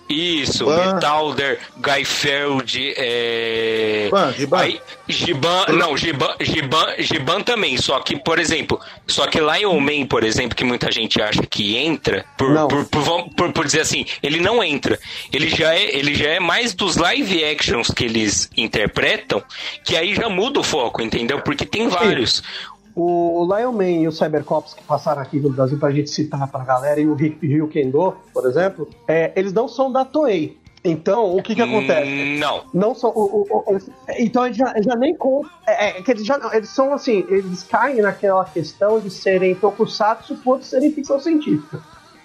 Isso, 0.09 0.65
Ban. 0.65 0.95
Metalder, 0.95 1.59
Guy 1.77 2.03
Feld, 2.03 2.93
é... 2.97 4.03
Giban, 4.05 4.33
Giban. 4.33 4.57
Aí, 4.57 4.81
Giban, 5.07 5.65
não, 5.69 5.95
Giban, 5.95 6.35
Giban, 6.41 6.85
Giban 6.99 7.41
também, 7.41 7.77
só 7.77 7.99
que, 8.01 8.17
por 8.17 8.37
exemplo, 8.37 8.77
só 9.07 9.25
que 9.27 9.39
Lion 9.39 9.79
Man, 9.79 10.05
por 10.07 10.23
exemplo, 10.25 10.55
que 10.55 10.65
muita 10.65 10.91
gente 10.91 11.21
acha 11.21 11.41
que 11.43 11.77
entra, 11.77 12.25
por, 12.37 12.49
por, 12.85 13.29
por- 13.35 13.51
por 13.53 13.65
dizer 13.65 13.81
assim, 13.81 14.05
ele 14.21 14.41
não 14.41 14.61
entra. 14.63 14.99
Ele 15.31 15.47
já, 15.49 15.73
é, 15.73 15.95
ele 15.97 16.13
já 16.13 16.29
é 16.29 16.39
mais 16.41 16.73
dos 16.73 16.97
live 16.97 17.45
actions 17.45 17.87
que 17.89 18.03
eles 18.03 18.49
interpretam, 18.57 19.41
que 19.85 19.95
aí 19.95 20.13
já 20.13 20.27
muda 20.27 20.59
o 20.59 20.63
foco, 20.63 21.01
entendeu? 21.01 21.39
Porque 21.41 21.65
tem 21.65 21.87
vários. 21.87 22.43
O 22.95 23.47
Lion 23.55 23.71
Man 23.71 23.89
e 23.89 24.07
o 24.07 24.11
Cybercops 24.11 24.73
que 24.73 24.83
passaram 24.83 25.21
aqui 25.21 25.39
no 25.39 25.49
Brasil 25.49 25.77
pra 25.77 25.91
gente 25.91 26.09
citar 26.09 26.47
pra 26.49 26.63
galera, 26.63 26.99
e 26.99 27.07
o 27.07 27.13
Ry- 27.15 27.37
Ryu 27.41 27.67
Kendo, 27.67 28.15
por 28.33 28.45
exemplo, 28.45 28.87
é, 29.07 29.31
eles 29.35 29.53
não 29.53 29.67
são 29.67 29.91
da 29.91 30.03
Toei. 30.05 30.59
Então, 30.83 31.35
o 31.37 31.43
que 31.43 31.53
que 31.53 31.61
acontece? 31.61 32.09
Hum, 32.09 32.39
Não. 32.39 32.63
Não 32.73 32.95
são. 32.95 33.11
o- 33.11 33.45
o- 33.47 33.75
o- 33.75 33.77
então 34.17 34.43
eles 34.45 34.57
já, 34.57 34.73
já 34.81 34.95
nem 34.95 35.15
contam. 35.15 35.51
É, 35.67 35.89
é 35.89 36.01
que 36.01 36.09
eles 36.09 36.25
já 36.25 36.39
eles 36.53 36.69
são 36.69 36.91
assim, 36.91 37.23
eles 37.29 37.61
caem 37.61 38.01
naquela 38.01 38.43
questão 38.45 38.99
de 38.99 39.11
serem 39.11 39.53
tokusatsu 39.53 40.37
por 40.37 40.63
serem 40.63 40.91
ficção 40.91 41.19
científica. 41.19 41.79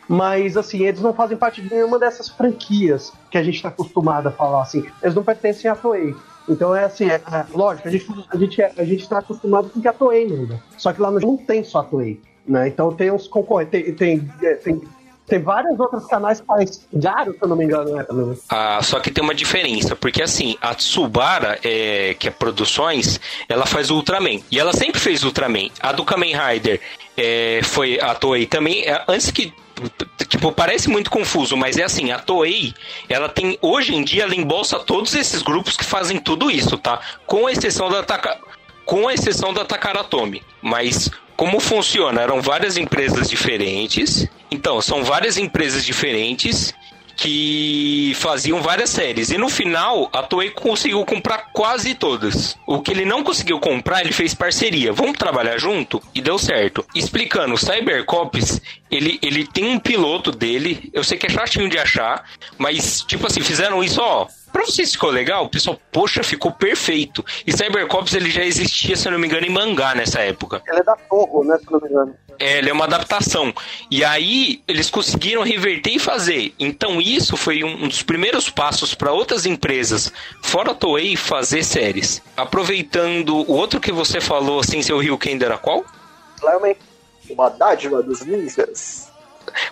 Mas 0.08 0.56
assim, 0.56 0.84
eles 0.86 1.00
não 1.02 1.12
fazem 1.12 1.36
parte 1.36 1.60
de 1.60 1.68
nenhuma 1.72 1.98
dessas 1.98 2.28
franquias 2.28 3.12
que 3.30 3.36
a 3.36 3.42
gente 3.42 3.56
está 3.56 3.68
acostumado 3.68 4.28
a 4.28 4.32
falar 4.32 4.62
assim. 4.62 4.84
Eles 5.02 5.14
não 5.14 5.22
pertencem 5.24 5.70
à 5.70 5.74
Toei. 5.76 6.14
Então 6.48 6.74
é 6.74 6.84
assim, 6.84 7.06
é, 7.06 7.14
é, 7.14 7.44
lógico, 7.52 7.88
a 7.88 7.90
gente, 7.90 8.06
a 8.30 8.36
gente, 8.36 8.62
é- 8.62 8.72
a 8.76 8.84
gente 8.84 9.08
tá 9.08 9.18
acostumado 9.18 9.68
com 9.70 9.80
que 9.80 9.88
a 9.88 9.92
Toei 9.92 10.28
manda. 10.28 10.62
Só 10.76 10.92
que 10.92 11.00
lá 11.00 11.10
no 11.10 11.20
não 11.20 11.36
tem 11.36 11.64
só 11.64 11.80
a 11.80 11.84
Toei. 11.84 12.20
Né? 12.46 12.68
Então 12.68 12.92
tem 12.92 13.10
uns 13.10 13.26
concorrentes, 13.26 13.72
tem, 13.72 13.94
tem, 13.94 14.30
é, 14.42 14.54
tem, 14.54 14.80
tem 15.26 15.40
vários 15.40 15.78
outros 15.80 16.06
canais 16.06 16.42
Garo, 16.92 17.32
se 17.32 17.38
eu 17.42 17.48
não 17.48 17.56
me 17.56 17.64
engano, 17.64 17.96
né? 17.96 18.06
Ah, 18.48 18.78
só 18.82 19.00
que 19.00 19.10
tem 19.10 19.22
uma 19.24 19.34
diferença, 19.34 19.96
porque 19.96 20.22
assim, 20.22 20.56
a 20.60 20.72
Tsubara, 20.74 21.58
é, 21.64 22.14
que 22.14 22.28
é 22.28 22.30
produções, 22.30 23.20
ela 23.48 23.66
faz 23.66 23.90
o 23.90 23.96
Ultraman. 23.96 24.40
E 24.50 24.58
ela 24.60 24.72
sempre 24.72 25.00
fez 25.00 25.24
Ultraman. 25.24 25.68
A 25.80 25.90
do 25.90 26.04
Kamen 26.04 26.34
Rider 26.36 26.80
é, 27.16 27.60
foi 27.64 27.98
a 28.00 28.14
Toei 28.14 28.46
também. 28.46 28.82
é, 28.84 29.04
antes 29.08 29.30
que. 29.32 29.52
Tipo, 30.28 30.52
parece 30.52 30.88
muito 30.88 31.10
confuso, 31.10 31.56
mas 31.56 31.76
é 31.76 31.84
assim, 31.84 32.10
a 32.10 32.18
Toei, 32.18 32.74
ela 33.08 33.28
tem. 33.28 33.58
Hoje 33.60 33.94
em 33.94 34.02
dia, 34.02 34.22
ela 34.22 34.34
embolsa 34.34 34.78
todos 34.78 35.14
esses 35.14 35.42
grupos 35.42 35.76
que 35.76 35.84
fazem 35.84 36.18
tudo 36.18 36.50
isso, 36.50 36.78
tá? 36.78 37.00
Com 37.26 37.48
exceção 37.48 37.90
da 37.90 38.02
Taka, 38.02 38.38
com 38.84 39.10
exceção 39.10 39.52
da 39.52 39.64
Takaratomi. 39.64 40.42
Mas 40.62 41.10
como 41.36 41.60
funciona? 41.60 42.22
Eram 42.22 42.40
várias 42.40 42.78
empresas 42.78 43.28
diferentes. 43.28 44.26
Então, 44.50 44.80
são 44.80 45.04
várias 45.04 45.36
empresas 45.36 45.84
diferentes 45.84 46.74
que 47.16 48.12
faziam 48.16 48.60
várias 48.60 48.90
séries. 48.90 49.30
E 49.30 49.38
no 49.38 49.48
final, 49.48 50.08
a 50.12 50.22
Toei 50.22 50.50
conseguiu 50.50 51.04
comprar 51.04 51.50
quase 51.52 51.94
todas. 51.94 52.56
O 52.66 52.80
que 52.82 52.90
ele 52.90 53.04
não 53.04 53.24
conseguiu 53.24 53.58
comprar, 53.58 54.02
ele 54.02 54.12
fez 54.12 54.34
parceria. 54.34 54.92
Vamos 54.92 55.16
trabalhar 55.16 55.58
junto? 55.58 56.00
E 56.14 56.20
deu 56.20 56.38
certo. 56.38 56.84
Explicando, 56.94 57.54
o 57.54 57.58
Cybercops, 57.58 58.60
ele, 58.90 59.18
ele 59.22 59.46
tem 59.46 59.66
um 59.66 59.78
piloto 59.78 60.30
dele. 60.30 60.90
Eu 60.92 61.02
sei 61.02 61.16
que 61.16 61.26
é 61.26 61.30
chatinho 61.30 61.68
de 61.68 61.78
achar, 61.78 62.28
mas, 62.58 63.00
tipo 63.02 63.26
assim, 63.26 63.40
fizeram 63.40 63.82
isso, 63.82 64.00
ó. 64.00 64.26
Pra 64.52 64.64
vocês 64.64 64.92
ficou 64.92 65.10
legal, 65.10 65.48
pessoal, 65.48 65.78
poxa, 65.92 66.22
ficou 66.22 66.50
perfeito. 66.50 67.24
E 67.46 67.52
Cybercops 67.52 68.14
ele 68.14 68.30
já 68.30 68.42
existia, 68.42 68.96
se 68.96 69.06
eu 69.06 69.12
não 69.12 69.18
me 69.18 69.26
engano, 69.26 69.46
em 69.46 69.50
mangá 69.50 69.94
nessa 69.94 70.20
época. 70.20 70.62
Ele 70.66 70.80
é 70.80 70.82
da 70.82 70.96
Torro, 70.96 71.44
né? 71.44 71.58
Se 71.58 71.70
não 71.70 71.80
me 71.80 71.88
engano. 71.88 72.14
É, 72.38 72.58
ele 72.58 72.70
é 72.70 72.72
uma 72.72 72.84
adaptação. 72.84 73.52
E 73.90 74.04
aí 74.04 74.62
eles 74.68 74.90
conseguiram 74.90 75.42
reverter 75.42 75.90
e 75.90 75.98
fazer. 75.98 76.54
Então 76.58 77.00
isso 77.00 77.36
foi 77.36 77.62
um, 77.64 77.88
dos 77.88 78.02
primeiros 78.02 78.48
passos 78.50 78.94
para 78.94 79.12
outras 79.12 79.46
empresas, 79.46 80.12
fora 80.42 80.72
a 80.72 80.74
Toei, 80.74 81.16
fazer 81.16 81.62
séries. 81.64 82.22
Aproveitando 82.36 83.36
o 83.36 83.52
outro 83.52 83.80
que 83.80 83.92
você 83.92 84.20
falou, 84.20 84.62
sem 84.62 84.82
ser 84.82 84.92
o 84.92 84.98
Rio 84.98 85.18
Kendo 85.18 85.44
era 85.44 85.58
qual? 85.58 85.84
Lion. 86.42 86.74
Uma 87.30 87.48
dádiva 87.48 88.02
dos 88.02 88.20
ninjas. 88.20 89.10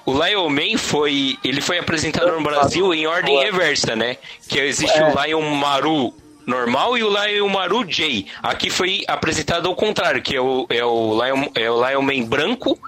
O 0.07 0.12
Lion 0.12 0.48
Man 0.48 0.79
foi. 0.79 1.38
Ele 1.44 1.61
foi 1.61 1.79
apresentado 1.79 2.31
no 2.33 2.42
Brasil 2.42 2.92
em 2.94 3.07
ordem 3.07 3.38
reversa, 3.38 3.94
né? 3.94 4.16
Que 4.48 4.59
existe 4.61 4.96
É. 4.98 5.12
o 5.12 5.22
Lion 5.24 5.42
Maru 5.55 6.14
normal 6.46 6.96
e 6.98 7.02
o 7.04 7.09
Lion 7.09 7.48
Maru 7.48 7.85
J. 7.85 8.26
Aqui 8.42 8.70
foi 8.70 9.02
apresentado 9.09 9.68
ao 9.68 9.74
contrário, 9.74 10.20
que 10.22 10.37
é 10.37 10.40
o, 10.40 10.66
é 10.70 10.85
o, 10.85 11.12
Lion, 11.24 11.44
é 11.54 11.70
o 11.70 11.88
Lion 11.88 12.02
Man 12.02 12.22
branco 12.26 12.78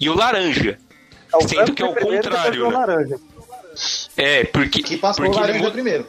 e 0.00 0.08
o 0.08 0.14
laranja. 0.14 0.78
É 1.32 1.36
o 1.36 1.40
Sendo 1.48 1.54
branco 1.56 1.74
que 1.74 1.82
é 1.82 1.86
o 1.86 1.94
contrário, 1.94 2.62
né? 2.62 2.68
o 2.68 2.78
laranja. 2.78 3.16
É, 4.16 4.44
porque. 4.44 4.82
Que 4.82 4.96
passou 4.96 5.24
porque 5.24 5.36
o 5.36 5.40
ele 5.40 5.46
laranja 5.46 5.58
muda- 5.58 5.70
primeiro. 5.72 6.06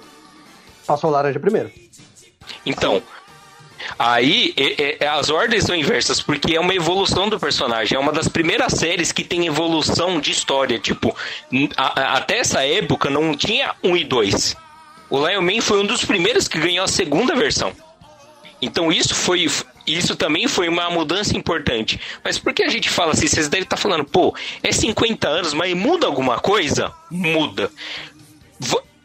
Passou 0.85 1.09
o 1.09 1.13
laranja 1.13 1.39
primeiro. 1.39 1.71
Então, 2.65 3.01
aí 3.97 4.53
é- 4.57 4.97
é- 5.03 5.07
as 5.07 5.29
ordens 5.29 5.63
são 5.63 5.75
inversas, 5.75 6.21
porque 6.21 6.55
é 6.55 6.59
uma 6.59 6.73
evolução 6.75 7.27
do 7.29 7.39
personagem. 7.39 7.95
É 7.97 7.99
uma 7.99 8.11
das 8.11 8.27
primeiras 8.27 8.73
séries 8.73 9.11
que 9.11 9.23
tem 9.23 9.47
evolução 9.47 10.19
de 10.19 10.31
história. 10.31 10.77
Tipo, 10.79 11.15
a- 11.75 11.99
a- 12.01 12.17
até 12.17 12.37
essa 12.39 12.63
época 12.65 13.09
não 13.09 13.35
tinha 13.35 13.73
um 13.83 13.95
e 13.97 14.03
dois. 14.03 14.55
O 15.09 15.25
Lion 15.25 15.41
Man 15.41 15.61
foi 15.61 15.79
um 15.79 15.85
dos 15.85 16.03
primeiros 16.03 16.47
que 16.47 16.59
ganhou 16.59 16.83
a 16.83 16.87
segunda 16.87 17.35
versão. 17.35 17.73
Então 18.61 18.91
isso 18.91 19.13
foi. 19.13 19.49
Isso 19.85 20.15
também 20.15 20.47
foi 20.47 20.67
uma 20.67 20.89
mudança 20.89 21.37
importante. 21.37 21.99
Mas 22.23 22.39
por 22.39 22.53
que 22.53 22.63
a 22.63 22.69
gente 22.69 22.89
fala 22.89 23.11
assim? 23.11 23.27
Vocês 23.27 23.47
devem 23.47 23.63
estar 23.63 23.77
falando, 23.77 24.03
pô, 24.03 24.35
é 24.63 24.71
50 24.71 25.27
anos, 25.27 25.53
mas 25.53 25.75
muda 25.75 26.07
alguma 26.07 26.39
coisa? 26.39 26.91
Muda. 27.11 27.71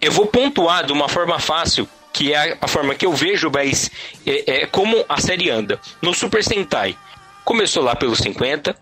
Eu 0.00 0.10
vou 0.10 0.26
pontuar 0.26 0.86
de 0.86 0.92
uma 0.92 1.08
forma 1.08 1.38
fácil, 1.38 1.86
que 2.12 2.32
é 2.32 2.56
a 2.58 2.66
forma 2.66 2.94
que 2.94 3.04
eu 3.04 3.12
vejo, 3.12 3.50
mas 3.52 3.90
é, 4.26 4.62
é 4.62 4.66
como 4.66 5.04
a 5.06 5.20
série 5.20 5.50
anda. 5.50 5.78
No 6.00 6.14
Super 6.14 6.42
Sentai, 6.42 6.96
começou 7.44 7.82
lá 7.82 7.94
pelos 7.94 8.18
50. 8.20 8.74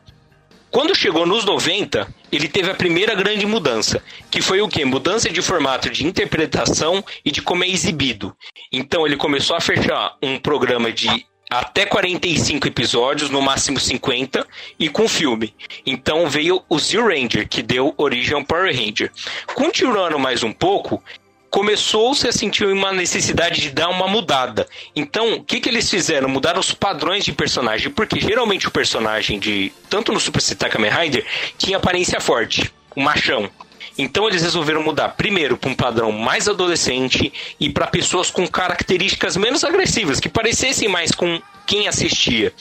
Quando 0.71 0.95
chegou 0.95 1.27
nos 1.27 1.45
90, 1.45 2.07
ele 2.31 2.49
teve 2.49 2.71
a 2.71 2.75
primeira 2.75 3.15
grande 3.15 3.47
mudança, 3.47 4.03
que 4.31 4.43
foi 4.43 4.61
o 4.61 4.69
quê? 4.69 4.85
Mudança 4.85 5.31
de 5.31 5.41
formato 5.41 5.89
de 5.91 6.07
interpretação 6.07 7.03
e 7.25 7.31
de 7.31 7.41
como 7.41 7.65
é 7.65 7.69
exibido. 7.69 8.37
Então 8.71 9.07
ele 9.07 9.17
começou 9.17 9.57
a 9.57 9.61
fechar 9.61 10.17
um 10.23 10.39
programa 10.39 10.93
de 10.93 11.27
até 11.51 11.87
45 11.87 12.69
episódios, 12.69 13.31
no 13.31 13.41
máximo 13.41 13.81
50, 13.81 14.47
e 14.79 14.91
com 14.91 15.09
filme. 15.09 15.55
Então 15.87 16.29
veio 16.29 16.63
o 16.69 16.79
Zero 16.79 17.09
Ranger, 17.09 17.49
que 17.49 17.63
deu 17.63 17.95
origem 17.97 18.35
ao 18.35 18.45
Power 18.45 18.75
Ranger. 18.75 19.11
Continuando 19.55 20.19
mais 20.19 20.43
um 20.43 20.53
pouco, 20.53 21.03
começou-se 21.51 22.27
a 22.29 22.33
sentir 22.33 22.67
uma 22.67 22.93
necessidade 22.93 23.61
de 23.61 23.71
dar 23.71 23.89
uma 23.89 24.07
mudada. 24.07 24.67
Então, 24.95 25.35
o 25.35 25.43
que, 25.45 25.61
que 25.61 25.69
eles 25.69 25.89
fizeram? 25.91 26.29
Mudaram 26.29 26.61
os 26.61 26.73
padrões 26.73 27.25
de 27.25 27.33
personagem, 27.33 27.91
porque 27.91 28.21
geralmente 28.21 28.69
o 28.69 28.71
personagem 28.71 29.39
de. 29.39 29.73
Tanto 29.89 30.13
no 30.13 30.21
Super 30.21 30.41
Sentai 30.43 30.71
Kamen 30.71 30.91
Rider 30.91 31.25
tinha 31.57 31.77
aparência 31.79 32.21
forte, 32.21 32.73
um 32.97 33.03
machão. 33.03 33.49
Então 33.97 34.29
eles 34.29 34.43
resolveram 34.43 34.81
mudar 34.83 35.09
primeiro 35.11 35.57
para 35.57 35.71
um 35.71 35.75
padrão 35.75 36.13
mais 36.13 36.49
adolescente 36.49 37.33
e 37.59 37.69
para 37.69 37.87
pessoas 37.89 38.31
com 38.31 38.47
características 38.47 39.37
menos 39.37 39.65
agressivas, 39.65 40.21
que 40.21 40.29
parecessem 40.29 40.89
mais 40.89 41.11
com 41.11 41.41
quem 41.67 41.89
assistia. 41.89 42.53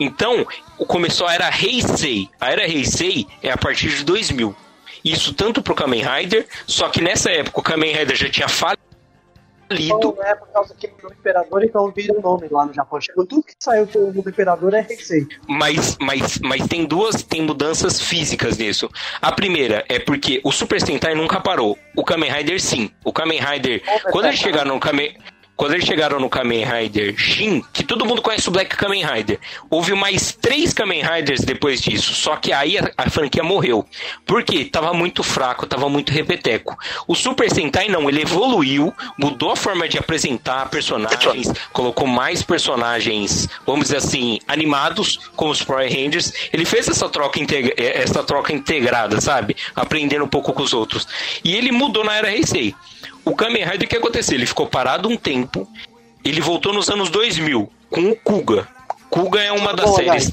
Então, 0.00 0.46
o- 0.78 0.86
começou 0.86 1.26
a 1.26 1.34
era 1.34 1.50
Heisei. 1.50 2.30
A 2.40 2.50
era 2.50 2.66
Heisei 2.66 3.26
é 3.42 3.50
a 3.50 3.58
partir 3.58 3.90
de 3.90 4.04
2000. 4.04 4.56
Isso 5.06 5.32
tanto 5.32 5.62
pro 5.62 5.72
Kamen 5.72 6.02
Rider, 6.02 6.46
só 6.66 6.88
que 6.88 7.00
nessa 7.00 7.30
época 7.30 7.60
o 7.60 7.62
Kamen 7.62 7.94
Rider 7.94 8.16
já 8.16 8.28
tinha 8.28 8.48
falido. 8.48 8.82
Então, 9.70 10.16
é 10.22 10.34
por 10.34 10.48
causa 10.48 10.74
que 10.74 10.86
o 10.86 11.12
Imperador 11.12 11.64
então 11.64 11.90
vira 11.90 12.12
o 12.16 12.20
nome 12.20 12.48
lá 12.50 12.66
no 12.66 12.72
Japão. 12.72 13.00
Chegou 13.00 13.26
tudo 13.26 13.42
que 13.42 13.54
saiu 13.58 13.86
do 13.86 14.12
do 14.12 14.28
Imperador 14.28 14.74
é 14.74 14.86
Heisei. 14.88 15.26
Mas, 15.46 15.96
mas, 16.00 16.38
mas 16.38 16.66
tem 16.66 16.84
duas 16.84 17.22
tem 17.22 17.42
mudanças 17.42 18.00
físicas 18.00 18.58
nisso. 18.58 18.88
A 19.20 19.32
primeira 19.32 19.84
é 19.88 19.98
porque 19.98 20.40
o 20.44 20.52
Super 20.52 20.80
Sentai 20.80 21.14
nunca 21.14 21.40
parou. 21.40 21.78
O 21.96 22.04
Kamen 22.04 22.30
Rider 22.30 22.60
sim. 22.60 22.90
O 23.04 23.12
Kamen 23.12 23.40
Rider, 23.40 23.82
quando 24.10 24.26
eles 24.26 24.38
chegaram 24.38 24.74
no 24.74 24.80
Kamen 24.80 25.16
quando 25.56 25.72
eles 25.72 25.86
chegaram 25.86 26.20
no 26.20 26.28
Kamen 26.28 26.64
Rider 26.64 27.14
Shin, 27.16 27.64
que 27.72 27.82
todo 27.82 28.04
mundo 28.04 28.20
conhece 28.20 28.48
o 28.48 28.52
Black 28.52 28.76
Kamen 28.76 29.04
Rider, 29.04 29.38
houve 29.70 29.94
mais 29.94 30.32
três 30.32 30.72
Kamen 30.74 31.02
Riders 31.02 31.40
depois 31.40 31.80
disso. 31.80 32.12
Só 32.14 32.36
que 32.36 32.52
aí 32.52 32.76
a, 32.78 32.90
a 32.96 33.08
franquia 33.08 33.42
morreu. 33.42 33.86
Por 34.26 34.42
quê? 34.42 34.64
Tava 34.64 34.92
muito 34.92 35.22
fraco, 35.22 35.66
tava 35.66 35.88
muito 35.88 36.12
repeteco. 36.12 36.76
O 37.08 37.14
Super 37.14 37.50
Sentai 37.50 37.88
não, 37.88 38.08
ele 38.08 38.22
evoluiu, 38.22 38.92
mudou 39.18 39.50
a 39.52 39.56
forma 39.56 39.88
de 39.88 39.98
apresentar 39.98 40.68
personagens, 40.68 41.50
colocou 41.72 42.06
mais 42.06 42.42
personagens, 42.42 43.48
vamos 43.66 43.84
dizer 43.86 43.98
assim, 43.98 44.38
animados, 44.46 45.18
como 45.34 45.50
os 45.52 45.62
Power 45.62 45.88
Rangers. 45.90 46.32
Ele 46.52 46.64
fez 46.64 46.88
essa 46.88 47.08
troca, 47.08 47.40
integra- 47.40 47.74
essa 47.78 48.22
troca 48.22 48.52
integrada, 48.52 49.20
sabe? 49.20 49.56
Aprendendo 49.74 50.24
um 50.24 50.28
pouco 50.28 50.52
com 50.52 50.62
os 50.62 50.72
outros. 50.74 51.06
E 51.42 51.54
ele 51.54 51.72
mudou 51.72 52.04
na 52.04 52.14
era 52.16 52.30
Heisei. 52.30 52.74
O 53.26 53.34
Kamen 53.34 53.64
Rider, 53.64 53.86
o 53.86 53.90
que 53.90 53.96
aconteceu? 53.96 54.36
Ele 54.36 54.46
ficou 54.46 54.66
parado 54.66 55.08
um 55.08 55.16
tempo, 55.16 55.68
ele 56.24 56.40
voltou 56.40 56.72
nos 56.72 56.88
anos 56.88 57.10
2000, 57.10 57.70
com 57.90 58.10
o 58.10 58.16
Kuga. 58.16 58.66
Kuga 59.10 59.42
é 59.42 59.52
uma 59.52 59.74
das 59.74 59.90
Bom, 59.90 59.96
séries 59.96 60.32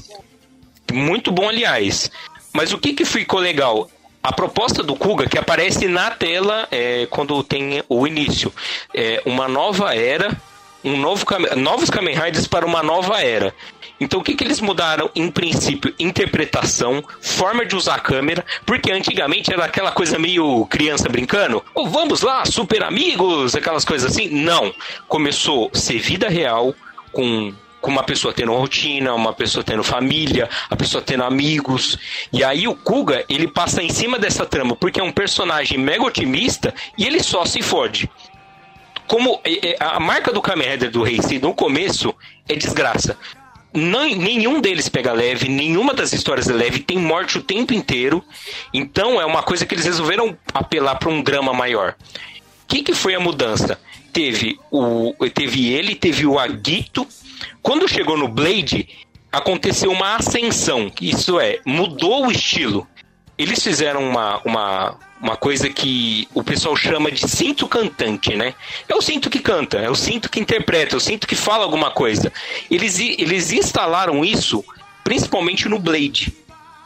muito 0.94 1.32
bom, 1.32 1.48
aliás. 1.48 2.10
Mas 2.52 2.72
o 2.72 2.78
que 2.78 2.92
que 2.92 3.04
ficou 3.04 3.40
legal? 3.40 3.90
A 4.22 4.32
proposta 4.32 4.82
do 4.82 4.96
Kuga, 4.96 5.28
que 5.28 5.36
aparece 5.36 5.86
na 5.86 6.10
tela 6.10 6.66
é, 6.70 7.06
quando 7.10 7.42
tem 7.42 7.82
o 7.88 8.06
início, 8.06 8.52
é 8.94 9.20
uma 9.26 9.48
nova 9.48 9.94
era, 9.94 10.34
um 10.82 10.96
novo, 10.96 11.26
novos 11.56 11.90
Kamen 11.90 12.14
Riders 12.14 12.46
para 12.46 12.64
uma 12.64 12.82
nova 12.82 13.20
era. 13.20 13.52
Então 14.00 14.20
o 14.20 14.22
que, 14.22 14.34
que 14.34 14.44
eles 14.44 14.60
mudaram? 14.60 15.10
Em 15.14 15.30
princípio, 15.30 15.94
interpretação, 15.98 17.02
forma 17.20 17.64
de 17.64 17.76
usar 17.76 17.94
a 17.94 18.00
câmera, 18.00 18.44
porque 18.66 18.90
antigamente 18.90 19.52
era 19.52 19.64
aquela 19.64 19.92
coisa 19.92 20.18
meio 20.18 20.66
criança 20.66 21.08
brincando. 21.08 21.64
"Oh, 21.74 21.86
vamos 21.86 22.22
lá, 22.22 22.44
super 22.44 22.82
amigos, 22.82 23.54
aquelas 23.54 23.84
coisas 23.84 24.10
assim. 24.10 24.28
Não. 24.28 24.74
Começou 25.06 25.70
a 25.72 25.78
ser 25.78 25.98
vida 25.98 26.28
real, 26.28 26.74
com, 27.12 27.54
com 27.80 27.90
uma 27.90 28.02
pessoa 28.02 28.34
tendo 28.34 28.52
rotina, 28.52 29.14
uma 29.14 29.32
pessoa 29.32 29.62
tendo 29.62 29.84
família, 29.84 30.48
a 30.68 30.74
pessoa 30.74 31.00
tendo 31.02 31.22
amigos. 31.22 31.96
E 32.32 32.42
aí 32.42 32.66
o 32.66 32.74
Kuga, 32.74 33.24
ele 33.28 33.46
passa 33.46 33.82
em 33.82 33.88
cima 33.90 34.18
dessa 34.18 34.44
trama, 34.44 34.74
porque 34.74 35.00
é 35.00 35.04
um 35.04 35.12
personagem 35.12 35.78
mega 35.78 36.02
otimista 36.02 36.74
e 36.98 37.06
ele 37.06 37.22
só 37.22 37.44
se 37.44 37.62
fode 37.62 38.10
como 39.06 39.40
é, 39.44 39.72
é, 39.72 39.76
a 39.80 40.00
marca 40.00 40.32
do 40.32 40.40
Kamen 40.40 40.66
Rider 40.66 40.90
do 40.90 41.06
Heisei 41.06 41.38
no 41.38 41.54
começo 41.54 42.14
é 42.48 42.54
desgraça. 42.54 43.18
Não, 43.74 44.04
nenhum 44.04 44.60
deles 44.60 44.88
pega 44.88 45.12
leve, 45.12 45.48
nenhuma 45.48 45.92
das 45.92 46.12
histórias 46.12 46.48
é 46.48 46.52
leve, 46.52 46.78
tem 46.78 46.96
morte 46.96 47.38
o 47.38 47.42
tempo 47.42 47.74
inteiro. 47.74 48.24
Então 48.72 49.20
é 49.20 49.26
uma 49.26 49.42
coisa 49.42 49.66
que 49.66 49.74
eles 49.74 49.84
resolveram 49.84 50.38
apelar 50.52 50.94
para 50.94 51.10
um 51.10 51.20
drama 51.20 51.52
maior. 51.52 51.96
O 52.62 52.66
que, 52.68 52.84
que 52.84 52.94
foi 52.94 53.16
a 53.16 53.20
mudança? 53.20 53.78
Teve, 54.12 54.60
o, 54.70 55.12
teve 55.34 55.72
ele, 55.72 55.96
teve 55.96 56.24
o 56.24 56.38
Agito. 56.38 57.04
Quando 57.60 57.88
chegou 57.88 58.16
no 58.16 58.28
Blade, 58.28 58.88
aconteceu 59.32 59.90
uma 59.90 60.14
ascensão. 60.14 60.92
Isso 61.00 61.40
é, 61.40 61.58
mudou 61.66 62.28
o 62.28 62.30
estilo. 62.30 62.86
Eles 63.36 63.62
fizeram 63.62 64.02
uma, 64.02 64.40
uma, 64.44 64.96
uma 65.20 65.36
coisa 65.36 65.68
que 65.68 66.28
o 66.34 66.42
pessoal 66.42 66.76
chama 66.76 67.10
de 67.10 67.28
cinto 67.28 67.66
cantante, 67.66 68.36
né? 68.36 68.54
É 68.88 68.94
o 68.94 69.02
cinto 69.02 69.28
que 69.28 69.40
canta, 69.40 69.78
é 69.78 69.90
o 69.90 69.94
cinto 69.94 70.30
que 70.30 70.38
interpreta, 70.38 70.94
é 70.94 70.98
o 70.98 71.00
cinto 71.00 71.26
que 71.26 71.34
fala 71.34 71.64
alguma 71.64 71.90
coisa. 71.90 72.32
Eles, 72.70 72.98
eles 72.98 73.52
instalaram 73.52 74.24
isso 74.24 74.64
principalmente 75.02 75.68
no 75.68 75.78
Blade, 75.78 76.32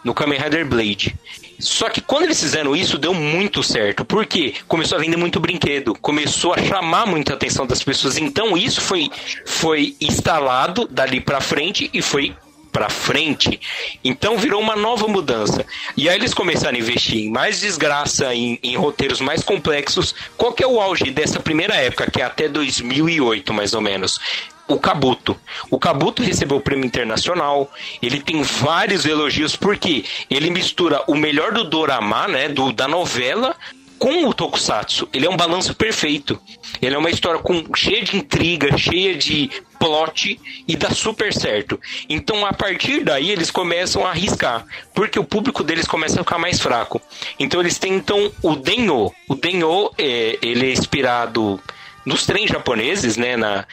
no 0.03 0.15
Kamen 0.15 0.41
Rider 0.41 0.67
Blade. 0.67 1.15
Só 1.59 1.89
que 1.89 2.01
quando 2.01 2.25
eles 2.25 2.41
fizeram 2.41 2.75
isso, 2.77 2.99
deu 2.99 3.13
muito 3.13 3.63
certo. 3.63 4.05
Por 4.05 4.25
quê? 4.25 4.55
Começou 4.69 4.97
a 4.97 5.01
vender 5.01 5.17
muito 5.17 5.41
brinquedo, 5.41 5.95
começou 6.01 6.55
a 6.55 6.63
chamar 6.63 7.07
muita 7.07 7.35
atenção 7.35 7.67
das 7.67 7.83
pessoas. 7.83 8.17
Então 8.17 8.57
isso 8.57 8.81
foi, 8.81 9.11
foi 9.45 9.97
instalado 10.01 10.87
dali 10.87 11.21
pra 11.21 11.41
frente 11.41 11.91
e 11.93 12.01
foi 12.01 12.35
pra 12.79 12.89
frente. 12.89 13.61
Então 14.05 14.39
virou 14.39 14.61
uma 14.61 14.77
nova 14.77 15.09
mudança. 15.09 15.67
E 15.97 16.09
aí 16.09 16.15
eles 16.15 16.33
começaram 16.33 16.77
a 16.77 16.81
investir 16.81 17.27
em 17.27 17.29
mais 17.29 17.61
desgraça, 17.61 18.33
em, 18.33 18.57
em 18.63 18.77
roteiros 18.77 19.21
mais 19.21 19.43
complexos. 19.43 20.15
Qual 20.37 20.53
que 20.53 20.63
é 20.63 20.67
o 20.67 20.81
auge 20.81 21.11
dessa 21.11 21.41
primeira 21.41 21.75
época, 21.75 22.09
que 22.09 22.23
é 22.23 22.25
até 22.25 22.49
2008 22.49 23.53
mais 23.53 23.75
ou 23.75 23.81
menos? 23.81 24.21
O 24.69 24.79
Kabuto. 24.79 25.37
O 25.71 25.79
Kabuto 25.79 26.23
recebeu 26.23 26.59
o 26.59 26.61
prêmio 26.61 26.87
internacional. 26.87 27.69
Ele 28.01 28.21
tem 28.21 28.43
vários 28.43 29.05
elogios 29.05 29.57
porque 29.57 30.05
ele 30.31 30.49
mistura 30.49 31.03
o 31.09 31.17
melhor 31.17 31.53
do 31.53 31.65
dorama, 31.65 32.29
né, 32.29 32.49
do, 32.49 32.73
da 32.73 32.87
novela, 32.87 33.57
com 33.99 34.25
o 34.25 34.33
Tokusatsu. 34.33 35.09
Ele 35.13 35.27
é 35.27 35.31
um 35.31 35.37
balanço 35.37 35.75
perfeito. 35.75 36.41
Ele 36.81 36.95
é 36.95 36.99
uma 36.99 37.11
história 37.11 37.41
com, 37.41 37.65
cheia 37.75 38.03
de 38.03 38.17
intriga, 38.17 38.77
cheia 38.77 39.17
de 39.17 39.51
plot 39.79 40.41
e 40.67 40.77
dá 40.77 40.91
super 40.91 41.33
certo. 41.33 41.81
Então, 42.09 42.45
a 42.45 42.53
partir 42.53 43.05
daí, 43.05 43.31
eles 43.31 43.51
começam 43.51 44.07
a 44.07 44.11
arriscar, 44.11 44.65
porque 44.95 45.19
o 45.19 45.25
público 45.25 45.63
deles 45.63 45.87
começa 45.87 46.21
a 46.21 46.25
ficar 46.25 46.39
mais 46.39 46.61
fraco. 46.61 47.01
Então, 47.39 47.61
eles 47.61 47.79
tentam 47.79 48.31
o 48.43 48.57
Denyo. 48.57 49.13
O 49.29 49.35
Denyo, 49.35 49.91
é, 49.97 50.39
ele 50.43 50.69
é 50.69 50.73
inspirado 50.73 51.61
nos 52.05 52.25
trens 52.25 52.51
japoneses, 52.51 53.17
né, 53.17 53.37
na, 53.37 53.67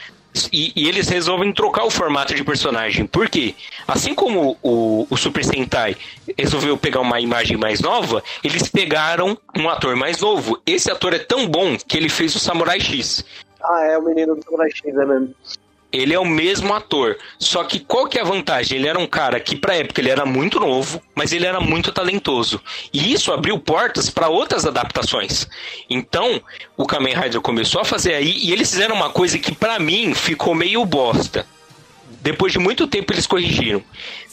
e, 0.52 0.72
e 0.76 0.88
eles 0.88 1.08
resolvem 1.08 1.52
trocar 1.52 1.84
o 1.84 1.90
formato 1.90 2.34
de 2.34 2.44
personagem. 2.44 3.06
Por 3.06 3.28
quê? 3.28 3.54
Assim 3.86 4.14
como 4.14 4.56
o, 4.62 5.06
o 5.08 5.16
Super 5.16 5.44
Sentai 5.44 5.96
resolveu 6.36 6.76
pegar 6.76 7.00
uma 7.00 7.20
imagem 7.20 7.56
mais 7.56 7.80
nova, 7.80 8.22
eles 8.42 8.68
pegaram 8.68 9.36
um 9.56 9.68
ator 9.68 9.96
mais 9.96 10.20
novo. 10.20 10.60
Esse 10.66 10.90
ator 10.90 11.14
é 11.14 11.18
tão 11.18 11.48
bom 11.48 11.76
que 11.76 11.96
ele 11.96 12.08
fez 12.08 12.34
o 12.34 12.38
Samurai 12.38 12.80
X. 12.80 13.24
Ah, 13.62 13.84
é 13.84 13.98
o 13.98 14.02
menino 14.02 14.34
do 14.34 14.44
Samurai 14.44 14.70
X, 14.70 14.84
é 14.84 15.04
mesmo. 15.04 15.34
Ele 15.96 16.14
é 16.14 16.18
o 16.18 16.24
mesmo 16.24 16.74
ator. 16.74 17.16
Só 17.38 17.64
que 17.64 17.80
qual 17.80 18.06
que 18.06 18.18
é 18.18 18.22
a 18.22 18.24
vantagem? 18.24 18.78
Ele 18.78 18.88
era 18.88 18.98
um 18.98 19.06
cara 19.06 19.40
que, 19.40 19.56
pra 19.56 19.76
época, 19.76 20.00
ele 20.00 20.10
era 20.10 20.26
muito 20.26 20.60
novo, 20.60 21.02
mas 21.14 21.32
ele 21.32 21.46
era 21.46 21.60
muito 21.60 21.92
talentoso. 21.92 22.60
E 22.92 23.12
isso 23.12 23.32
abriu 23.32 23.58
portas 23.58 24.10
para 24.10 24.28
outras 24.28 24.66
adaptações. 24.66 25.48
Então, 25.88 26.40
o 26.76 26.86
Kamen 26.86 27.14
Rider 27.14 27.40
começou 27.40 27.80
a 27.80 27.84
fazer 27.84 28.14
aí, 28.14 28.36
e 28.38 28.52
eles 28.52 28.70
fizeram 28.70 28.94
uma 28.94 29.10
coisa 29.10 29.38
que, 29.38 29.54
pra 29.54 29.78
mim, 29.78 30.14
ficou 30.14 30.54
meio 30.54 30.84
bosta. 30.84 31.46
Depois 32.20 32.52
de 32.52 32.58
muito 32.58 32.86
tempo, 32.86 33.12
eles 33.12 33.26
corrigiram. 33.26 33.82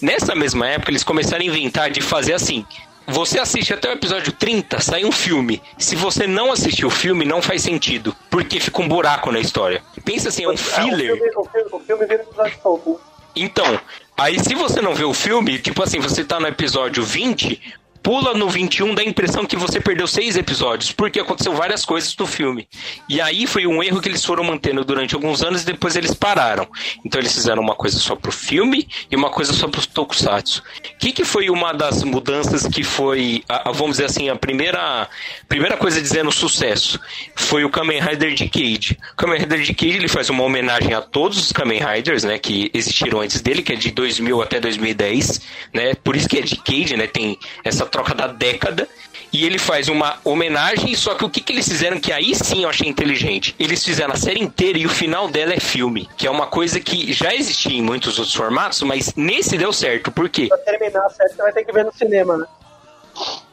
Nessa 0.01 0.35
mesma 0.35 0.67
época, 0.67 0.91
eles 0.91 1.03
começaram 1.03 1.43
a 1.43 1.47
inventar 1.47 1.91
de 1.91 2.01
fazer 2.01 2.33
assim. 2.33 2.65
Você 3.07 3.39
assiste 3.39 3.73
até 3.73 3.89
o 3.89 3.93
episódio 3.93 4.31
30, 4.31 4.79
sai 4.79 5.03
um 5.03 5.11
filme. 5.11 5.61
Se 5.77 5.95
você 5.95 6.25
não 6.25 6.51
assistiu 6.51 6.87
o 6.87 6.91
filme, 6.91 7.25
não 7.25 7.41
faz 7.41 7.61
sentido. 7.61 8.15
Porque 8.29 8.59
fica 8.59 8.81
um 8.81 8.87
buraco 8.87 9.31
na 9.31 9.39
história. 9.39 9.83
Pensa 10.05 10.29
assim, 10.29 10.43
é 10.45 10.49
um 10.49 10.57
filler. 10.57 11.13
O 11.13 11.17
filme, 11.17 11.31
o 11.35 11.43
filme, 11.45 11.69
o 11.71 11.79
filme 11.79 12.05
vira 12.05 12.23
episódio 12.23 12.59
solto. 12.61 13.01
Então, 13.35 13.79
aí 14.17 14.39
se 14.39 14.53
você 14.53 14.79
não 14.79 14.93
vê 14.93 15.03
o 15.03 15.13
filme, 15.13 15.59
tipo 15.59 15.81
assim, 15.83 15.99
você 15.99 16.23
tá 16.23 16.39
no 16.39 16.47
episódio 16.47 17.03
20, 17.03 17.59
pula 18.03 18.33
no 18.33 18.49
21, 18.49 18.93
dá 18.93 19.01
a 19.01 19.05
impressão 19.05 19.45
que 19.45 19.55
você 19.55 19.79
perdeu 19.79 20.05
seis 20.05 20.35
episódios, 20.35 20.91
porque 20.91 21.19
aconteceu 21.21 21.53
várias 21.53 21.85
coisas 21.85 22.13
no 22.17 22.27
filme. 22.27 22.67
E 23.07 23.21
aí 23.21 23.47
foi 23.47 23.65
um 23.65 23.81
erro 23.81 24.01
que 24.01 24.09
eles 24.09 24.23
foram 24.25 24.43
mantendo 24.43 24.83
durante 24.83 25.15
alguns 25.15 25.41
anos 25.41 25.61
e 25.63 25.65
depois 25.65 25.95
eles 25.95 26.13
pararam. 26.13 26.67
Então 27.05 27.19
eles 27.21 27.33
fizeram 27.33 27.61
uma 27.61 27.75
coisa 27.75 27.97
só 27.97 28.13
pro 28.15 28.31
filme 28.31 28.87
e 29.09 29.15
uma 29.15 29.29
coisa 29.29 29.53
só 29.53 29.67
pro 29.69 29.85
Tokusatsu. 29.87 30.61
O 30.95 30.97
que, 30.99 31.13
que 31.13 31.23
foi 31.23 31.49
uma 31.49 31.71
das 31.73 32.03
mudanças 32.03 32.67
que 32.67 32.83
foi, 32.83 33.41
a- 33.47 33.69
a- 33.69 33.71
vamos 33.71 33.91
dizer 33.93 34.05
assim, 34.05 34.27
a 34.29 34.35
primeira, 34.35 35.07
primeira 35.47 35.77
coisa 35.77 36.01
dizendo 36.01 36.29
sucesso? 36.31 36.99
Foi 37.35 37.63
o 37.63 37.69
Kamen 37.69 38.01
Rider 38.01 38.35
Decade. 38.35 38.97
O 39.13 39.15
Kamen 39.15 39.39
Rider 39.39 39.65
Decade 39.65 39.91
ele 39.95 40.07
faz 40.09 40.29
uma 40.29 40.43
homenagem 40.43 40.93
a 40.93 41.01
todos 41.01 41.37
os 41.37 41.51
Kamen 41.53 41.79
Riders, 41.81 42.25
né, 42.25 42.37
que 42.37 42.69
existiram 42.73 43.21
antes 43.21 43.39
dele, 43.41 43.61
que 43.61 43.71
é 43.71 43.75
de 43.77 43.91
2000 43.91 44.41
até 44.41 44.59
2010, 44.59 45.41
né? 45.73 45.93
Por 45.95 46.17
isso 46.17 46.27
que 46.27 46.37
é 46.37 46.41
Decade, 46.41 46.97
né? 46.97 47.07
Tem 47.07 47.37
essa 47.63 47.85
troca 47.93 48.15
da 48.15 48.27
década. 48.27 48.89
E 49.31 49.45
ele 49.45 49.57
faz 49.57 49.87
uma 49.87 50.19
homenagem, 50.23 50.93
só 50.95 51.15
que 51.15 51.25
o 51.25 51.29
que, 51.29 51.41
que 51.41 51.51
eles 51.51 51.67
fizeram 51.67 51.99
que 51.99 52.11
aí 52.11 52.35
sim 52.35 52.63
eu 52.63 52.69
achei 52.69 52.87
inteligente? 52.87 53.55
Eles 53.59 53.83
fizeram 53.83 54.13
a 54.13 54.17
série 54.17 54.39
inteira 54.39 54.77
e 54.77 54.85
o 54.85 54.89
final 54.89 55.27
dela 55.27 55.53
é 55.53 55.59
filme, 55.59 56.07
que 56.15 56.27
é 56.27 56.29
uma 56.29 56.45
coisa 56.45 56.79
que 56.79 57.11
já 57.11 57.33
existia 57.33 57.75
em 57.75 57.81
muitos 57.81 58.19
outros 58.19 58.35
formatos, 58.35 58.83
mas 58.83 59.15
nesse 59.15 59.57
deu 59.57 59.73
certo. 59.73 60.11
Por 60.11 60.29
quê? 60.29 60.47
Pra 60.49 60.57
terminar 60.59 61.05
a 61.05 61.09
série, 61.09 61.29
você 61.29 61.41
vai 61.41 61.51
ter 61.51 61.63
que 61.63 61.71
ver 61.71 61.83
no 61.83 61.91
cinema, 61.91 62.37
né? 62.37 62.45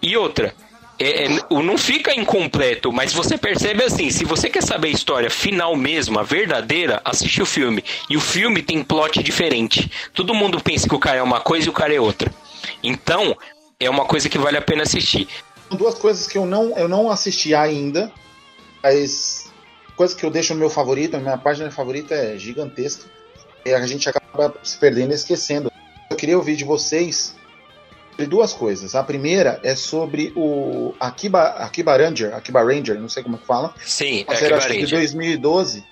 E 0.03 0.17
outra, 0.19 0.55
é, 0.99 1.25
é, 1.25 1.29
não 1.63 1.79
fica 1.79 2.15
incompleto, 2.15 2.93
mas 2.93 3.15
você 3.15 3.39
percebe 3.39 3.83
assim, 3.83 4.11
se 4.11 4.23
você 4.27 4.51
quer 4.51 4.63
saber 4.63 4.89
a 4.89 4.93
história 4.93 5.31
final 5.31 5.75
mesmo, 5.75 6.19
a 6.19 6.23
verdadeira, 6.23 7.01
assiste 7.03 7.41
o 7.41 7.47
filme. 7.47 7.83
E 8.11 8.19
o 8.19 8.21
filme 8.21 8.63
tem 8.63 8.85
plot 8.85 9.23
diferente. 9.23 9.91
Todo 10.13 10.35
mundo 10.35 10.61
pensa 10.61 10.87
que 10.87 10.95
o 10.95 10.99
cara 10.99 11.17
é 11.17 11.23
uma 11.23 11.41
coisa 11.41 11.67
e 11.67 11.71
o 11.71 11.73
cara 11.73 11.95
é 11.95 12.01
outra. 12.01 12.31
Então, 12.83 13.35
é 13.81 13.89
uma 13.89 14.05
coisa 14.05 14.29
que 14.29 14.39
vale 14.39 14.59
a 14.59 14.63
pena 14.63 14.83
assistir. 14.83 15.27
São 15.69 15.77
duas 15.77 15.95
coisas 15.95 16.27
que 16.27 16.37
eu 16.37 16.45
não, 16.45 16.77
eu 16.77 16.89
não 16.89 17.11
assisti 17.11 17.55
ainda, 17.55 18.13
mas 18.83 19.51
coisa 19.97 20.15
que 20.15 20.25
eu 20.25 20.31
deixo 20.31 20.53
no 20.53 20.61
meu 20.61 20.71
favorito, 20.71 21.17
a 21.17 21.21
minha 21.21 21.39
página 21.39 21.71
favorita 21.71 22.15
é 22.15 22.37
gigantesca, 22.37 23.05
e 23.65 23.73
a 23.73 23.87
gente 23.87 24.09
acaba 24.09 24.55
se 24.63 24.77
perdendo 24.77 25.13
e 25.13 25.15
esquecendo. 25.15 25.73
Eu 26.11 26.17
queria 26.17 26.37
ouvir 26.37 26.57
de 26.57 26.65
vocês 26.65 27.35
sobre 28.11 28.27
duas 28.27 28.53
coisas. 28.53 28.95
A 28.95 29.03
primeira 29.03 29.61
é 29.63 29.75
sobre 29.75 30.33
o 30.37 30.95
Akiba, 31.01 31.43
Akiba 31.43 31.97
Ranger, 31.97 32.35
Akiba 32.35 32.63
Ranger, 32.63 33.01
não 33.01 33.09
sei 33.09 33.23
como 33.23 33.37
é 33.37 33.39
que 33.39 33.47
fala, 33.47 33.75
Sim, 33.85 34.25
uma 34.25 34.35
é 34.35 34.37
série 34.37 34.55
acho 34.55 34.67
que 34.67 34.73
de 34.75 34.85
equivalente. 34.85 35.13
2012 35.13 35.85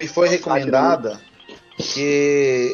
e 0.00 0.06
foi 0.06 0.28
recomendada 0.28 1.20
que 1.76 2.72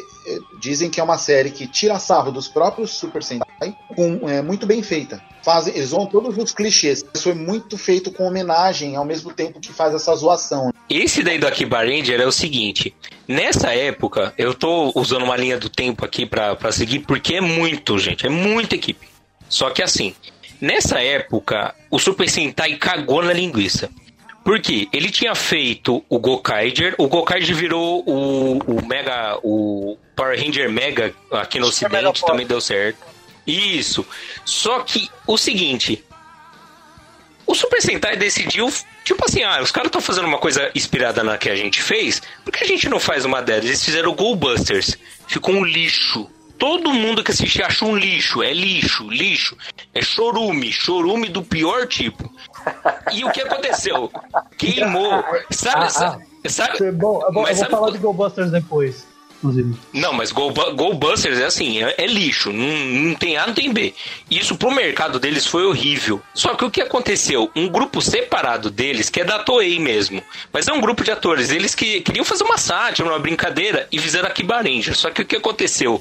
dizem 0.58 0.90
que 0.90 1.00
é 1.00 1.02
uma 1.02 1.18
série 1.18 1.50
que 1.50 1.66
tira 1.66 1.98
sarro 1.98 2.30
dos 2.30 2.48
próprios 2.48 2.90
Super 2.92 3.22
Sentai, 3.22 3.76
com, 3.94 4.28
é, 4.28 4.42
muito 4.42 4.66
bem 4.66 4.82
feita. 4.82 5.22
Fazem, 5.42 5.74
eles 5.74 5.90
vão 5.90 6.06
todos 6.06 6.36
os 6.36 6.52
clichês. 6.52 7.04
Isso 7.14 7.24
foi 7.24 7.34
muito 7.34 7.76
feito 7.76 8.12
com 8.12 8.24
homenagem, 8.24 8.94
ao 8.94 9.04
mesmo 9.04 9.32
tempo 9.32 9.60
que 9.60 9.72
faz 9.72 9.94
essa 9.94 10.14
zoação. 10.14 10.72
Esse 10.88 11.22
daí 11.22 11.38
do 11.38 11.46
Akiba 11.46 11.78
Ranger 11.78 12.20
é 12.20 12.26
o 12.26 12.32
seguinte. 12.32 12.94
Nessa 13.26 13.74
época, 13.74 14.32
eu 14.38 14.54
tô 14.54 14.92
usando 14.94 15.24
uma 15.24 15.36
linha 15.36 15.58
do 15.58 15.68
tempo 15.68 16.04
aqui 16.04 16.26
pra 16.26 16.70
seguir, 16.70 17.00
porque 17.00 17.34
é 17.34 17.40
muito, 17.40 17.98
gente. 17.98 18.26
É 18.26 18.30
muita 18.30 18.74
equipe. 18.74 19.08
Só 19.48 19.70
que 19.70 19.82
assim, 19.82 20.14
nessa 20.60 21.00
época, 21.00 21.74
o 21.90 21.98
Super 21.98 22.28
Sentai 22.28 22.76
cagou 22.76 23.22
na 23.22 23.32
linguiça. 23.32 23.90
Por 24.44 24.60
quê? 24.60 24.88
Ele 24.92 25.10
tinha 25.10 25.34
feito 25.34 26.04
o 26.08 26.18
Gokaiger, 26.18 26.94
o 26.98 27.06
Gokaiger 27.06 27.54
virou 27.54 28.02
o, 28.04 28.58
o 28.58 28.86
Mega, 28.86 29.38
o 29.42 29.96
Power 30.14 30.38
Ranger 30.38 30.70
Mega 30.70 31.14
aqui 31.32 31.58
no 31.58 31.66
Super 31.66 31.86
ocidente, 31.86 31.92
Mega 31.92 32.06
Force. 32.08 32.26
também 32.26 32.46
deu 32.46 32.60
certo. 32.60 32.98
Isso. 33.46 34.06
Só 34.44 34.80
que 34.80 35.08
o 35.26 35.36
seguinte, 35.36 36.04
o 37.46 37.54
Super 37.54 37.82
Sentai 37.82 38.16
decidiu, 38.16 38.72
tipo 39.04 39.24
assim, 39.24 39.42
ah, 39.42 39.60
os 39.60 39.72
caras 39.72 39.88
estão 39.88 40.00
fazendo 40.00 40.26
uma 40.26 40.38
coisa 40.38 40.70
inspirada 40.74 41.24
na 41.24 41.36
que 41.36 41.48
a 41.50 41.56
gente 41.56 41.82
fez, 41.82 42.22
por 42.44 42.52
que 42.52 42.62
a 42.62 42.66
gente 42.66 42.88
não 42.88 43.00
faz 43.00 43.24
uma 43.24 43.42
delas? 43.42 43.64
Eles 43.64 43.84
fizeram 43.84 44.10
o 44.10 44.14
Goldbusters. 44.14 44.96
Ficou 45.26 45.54
um 45.54 45.64
lixo. 45.64 46.28
Todo 46.58 46.92
mundo 46.92 47.24
que 47.24 47.32
assistiu 47.32 47.64
achou 47.66 47.88
um 47.88 47.96
lixo. 47.96 48.40
É 48.42 48.52
lixo, 48.52 49.08
lixo. 49.10 49.56
É 49.92 50.00
chorume, 50.00 50.70
chorume 50.72 51.28
do 51.28 51.42
pior 51.42 51.88
tipo. 51.88 52.32
E 53.12 53.24
o 53.24 53.32
que 53.32 53.40
aconteceu? 53.40 54.08
Queimou. 54.56 55.24
Sabe, 55.50 55.84
Ah, 55.86 55.88
sabe, 55.88 56.24
sabe- 56.46 56.84
é 56.86 56.92
bom. 56.92 57.20
Eu 57.26 57.32
vou, 57.32 57.42
eu 57.42 57.42
mas 57.42 57.56
vou 57.56 57.64
sabe 57.64 57.70
falar 57.72 57.90
de 57.90 57.98
GoBusters 57.98 58.52
depois, 58.52 59.04
inclusive. 59.42 59.74
Não, 59.92 60.12
mas 60.12 60.30
Go, 60.30 60.52
Goldbusters 60.52 61.38
é 61.38 61.44
assim, 61.44 61.82
é, 61.82 61.94
é 61.98 62.06
lixo, 62.06 62.52
não, 62.52 62.66
não 63.08 63.14
tem 63.14 63.36
A, 63.36 63.46
não 63.46 63.54
tem 63.54 63.72
B. 63.72 63.92
Isso 64.30 64.56
pro 64.56 64.70
mercado 64.70 65.18
deles 65.18 65.46
foi 65.46 65.64
horrível. 65.66 66.22
Só 66.32 66.54
que 66.54 66.64
o 66.64 66.70
que 66.70 66.80
aconteceu? 66.80 67.50
Um 67.54 67.68
grupo 67.68 68.00
separado 68.00 68.70
deles, 68.70 69.10
que 69.10 69.20
é 69.20 69.24
da 69.24 69.40
Toei 69.40 69.78
mesmo, 69.78 70.22
mas 70.52 70.68
é 70.68 70.72
um 70.72 70.80
grupo 70.80 71.02
de 71.02 71.10
atores, 71.10 71.50
eles 71.50 71.74
que 71.74 72.00
queriam 72.00 72.24
fazer 72.24 72.44
uma 72.44 72.58
sátira, 72.58 73.08
uma 73.08 73.18
brincadeira, 73.18 73.88
e 73.90 73.98
fizeram 73.98 74.28
Akiba 74.28 74.62
Ranger. 74.62 74.96
Só 74.96 75.10
que 75.10 75.22
o 75.22 75.26
que 75.26 75.36
aconteceu? 75.36 76.00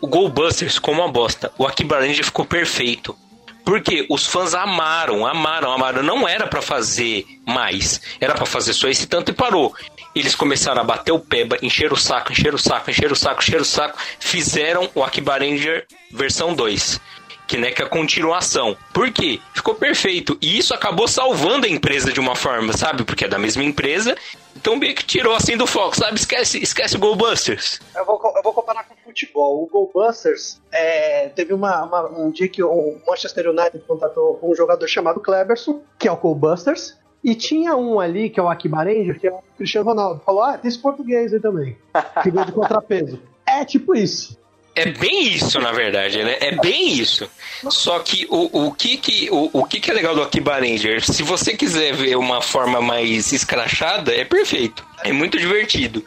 O 0.00 0.06
Goldbusters 0.06 0.74
ficou 0.74 0.92
uma 0.92 1.08
bosta, 1.08 1.50
o 1.56 1.66
Akiba 1.66 1.98
Ranger 1.98 2.24
ficou 2.24 2.44
perfeito. 2.44 3.16
Porque 3.64 4.04
os 4.10 4.26
fãs 4.26 4.52
amaram, 4.52 5.26
amaram, 5.26 5.72
amaram. 5.72 6.02
Não 6.02 6.28
era 6.28 6.46
pra 6.46 6.60
fazer 6.60 7.24
mais. 7.46 7.98
Era 8.20 8.34
pra 8.34 8.44
fazer 8.44 8.74
só 8.74 8.88
esse 8.88 9.06
tanto 9.06 9.30
e 9.30 9.34
parou. 9.34 9.74
Eles 10.14 10.34
começaram 10.34 10.80
a 10.80 10.84
bater 10.84 11.12
o 11.12 11.18
pé, 11.18 11.46
encher 11.62 11.92
o 11.92 11.96
saco, 11.96 12.30
encher 12.32 12.54
o 12.54 12.58
saco, 12.58 12.90
encher 12.90 13.10
o 13.10 13.16
saco, 13.16 13.40
encher 13.42 13.60
o 13.60 13.64
saco. 13.64 13.98
Fizeram 14.20 14.88
o 14.94 15.02
Akiba 15.02 15.36
Ranger 15.38 15.86
versão 16.12 16.54
2. 16.54 17.00
Que, 17.46 17.58
né, 17.58 17.70
que 17.70 17.82
é 17.82 17.84
a 17.84 17.88
continuação. 17.88 18.74
Por 18.90 19.10
quê? 19.10 19.38
Ficou 19.52 19.74
perfeito. 19.74 20.38
E 20.40 20.56
isso 20.56 20.72
acabou 20.72 21.06
salvando 21.06 21.66
a 21.66 21.68
empresa 21.68 22.10
de 22.10 22.18
uma 22.18 22.34
forma, 22.34 22.72
sabe? 22.72 23.04
Porque 23.04 23.26
é 23.26 23.28
da 23.28 23.38
mesma 23.38 23.62
empresa. 23.62 24.16
Então 24.56 24.76
meio 24.76 24.94
que 24.94 25.04
tirou 25.04 25.34
assim 25.34 25.54
do 25.54 25.66
foco, 25.66 25.94
sabe? 25.94 26.18
Esquece, 26.18 26.62
esquece 26.62 26.96
o 26.96 26.98
Goldbusters. 26.98 27.80
Eu 27.94 28.06
vou, 28.06 28.18
eu 28.34 28.42
vou 28.42 28.54
comparar 28.54 28.84
com 28.84 28.94
o 28.94 28.96
futebol. 29.04 29.62
O 29.62 29.66
GoBusters 29.66 30.58
é, 30.72 31.28
teve 31.28 31.52
uma, 31.52 31.84
uma- 31.84 32.08
um 32.18 32.30
dia 32.30 32.48
que 32.48 32.62
o 32.62 32.98
Manchester 33.06 33.50
United 33.50 33.80
contatou 33.86 34.36
com 34.36 34.50
um 34.50 34.54
jogador 34.54 34.86
chamado 34.88 35.20
Cleberson, 35.20 35.82
que 35.98 36.08
é 36.08 36.12
o 36.12 36.16
GoBusters, 36.16 36.96
e 37.24 37.34
tinha 37.34 37.74
um 37.74 37.98
ali, 37.98 38.28
que 38.28 38.38
é 38.38 38.42
o 38.42 38.48
Akiba 38.50 38.84
Ranger, 38.84 39.18
que 39.18 39.26
é 39.26 39.32
o 39.32 39.38
Cristiano 39.56 39.88
Ronaldo. 39.88 40.20
Falou, 40.24 40.42
ah, 40.42 40.58
tem 40.58 40.68
esse 40.68 40.78
português 40.78 41.32
aí 41.32 41.40
também. 41.40 41.76
Figura 42.22 42.44
de 42.44 42.52
contrapeso. 42.52 43.18
É 43.46 43.64
tipo 43.64 43.94
isso. 43.96 44.38
É 44.76 44.86
bem 44.90 45.28
isso, 45.28 45.60
na 45.60 45.70
verdade, 45.70 46.22
né? 46.24 46.36
É 46.40 46.50
bem 46.56 46.92
isso. 46.94 47.30
Só 47.70 48.00
que 48.00 48.26
o, 48.28 48.66
o, 48.66 48.72
que, 48.72 48.96
que, 48.96 49.28
o, 49.30 49.48
o 49.52 49.64
que, 49.64 49.78
que 49.78 49.88
é 49.90 49.94
legal 49.94 50.14
do 50.16 50.22
Akiba 50.22 50.58
Ranger? 50.58 51.00
Se 51.04 51.22
você 51.22 51.56
quiser 51.56 51.94
ver 51.94 52.16
uma 52.16 52.42
forma 52.42 52.80
mais 52.80 53.32
escrachada, 53.32 54.12
é 54.12 54.24
perfeito. 54.24 54.84
É 55.04 55.12
muito 55.12 55.38
divertido. 55.38 56.04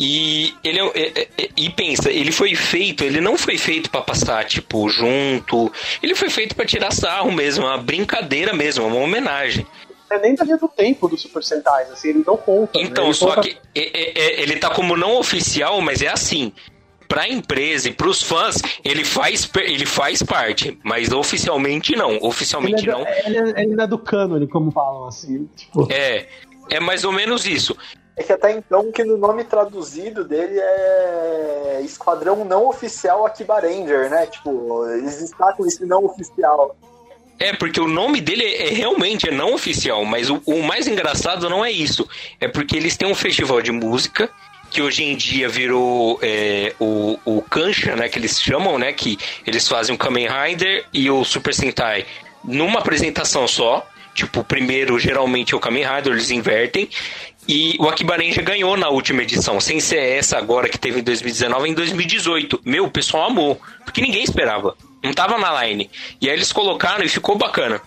E 0.00 0.52
ele 0.64 0.80
é- 0.80 0.92
é- 0.94 1.28
é- 1.38 1.48
e 1.56 1.70
pensa, 1.70 2.10
ele 2.10 2.30
foi 2.30 2.54
feito, 2.54 3.02
ele 3.04 3.20
não 3.20 3.36
foi 3.36 3.56
feito 3.58 3.88
pra 3.90 4.00
passar 4.00 4.44
tipo 4.44 4.88
junto. 4.88 5.72
Ele 6.02 6.14
foi 6.14 6.28
feito 6.30 6.54
pra 6.54 6.64
tirar 6.66 6.92
sarro 6.92 7.30
mesmo, 7.32 7.66
uma 7.66 7.78
brincadeira 7.78 8.52
mesmo, 8.52 8.84
uma 8.86 8.96
homenagem. 8.96 9.66
É 10.10 10.18
nem 10.18 10.34
da 10.34 10.44
linha 10.44 10.56
do 10.56 10.68
tempo 10.68 11.06
do 11.08 11.16
Super 11.18 11.42
Sentais, 11.44 11.90
assim, 11.90 12.08
ele 12.10 12.24
não 12.26 12.36
conta. 12.36 12.78
né? 12.78 12.84
Então, 12.86 13.04
Ele 13.04 13.14
só 13.14 13.34
conta- 13.34 13.42
que 13.42 13.58
é- 13.74 13.80
é- 14.00 14.18
é- 14.18 14.42
ele 14.42 14.56
tá 14.56 14.70
como 14.70 14.96
não 14.96 15.18
oficial, 15.18 15.80
mas 15.80 16.00
é 16.02 16.08
assim. 16.08 16.52
Pra 17.06 17.26
empresa 17.26 17.88
e 17.88 17.92
pros 17.92 18.22
fãs, 18.22 18.56
ele 18.84 19.02
faz, 19.02 19.50
ele 19.56 19.86
faz 19.86 20.22
parte, 20.22 20.78
mas 20.84 21.10
oficialmente 21.10 21.96
não. 21.96 22.10
Ele 22.12 22.20
é, 22.22 22.26
Oficialmente 22.26 22.84
do, 22.84 22.92
não. 22.92 23.00
ele, 23.00 23.36
é, 23.38 23.62
ele 23.62 23.80
é 23.80 23.86
do 23.86 23.98
cânone, 23.98 24.46
como 24.46 24.70
falam, 24.70 25.06
assim. 25.06 25.48
Tipo, 25.56 25.88
É, 25.90 26.26
é 26.70 26.78
mais 26.80 27.04
ou 27.04 27.12
menos 27.12 27.46
isso. 27.46 27.74
É 28.14 28.22
que 28.22 28.32
até 28.32 28.52
então 28.52 28.90
que 28.92 29.04
no 29.04 29.16
nome 29.16 29.44
traduzido 29.44 30.22
dele 30.24 30.58
é 30.58 31.80
Esquadrão 31.82 32.44
Não 32.44 32.66
Oficial 32.68 33.24
Akiba 33.24 33.60
Ranger, 33.60 34.10
né? 34.10 34.26
Tipo, 34.26 34.86
eles 34.90 35.18
destacam 35.20 35.66
esse 35.66 35.86
não 35.86 36.04
oficial. 36.04 36.76
É, 37.38 37.52
porque 37.52 37.80
o 37.80 37.86
nome 37.86 38.20
dele 38.20 38.44
é, 38.44 38.68
é 38.68 38.70
realmente 38.70 39.28
é 39.28 39.32
não 39.32 39.54
oficial, 39.54 40.04
mas 40.04 40.28
o, 40.28 40.42
o 40.44 40.62
mais 40.62 40.86
engraçado 40.86 41.48
não 41.48 41.64
é 41.64 41.70
isso. 41.70 42.08
É 42.40 42.48
porque 42.48 42.76
eles 42.76 42.96
têm 42.96 43.08
um 43.08 43.14
festival 43.14 43.62
de 43.62 43.70
música, 43.70 44.28
que 44.70 44.82
hoje 44.82 45.02
em 45.04 45.16
dia 45.16 45.48
virou 45.48 46.18
é, 46.20 46.74
o, 46.78 47.18
o 47.24 47.42
Kancha, 47.42 47.96
né, 47.96 48.08
que 48.08 48.18
eles 48.18 48.40
chamam, 48.40 48.78
né, 48.78 48.92
que 48.92 49.18
eles 49.46 49.66
fazem 49.66 49.94
o 49.94 49.98
Kamen 49.98 50.28
Rider 50.28 50.84
e 50.92 51.10
o 51.10 51.24
Super 51.24 51.54
Sentai 51.54 52.04
numa 52.44 52.80
apresentação 52.80 53.46
só. 53.46 53.86
Tipo, 54.14 54.42
primeiro 54.42 54.98
geralmente 54.98 55.54
é 55.54 55.56
o 55.56 55.60
Kamen 55.60 55.84
Rider, 55.86 56.12
eles 56.12 56.30
invertem. 56.30 56.88
E 57.48 57.76
o 57.78 57.88
Akiba 57.88 58.14
Ranger 58.14 58.44
ganhou 58.44 58.76
na 58.76 58.90
última 58.90 59.22
edição, 59.22 59.58
sem 59.58 59.80
ser 59.80 60.00
essa 60.00 60.36
agora 60.36 60.68
que 60.68 60.78
teve 60.78 61.00
em 61.00 61.02
2019, 61.02 61.70
em 61.70 61.74
2018. 61.74 62.60
Meu, 62.62 62.84
o 62.84 62.90
pessoal 62.90 63.30
amou, 63.30 63.58
porque 63.84 64.02
ninguém 64.02 64.22
esperava. 64.22 64.76
Não 65.02 65.14
tava 65.14 65.38
na 65.38 65.64
line. 65.64 65.90
E 66.20 66.28
aí 66.28 66.36
eles 66.36 66.52
colocaram 66.52 67.02
e 67.02 67.08
ficou 67.08 67.38
bacana. 67.38 67.80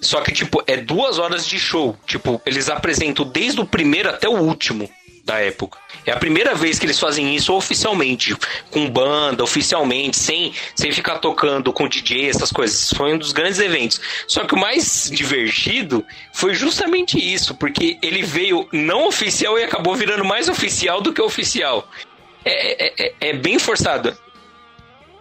Só 0.00 0.20
que, 0.20 0.32
tipo, 0.32 0.62
é 0.68 0.76
duas 0.76 1.18
horas 1.18 1.46
de 1.46 1.58
show. 1.58 1.96
Tipo, 2.06 2.40
eles 2.46 2.68
apresentam 2.68 3.24
desde 3.26 3.60
o 3.60 3.66
primeiro 3.66 4.08
até 4.08 4.28
o 4.28 4.38
último 4.38 4.88
da 5.26 5.40
época. 5.40 5.76
É 6.06 6.12
a 6.12 6.16
primeira 6.16 6.54
vez 6.54 6.78
que 6.78 6.86
eles 6.86 7.00
fazem 7.00 7.34
isso 7.34 7.52
oficialmente, 7.52 8.34
com 8.70 8.88
banda, 8.88 9.42
oficialmente, 9.42 10.16
sem, 10.16 10.54
sem 10.74 10.92
ficar 10.92 11.18
tocando 11.18 11.72
com 11.72 11.88
DJ, 11.88 12.30
essas 12.30 12.52
coisas. 12.52 12.90
Foi 12.96 13.12
um 13.12 13.18
dos 13.18 13.32
grandes 13.32 13.58
eventos. 13.58 14.00
Só 14.28 14.44
que 14.44 14.54
o 14.54 14.58
mais 14.58 15.10
divertido 15.12 16.06
foi 16.32 16.54
justamente 16.54 17.18
isso, 17.18 17.56
porque 17.56 17.98
ele 18.00 18.22
veio 18.22 18.68
não 18.72 19.08
oficial 19.08 19.58
e 19.58 19.64
acabou 19.64 19.96
virando 19.96 20.24
mais 20.24 20.48
oficial 20.48 21.00
do 21.00 21.12
que 21.12 21.20
oficial. 21.20 21.88
É, 22.44 22.86
é, 22.86 23.06
é- 23.08 23.14
é 23.30 23.32
bem 23.32 23.58
forçado. 23.58 24.16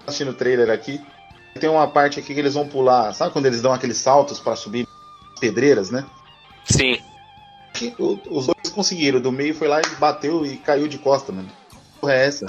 assistindo 0.05 0.29
o 0.29 0.33
trailer 0.35 0.69
aqui. 0.69 1.01
Tem 1.59 1.67
uma 1.69 1.87
parte 1.87 2.19
aqui 2.19 2.31
que 2.35 2.39
eles 2.39 2.53
vão 2.53 2.67
pular. 2.67 3.11
Sabe 3.13 3.33
quando 3.33 3.47
eles 3.47 3.59
dão 3.59 3.73
aqueles 3.73 3.97
saltos 3.97 4.39
pra 4.39 4.55
subir 4.55 4.85
pedreiras, 5.39 5.89
né? 5.89 6.05
Sim. 6.65 6.99
Os 8.29 8.47
dois 8.47 8.69
conseguiram. 8.73 9.19
Do 9.19 9.31
meio 9.31 9.53
foi 9.53 9.67
lá 9.67 9.81
e 9.81 9.95
bateu 9.99 10.45
e 10.45 10.57
caiu 10.57 10.87
de 10.87 10.97
costa, 10.97 11.31
mano. 11.31 11.49
Que 11.69 11.99
porra 11.99 12.13
é 12.13 12.27
essa? 12.27 12.45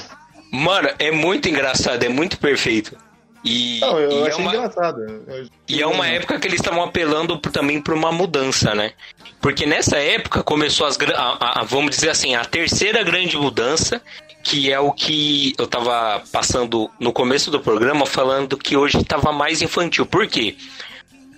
Mano, 0.53 0.89
é 0.99 1.11
muito 1.11 1.49
engraçado, 1.49 2.03
é 2.03 2.09
muito 2.09 2.39
perfeito. 2.39 2.97
E, 3.45 3.79
Não, 3.81 3.99
eu 3.99 4.11
e 4.11 4.23
é 4.23 4.29
achei 4.29 4.45
uma, 4.45 4.55
engraçado. 4.55 5.01
Eu- 5.29 5.47
e 5.69 5.81
é 5.83 5.87
uma 5.87 6.07
época 6.09 6.39
que 6.41 6.49
eles 6.49 6.59
estavam 6.61 6.83
apelando 6.83 7.39
também 7.39 7.81
para 7.81 7.95
uma 7.95 8.11
mudança, 8.11 8.75
né? 8.75 8.93
Porque 9.41 9.65
nessa 9.67 9.99
época 9.99 10.43
começou 10.43 10.87
as, 10.87 10.99
a, 11.15 11.61
a- 11.61 11.65
vamos 11.65 11.91
dizer 11.95 12.11
assim, 12.11 12.35
a 12.35 12.45
terceira 12.45 13.03
grande 13.05 13.37
mudança, 13.37 14.03
que 14.43 14.73
é 14.73 14.81
o 14.81 14.91
que 14.93 15.55
eu 15.59 15.67
tava 15.67 16.23
passando 16.33 16.91
no 16.99 17.13
começo 17.13 17.51
do 17.51 17.61
programa, 17.61 18.05
falando 18.07 18.57
que 18.57 18.77
hoje 18.77 18.99
estava 18.99 19.31
mais 19.33 19.63
infantil. 19.63 20.07
Por 20.07 20.27
quê? 20.27 20.57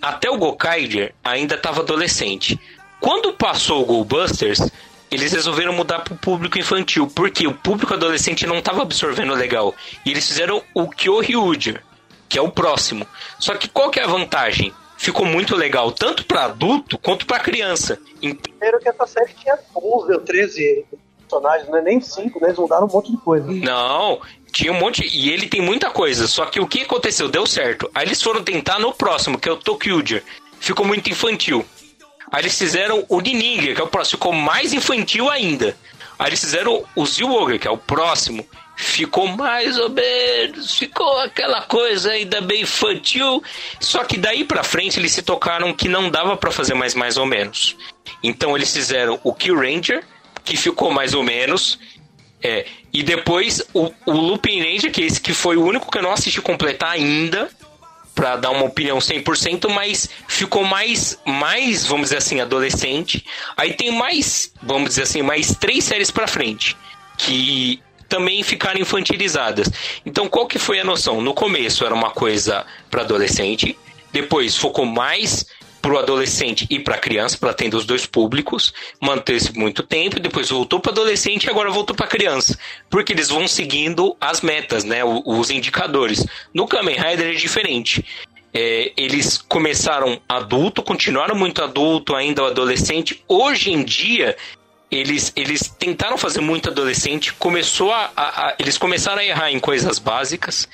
Até 0.01 0.30
o 0.30 0.39
Gokaiger 0.39 1.12
ainda 1.24 1.57
estava 1.57 1.80
adolescente. 1.80 2.59
Quando 3.01 3.32
passou 3.32 3.82
o 3.82 3.86
Goldbusters, 3.86 4.61
eles 5.11 5.32
resolveram 5.32 5.72
mudar 5.72 6.01
para 6.01 6.14
o 6.14 6.18
público 6.18 6.59
infantil, 6.59 7.07
porque 7.07 7.46
o 7.46 7.55
público 7.55 7.94
adolescente 7.94 8.46
não 8.46 8.59
estava 8.59 8.82
absorvendo 8.82 9.34
legal. 9.34 9.74
E 10.05 10.11
eles 10.11 10.26
fizeram 10.26 10.62
o 10.74 10.88
Kyoryuger, 10.88 11.82
que 12.28 12.38
é 12.38 12.42
o 12.42 12.51
próximo. 12.51 13.07
Só 13.38 13.55
que 13.55 13.68
qual 13.68 13.90
que 13.90 14.01
é 14.01 14.05
a 14.05 14.09
vantagem? 14.09 14.72
Ficou 14.96 15.24
muito 15.24 15.55
legal, 15.55 15.92
tanto 15.92 16.24
para 16.24 16.46
adulto 16.46 16.99
quanto 16.99 17.24
para 17.24 17.38
criança. 17.38 17.99
Primeiro 18.20 18.80
que 18.80 18.88
essa 18.88 19.07
série 19.07 19.32
tinha 19.32 19.57
11 19.74 20.12
ou 20.12 20.20
13 20.20 20.84
personagens, 21.20 21.68
não 21.68 21.78
é 21.78 21.82
nem 21.82 22.01
5, 22.01 22.40
né? 22.40 22.49
Eles 22.49 22.59
mudaram 22.59 22.86
um 22.86 22.90
monte 22.90 23.12
de 23.12 23.18
coisa. 23.18 23.46
Não, 23.46 24.20
tinha 24.51 24.72
um 24.72 24.78
monte. 24.78 25.07
E 25.07 25.30
ele 25.30 25.46
tem 25.46 25.62
muita 25.62 25.90
coisa. 25.90 26.26
Só 26.26 26.46
que 26.46 26.59
o 26.59 26.66
que 26.66 26.82
aconteceu? 26.82 27.28
Deu 27.28 27.46
certo. 27.46 27.88
Aí 27.94 28.07
eles 28.07 28.20
foram 28.20 28.42
tentar 28.42 28.80
no 28.80 28.92
próximo, 28.92 29.38
que 29.38 29.49
é 29.49 29.53
o 29.53 29.57
Tokyuger. 29.57 30.24
Ficou 30.59 30.84
muito 30.84 31.09
infantil. 31.09 31.64
Aí 32.30 32.42
eles 32.42 32.58
fizeram 32.58 33.04
o 33.08 33.20
Nininger, 33.20 33.74
que 33.74 33.80
é 33.80 33.84
o 33.84 33.88
próximo. 33.88 34.18
Ficou 34.18 34.32
mais 34.32 34.72
infantil 34.72 35.30
ainda. 35.30 35.76
Aí 36.18 36.28
eles 36.28 36.40
fizeram 36.40 36.84
o 36.94 37.06
Zilwoger, 37.06 37.60
que 37.60 37.68
é 37.68 37.70
o 37.70 37.78
próximo. 37.78 38.46
Ficou 38.76 39.26
mais 39.26 39.78
ou 39.78 39.88
menos. 39.88 40.76
Ficou 40.78 41.18
aquela 41.20 41.62
coisa 41.62 42.12
ainda 42.12 42.40
bem 42.40 42.62
infantil. 42.62 43.42
Só 43.80 44.04
que 44.04 44.16
daí 44.16 44.44
pra 44.44 44.62
frente 44.62 44.98
eles 44.98 45.12
se 45.12 45.22
tocaram 45.22 45.72
que 45.72 45.88
não 45.88 46.10
dava 46.10 46.36
pra 46.36 46.50
fazer 46.50 46.74
mais 46.74 46.94
mais 46.94 47.16
ou 47.16 47.26
menos. 47.26 47.76
Então 48.22 48.56
eles 48.56 48.72
fizeram 48.72 49.18
o 49.24 49.34
Kill 49.34 49.56
Ranger, 49.56 50.04
que 50.44 50.56
ficou 50.56 50.90
mais 50.90 51.14
ou 51.14 51.22
menos. 51.22 51.78
É, 52.42 52.66
e 52.92 53.02
depois 53.02 53.62
o, 53.74 53.90
o 54.06 54.12
Lupin 54.12 54.60
Ranger, 54.60 54.92
que 54.92 55.02
esse 55.02 55.20
que 55.20 55.32
foi 55.32 55.56
o 55.56 55.64
único 55.64 55.90
que 55.90 55.98
eu 55.98 56.02
não 56.02 56.12
assisti 56.12 56.40
completar 56.40 56.92
ainda, 56.92 57.50
pra 58.18 58.34
dar 58.34 58.50
uma 58.50 58.64
opinião 58.64 58.98
100%, 58.98 59.70
mas 59.70 60.10
ficou 60.26 60.64
mais, 60.64 61.16
mais, 61.24 61.86
vamos 61.86 62.06
dizer 62.06 62.16
assim, 62.16 62.40
adolescente. 62.40 63.24
Aí 63.56 63.74
tem 63.74 63.92
mais, 63.92 64.52
vamos 64.60 64.88
dizer 64.88 65.02
assim, 65.02 65.22
mais 65.22 65.54
três 65.54 65.84
séries 65.84 66.10
pra 66.10 66.26
frente, 66.26 66.76
que 67.16 67.80
também 68.08 68.42
ficaram 68.42 68.80
infantilizadas. 68.80 69.70
Então 70.04 70.28
qual 70.28 70.48
que 70.48 70.58
foi 70.58 70.80
a 70.80 70.84
noção? 70.84 71.20
No 71.20 71.32
começo 71.32 71.84
era 71.84 71.94
uma 71.94 72.10
coisa 72.10 72.66
pra 72.90 73.02
adolescente, 73.02 73.78
depois 74.10 74.56
focou 74.56 74.84
mais 74.84 75.46
pro 75.80 75.98
adolescente 75.98 76.66
e 76.70 76.78
pra 76.78 76.98
criança, 76.98 77.36
para 77.38 77.50
atender 77.50 77.76
os 77.76 77.84
dois 77.86 78.04
públicos, 78.06 78.72
manteve-se 79.00 79.56
muito 79.58 79.82
tempo, 79.82 80.18
depois 80.20 80.48
voltou 80.50 80.80
para 80.80 80.92
adolescente 80.92 81.44
e 81.44 81.50
agora 81.50 81.70
voltou 81.70 81.94
para 81.94 82.06
criança, 82.06 82.58
porque 82.90 83.12
eles 83.12 83.28
vão 83.28 83.46
seguindo 83.48 84.16
as 84.20 84.40
metas, 84.40 84.84
né, 84.84 85.04
o- 85.04 85.22
os 85.24 85.50
indicadores. 85.50 86.24
No 86.52 86.66
Kamen 86.66 86.96
Rider 86.96 87.28
é 87.30 87.34
diferente. 87.34 88.04
É, 88.52 88.92
eles 88.96 89.36
começaram 89.38 90.20
adulto, 90.28 90.82
continuaram 90.82 91.34
muito 91.34 91.62
adulto, 91.62 92.14
ainda 92.14 92.46
adolescente. 92.46 93.22
Hoje 93.28 93.70
em 93.70 93.84
dia, 93.84 94.36
eles, 94.90 95.30
eles 95.36 95.68
tentaram 95.78 96.16
fazer 96.16 96.40
muito 96.40 96.70
adolescente, 96.70 97.32
começou 97.34 97.92
a, 97.92 98.10
a- 98.16 98.46
a- 98.48 98.54
eles 98.58 98.78
começaram 98.78 99.20
a 99.20 99.24
errar 99.24 99.50
em 99.52 99.60
coisas 99.60 99.98
básicas. 99.98 100.66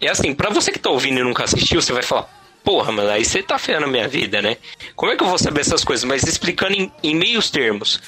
É 0.00 0.08
assim, 0.08 0.34
pra 0.34 0.50
você 0.50 0.70
que 0.70 0.78
tá 0.78 0.90
ouvindo 0.90 1.20
e 1.20 1.24
nunca 1.24 1.44
assistiu, 1.44 1.80
você 1.80 1.92
vai 1.92 2.02
falar, 2.02 2.28
porra, 2.64 2.92
mano, 2.92 3.10
aí 3.10 3.24
você 3.24 3.42
tá 3.42 3.58
ferrando 3.58 3.86
a 3.86 3.90
minha 3.90 4.08
vida, 4.08 4.40
né? 4.40 4.56
Como 4.94 5.12
é 5.12 5.16
que 5.16 5.22
eu 5.22 5.28
vou 5.28 5.38
saber 5.38 5.60
essas 5.60 5.84
coisas? 5.84 6.04
Mas 6.04 6.22
explicando 6.24 6.74
em, 6.74 6.90
em 7.02 7.14
meios 7.14 7.50
termos. 7.50 8.00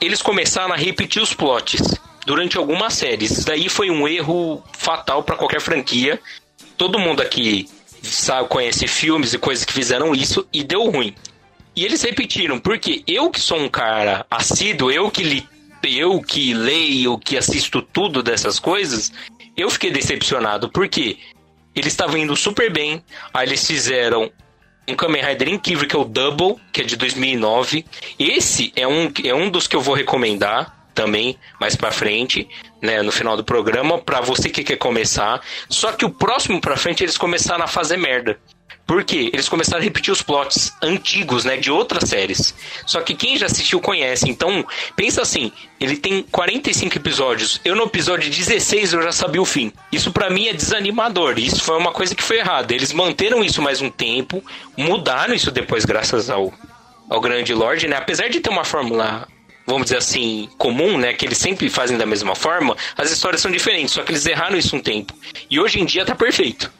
Eles 0.00 0.22
começaram 0.22 0.72
a 0.72 0.76
repetir 0.76 1.22
os 1.22 1.34
plots 1.34 1.82
durante 2.24 2.56
algumas 2.56 2.94
séries. 2.94 3.32
Isso 3.32 3.46
daí 3.46 3.68
foi 3.68 3.90
um 3.90 4.08
erro 4.08 4.62
fatal 4.72 5.22
pra 5.22 5.36
qualquer 5.36 5.60
franquia. 5.60 6.20
Todo 6.76 6.98
mundo 6.98 7.20
aqui 7.20 7.68
sabe, 8.02 8.48
conhece 8.48 8.86
filmes 8.86 9.34
e 9.34 9.38
coisas 9.38 9.64
que 9.64 9.72
fizeram 9.72 10.14
isso 10.14 10.46
e 10.52 10.62
deu 10.62 10.88
ruim. 10.90 11.14
E 11.76 11.84
eles 11.84 12.02
repetiram, 12.02 12.58
porque 12.58 13.02
eu 13.06 13.30
que 13.30 13.40
sou 13.40 13.58
um 13.58 13.68
cara 13.68 14.26
assíduo, 14.30 14.90
eu 14.90 15.10
que 15.10 15.22
li, 15.22 15.48
eu 15.84 16.20
que 16.20 16.52
leio, 16.52 17.18
que 17.18 17.36
assisto 17.36 17.80
tudo 17.80 18.22
dessas 18.22 18.58
coisas, 18.58 19.12
eu 19.56 19.70
fiquei 19.70 19.90
decepcionado, 19.90 20.68
porque 20.68 21.18
eles 21.80 21.92
estavam 21.92 22.16
indo 22.16 22.36
super 22.36 22.70
bem, 22.70 23.02
aí 23.32 23.46
eles 23.46 23.66
fizeram 23.66 24.30
um 24.88 24.94
Kamen 24.94 25.22
Rider 25.22 25.48
incrível 25.48 25.86
que 25.86 25.96
é 25.96 25.98
o 25.98 26.04
Double, 26.04 26.56
que 26.72 26.80
é 26.80 26.84
de 26.84 26.96
2009. 26.96 27.84
Esse 28.18 28.72
é 28.76 28.86
um, 28.86 29.12
é 29.24 29.34
um 29.34 29.50
dos 29.50 29.66
que 29.66 29.76
eu 29.76 29.80
vou 29.80 29.94
recomendar 29.94 30.76
também 30.94 31.38
mais 31.60 31.76
pra 31.76 31.90
frente, 31.90 32.48
né, 32.82 33.00
no 33.02 33.12
final 33.12 33.36
do 33.36 33.44
programa, 33.44 33.98
pra 33.98 34.20
você 34.20 34.48
que 34.50 34.64
quer 34.64 34.76
começar. 34.76 35.40
Só 35.68 35.92
que 35.92 36.04
o 36.04 36.10
próximo 36.10 36.60
pra 36.60 36.76
frente 36.76 37.02
eles 37.02 37.16
começaram 37.16 37.64
a 37.64 37.68
fazer 37.68 37.96
merda. 37.96 38.38
Por 38.90 39.04
quê? 39.04 39.30
Eles 39.32 39.48
começaram 39.48 39.80
a 39.80 39.84
repetir 39.84 40.12
os 40.12 40.20
plots 40.20 40.72
antigos, 40.82 41.44
né, 41.44 41.56
de 41.56 41.70
outras 41.70 42.10
séries. 42.10 42.52
Só 42.84 43.00
que 43.00 43.14
quem 43.14 43.36
já 43.36 43.46
assistiu 43.46 43.80
conhece. 43.80 44.28
Então, 44.28 44.66
pensa 44.96 45.22
assim, 45.22 45.52
ele 45.78 45.96
tem 45.96 46.24
45 46.24 46.96
episódios. 46.96 47.60
Eu 47.64 47.76
no 47.76 47.84
episódio 47.84 48.28
16 48.28 48.92
eu 48.92 49.00
já 49.00 49.12
sabia 49.12 49.40
o 49.40 49.44
fim. 49.44 49.72
Isso 49.92 50.10
pra 50.10 50.28
mim 50.28 50.48
é 50.48 50.52
desanimador. 50.52 51.38
Isso 51.38 51.62
foi 51.62 51.76
uma 51.76 51.92
coisa 51.92 52.16
que 52.16 52.22
foi 52.24 52.38
errada. 52.38 52.74
Eles 52.74 52.92
manteram 52.92 53.44
isso 53.44 53.62
mais 53.62 53.80
um 53.80 53.90
tempo, 53.90 54.42
mudaram 54.76 55.34
isso 55.34 55.52
depois 55.52 55.84
graças 55.84 56.28
ao 56.28 56.52
ao 57.08 57.20
Grande 57.20 57.54
Lorde, 57.54 57.86
né? 57.86 57.96
Apesar 57.96 58.28
de 58.28 58.40
ter 58.40 58.50
uma 58.50 58.64
fórmula 58.64 59.28
vamos 59.66 59.84
dizer 59.84 59.98
assim, 59.98 60.48
comum, 60.58 60.98
né? 60.98 61.12
Que 61.12 61.26
eles 61.26 61.38
sempre 61.38 61.70
fazem 61.70 61.96
da 61.96 62.06
mesma 62.06 62.34
forma, 62.34 62.76
as 62.96 63.12
histórias 63.12 63.40
são 63.40 63.52
diferentes, 63.52 63.94
só 63.94 64.02
que 64.02 64.10
eles 64.10 64.26
erraram 64.26 64.58
isso 64.58 64.74
um 64.74 64.80
tempo. 64.80 65.14
E 65.48 65.60
hoje 65.60 65.78
em 65.78 65.84
dia 65.84 66.04
tá 66.04 66.16
perfeito. 66.16 66.72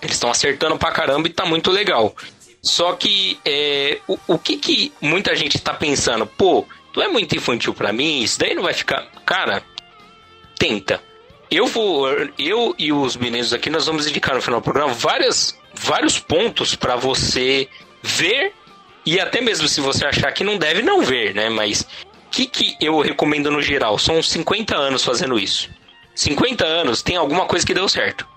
Eles 0.00 0.14
estão 0.14 0.30
acertando 0.30 0.78
pra 0.78 0.92
caramba 0.92 1.28
e 1.28 1.32
tá 1.32 1.44
muito 1.44 1.70
legal. 1.70 2.14
Só 2.62 2.92
que 2.92 3.38
é, 3.44 3.98
o, 4.06 4.18
o 4.26 4.38
que 4.38 4.56
que 4.56 4.92
muita 5.00 5.34
gente 5.34 5.58
tá 5.58 5.74
pensando? 5.74 6.26
Pô, 6.26 6.64
tu 6.92 7.00
é 7.00 7.08
muito 7.08 7.36
infantil 7.36 7.74
pra 7.74 7.92
mim, 7.92 8.22
isso 8.22 8.38
daí 8.38 8.54
não 8.54 8.62
vai 8.62 8.74
ficar. 8.74 9.06
Cara, 9.24 9.62
tenta. 10.58 11.02
Eu 11.50 11.66
vou. 11.66 12.06
Eu 12.38 12.74
e 12.78 12.92
os 12.92 13.16
meninos 13.16 13.52
aqui, 13.52 13.70
nós 13.70 13.86
vamos 13.86 14.06
indicar 14.06 14.34
no 14.34 14.42
final 14.42 14.60
do 14.60 14.64
programa 14.64 14.92
várias, 14.92 15.58
vários 15.74 16.18
pontos 16.18 16.74
pra 16.74 16.94
você 16.96 17.68
ver 18.02 18.52
e 19.04 19.18
até 19.18 19.40
mesmo 19.40 19.66
se 19.66 19.80
você 19.80 20.04
achar 20.04 20.30
que 20.32 20.44
não 20.44 20.58
deve, 20.58 20.82
não 20.82 21.00
ver, 21.00 21.34
né? 21.34 21.48
Mas 21.48 21.80
o 21.80 22.30
que, 22.30 22.44
que 22.44 22.76
eu 22.78 23.00
recomendo 23.00 23.50
no 23.50 23.62
geral? 23.62 23.98
São 23.98 24.22
50 24.22 24.76
anos 24.76 25.02
fazendo 25.02 25.38
isso. 25.38 25.70
50 26.14 26.66
anos 26.66 27.00
tem 27.00 27.16
alguma 27.16 27.46
coisa 27.46 27.64
que 27.64 27.72
deu 27.72 27.88
certo. 27.88 28.28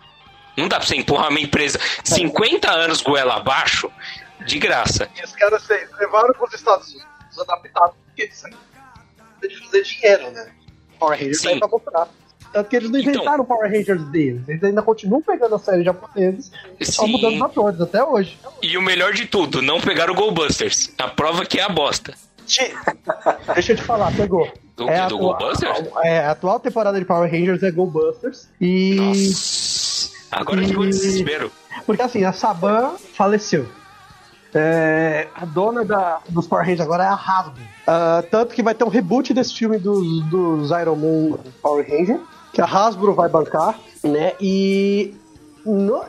Não 0.61 0.67
dá 0.69 0.77
pra 0.77 0.87
você 0.87 0.95
empurrar 0.95 1.29
uma 1.29 1.39
empresa 1.39 1.79
50 2.03 2.69
anos 2.71 3.01
goela 3.01 3.35
abaixo 3.35 3.89
de 4.45 4.57
graça. 4.59 5.09
E 5.19 5.23
os 5.23 5.33
caras 5.33 5.63
se- 5.63 5.87
levaram 5.99 6.33
para 6.33 6.45
os 6.47 6.53
Estados 6.53 6.87
Unidos 6.93 7.39
adaptados 7.39 7.95
porque 8.05 8.23
eles 8.23 8.37
saíram 8.37 8.57
de 9.41 9.59
fazer 9.65 9.81
dinheiro, 9.83 10.31
né? 10.31 10.51
Power 10.99 11.17
Rangers 11.19 11.41
Sim. 11.41 11.47
aí 11.49 11.59
pra 11.59 11.67
comprar. 11.69 12.07
Tanto 12.53 12.69
que 12.69 12.75
eles 12.75 12.89
não 12.89 12.99
Então- 12.99 13.13
inventaram 13.13 13.43
o 13.43 13.45
Power 13.47 13.71
Rangers 13.71 14.03
deles. 14.09 14.41
Eles 14.47 14.63
ainda 14.63 14.81
continuam 14.81 15.21
pegando 15.21 15.55
as 15.55 15.61
séries 15.63 15.85
japonesas 15.85 16.51
e 16.79 16.85
só 16.85 17.05
Sim. 17.05 17.11
mudando 17.13 17.35
os 17.35 17.41
atores 17.41 17.81
até 17.81 18.03
hoje. 18.03 18.37
E 18.61 18.77
o 18.77 18.81
melhor 18.81 19.13
de 19.13 19.25
tudo, 19.25 19.61
não 19.61 19.79
pegaram 19.79 20.13
o 20.13 20.15
Goldbusters. 20.17 20.91
A 20.97 21.07
prova 21.07 21.45
que 21.45 21.59
é 21.59 21.63
a 21.63 21.69
bosta. 21.69 22.13
Deixa 23.55 23.71
eu 23.71 23.75
te 23.77 23.83
falar, 23.83 24.11
pegou. 24.15 24.51
Do, 24.75 24.89
É 24.89 24.99
a 24.99 25.07
do 25.07 25.15
atua- 25.15 25.37
Goldbusters? 25.37 25.87
É, 26.03 26.19
a 26.19 26.31
atual 26.31 26.59
temporada 26.59 26.99
de 26.99 27.05
Power 27.05 27.29
Rangers 27.31 27.63
é 27.63 27.71
Go 27.71 27.85
Busters. 27.85 28.49
E. 28.59 28.95
Nossa. 28.95 29.70
Agora 30.31 30.63
ficou 30.65 30.85
E- 30.85 30.89
desespero. 30.89 31.51
Porque 31.85 32.01
assim, 32.01 32.23
a 32.23 32.31
Saban 32.33 32.95
faleceu. 33.13 33.67
É, 34.53 35.27
a 35.33 35.45
dona 35.45 35.85
da, 35.85 36.19
dos 36.27 36.45
Power 36.45 36.63
Rangers 36.65 36.81
agora 36.81 37.03
é 37.03 37.07
a 37.07 37.13
Hasbro. 37.13 37.61
Ah, 37.87 38.23
tanto 38.29 38.53
que 38.53 38.61
vai 38.61 38.75
ter 38.75 38.83
um 38.83 38.89
reboot 38.89 39.33
desse 39.33 39.53
filme 39.55 39.77
dos, 39.77 40.23
dos 40.25 40.71
Iron 40.71 40.95
Man 40.97 41.37
Power 41.61 41.85
Ranger, 41.89 42.19
que 42.51 42.61
a 42.61 42.65
Hasbro 42.65 43.13
vai 43.13 43.29
bancar, 43.29 43.79
né? 44.03 44.33
E 44.41 45.15
no- 45.65 46.03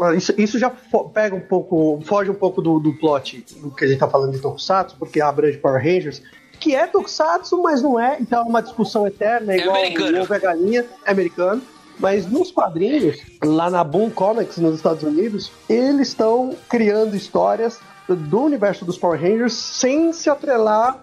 ah, 0.00 0.14
isso, 0.16 0.34
isso 0.36 0.58
já 0.58 0.72
pega 1.14 1.36
um 1.36 1.40
pouco, 1.40 2.00
foge 2.04 2.30
um 2.30 2.34
pouco 2.34 2.60
do, 2.60 2.80
do 2.80 2.92
plot 2.98 3.44
do 3.60 3.70
que 3.70 3.84
a 3.84 3.88
gente 3.88 3.98
tá 4.00 4.08
falando 4.08 4.32
de 4.32 4.40
Tokusatsu, 4.40 4.96
porque 4.98 5.20
abrange 5.20 5.58
Power 5.58 5.80
Rangers, 5.80 6.20
que 6.58 6.74
é 6.74 6.86
Tokusatsu, 6.88 7.62
mas 7.62 7.80
não 7.80 8.00
é, 8.00 8.16
então 8.20 8.40
é 8.40 8.44
uma 8.44 8.60
discussão 8.62 9.06
eterna, 9.06 9.52
é 9.52 9.58
É 9.58 9.60
igual 9.60 9.76
americano. 9.76 10.18
o 10.18 10.22
ovo 10.22 10.34
a 10.34 10.38
galinha, 10.38 10.84
é 11.04 11.10
americano. 11.12 11.62
Mas 11.98 12.26
nos 12.30 12.50
quadrinhos, 12.50 13.18
lá 13.42 13.70
na 13.70 13.82
Boom 13.82 14.10
Comics 14.10 14.58
nos 14.58 14.76
Estados 14.76 15.02
Unidos, 15.02 15.50
eles 15.68 16.08
estão 16.08 16.54
criando 16.68 17.16
histórias 17.16 17.78
do 18.08 18.42
universo 18.42 18.84
dos 18.84 18.98
Power 18.98 19.20
Rangers 19.20 19.54
sem 19.54 20.12
se 20.12 20.28
atrelar 20.28 21.02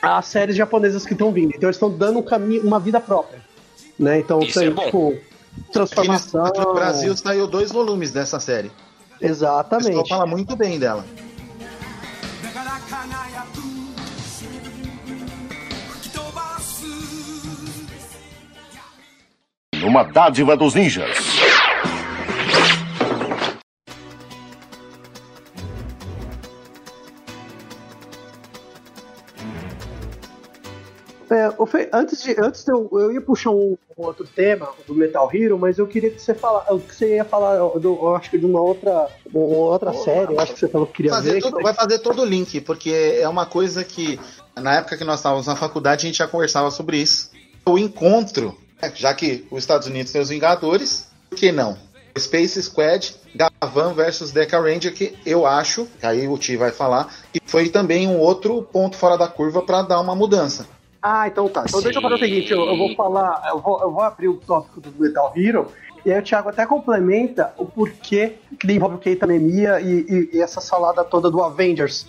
às 0.00 0.26
séries 0.26 0.56
japonesas 0.56 1.06
que 1.06 1.12
estão 1.12 1.30
vindo. 1.30 1.52
Então 1.54 1.68
eles 1.68 1.76
estão 1.76 1.90
dando 1.90 2.18
um 2.18 2.22
caminho, 2.22 2.62
uma 2.62 2.80
vida 2.80 3.00
própria. 3.00 3.40
Né? 3.98 4.18
Então 4.18 4.40
Isso 4.40 4.58
tem, 4.58 4.68
é 4.68 4.70
bom. 4.70 4.84
tipo, 4.84 5.14
transformação. 5.72 6.44
aqui 6.46 6.60
no 6.60 6.74
Brasil 6.74 7.16
saiu 7.16 7.46
dois 7.46 7.70
volumes 7.70 8.10
dessa 8.10 8.40
série. 8.40 8.68
O 8.68 9.18
pessoal 9.18 9.60
Exatamente. 9.60 10.08
fala 10.08 10.26
muito 10.26 10.56
bem 10.56 10.78
dela. 10.78 11.04
Uma 19.84 20.04
dádiva 20.04 20.56
dos 20.56 20.74
ninjas. 20.74 21.10
É, 31.30 31.48
antes 31.94 32.22
de, 32.22 32.36
antes 32.38 32.62
de 32.62 32.70
eu, 32.72 32.90
eu 32.92 33.10
ia 33.12 33.20
puxar 33.20 33.50
um, 33.52 33.78
um 33.96 34.04
outro 34.04 34.26
tema 34.26 34.68
do 34.86 34.94
Metal 34.94 35.30
Hero, 35.32 35.58
mas 35.58 35.78
eu 35.78 35.86
queria 35.86 36.10
que 36.10 36.20
você 36.20 36.34
fala, 36.34 36.62
que 36.78 36.94
você 36.94 37.14
ia 37.16 37.24
falar, 37.24 37.56
do, 37.78 37.94
eu 38.02 38.14
acho 38.14 38.28
que 38.30 38.36
de 38.36 38.44
uma 38.44 38.60
outra, 38.60 39.08
uma 39.32 39.40
outra 39.56 39.94
série, 39.94 40.34
eu 40.34 40.38
acho 40.40 40.52
que 40.52 40.60
você 40.60 40.68
falou 40.68 40.86
que 40.86 40.92
queria 40.94 41.10
Fazer 41.10 41.32
ver. 41.34 41.40
tudo- 41.40 41.56
que- 41.56 41.62
vai 41.62 41.72
fazer 41.72 42.00
todo 42.00 42.20
o 42.20 42.24
link, 42.26 42.60
porque 42.60 43.16
é 43.18 43.26
uma 43.26 43.46
coisa 43.46 43.82
que 43.82 44.20
na 44.54 44.74
época 44.76 44.98
que 44.98 45.04
nós 45.04 45.20
estávamos 45.20 45.46
na 45.46 45.56
faculdade 45.56 46.04
a 46.04 46.08
gente 46.08 46.18
já 46.18 46.28
conversava 46.28 46.70
sobre 46.70 46.98
isso. 46.98 47.30
O 47.64 47.78
encontro, 47.78 48.54
já 48.94 49.14
que 49.14 49.46
os 49.50 49.60
Estados 49.62 49.86
Unidos 49.86 50.12
tem 50.12 50.20
os 50.20 50.28
Vingadores, 50.28 51.08
por 51.30 51.38
que 51.38 51.52
não? 51.52 51.76
Space 52.18 52.60
Squad, 52.62 53.14
Gavan 53.34 53.94
versus 53.94 54.30
Deca 54.32 54.60
Ranger, 54.60 54.92
que 54.92 55.16
eu 55.24 55.46
acho, 55.46 55.86
que 55.98 56.04
aí 56.06 56.28
o 56.28 56.36
Ti 56.36 56.56
vai 56.56 56.70
falar, 56.70 57.08
que 57.32 57.40
foi 57.44 57.68
também 57.68 58.06
um 58.08 58.18
outro 58.18 58.62
ponto 58.62 58.96
fora 58.96 59.16
da 59.16 59.26
curva 59.28 59.62
para 59.62 59.82
dar 59.82 60.00
uma 60.00 60.14
mudança. 60.14 60.66
Ah, 61.00 61.26
então 61.26 61.48
tá. 61.48 61.64
Então 61.66 61.80
deixa 61.80 61.98
eu 61.98 62.02
fazer 62.02 62.14
o 62.14 62.18
seguinte, 62.18 62.52
eu, 62.52 62.60
eu 62.66 62.76
vou 62.76 62.94
falar, 62.94 63.48
eu 63.50 63.60
vou, 63.60 63.80
eu 63.80 63.90
vou 63.90 64.02
abrir 64.02 64.28
o 64.28 64.34
tópico 64.34 64.80
do 64.80 64.92
Metal 65.02 65.32
Hero, 65.34 65.68
e 66.04 66.12
aí 66.12 66.18
o 66.18 66.22
Thiago 66.22 66.48
até 66.50 66.66
complementa 66.66 67.54
o 67.56 67.64
porquê 67.64 68.34
que 68.60 68.70
envolve 68.70 68.96
o 68.96 68.98
Keita 68.98 69.26
Nemia 69.26 69.80
e, 69.80 70.00
e- 70.08 70.30
e 70.36 70.40
essa 70.40 70.60
salada 70.60 71.02
toda 71.04 71.30
do 71.30 71.42
Avengers 71.42 72.06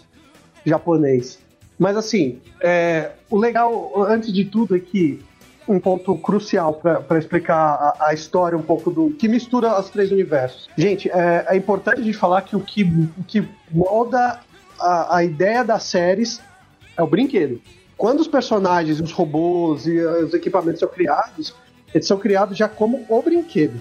japonês. 0.65 1.39
Mas 1.79 1.95
assim, 1.97 2.39
é, 2.61 3.11
o 3.29 3.37
legal, 3.37 3.93
antes 4.07 4.31
de 4.31 4.45
tudo, 4.45 4.75
é 4.75 4.79
que 4.79 5.23
um 5.67 5.79
ponto 5.79 6.15
crucial 6.17 6.73
para 6.73 7.17
explicar 7.17 7.55
a, 7.55 8.07
a 8.07 8.13
história 8.13 8.57
um 8.57 8.61
pouco 8.61 8.91
do 8.91 9.11
que 9.11 9.27
mistura 9.27 9.79
os 9.79 9.89
três 9.89 10.11
universos. 10.11 10.69
Gente, 10.77 11.09
é, 11.09 11.45
é 11.49 11.57
importante 11.57 12.01
a 12.01 12.03
gente 12.03 12.17
falar 12.17 12.41
que 12.41 12.55
o 12.55 12.59
que, 12.59 12.83
o 12.83 13.23
que 13.25 13.47
molda 13.71 14.39
a, 14.79 15.17
a 15.17 15.23
ideia 15.23 15.63
das 15.63 15.83
séries 15.83 16.41
é 16.97 17.01
o 17.01 17.07
brinquedo. 17.07 17.61
Quando 17.97 18.19
os 18.19 18.27
personagens, 18.27 18.99
os 18.99 19.11
robôs 19.11 19.87
e 19.87 19.97
os 19.99 20.33
equipamentos 20.33 20.79
são 20.79 20.89
criados, 20.89 21.55
eles 21.93 22.07
são 22.07 22.17
criados 22.17 22.57
já 22.57 22.67
como 22.67 23.05
o 23.07 23.21
brinquedo. 23.21 23.79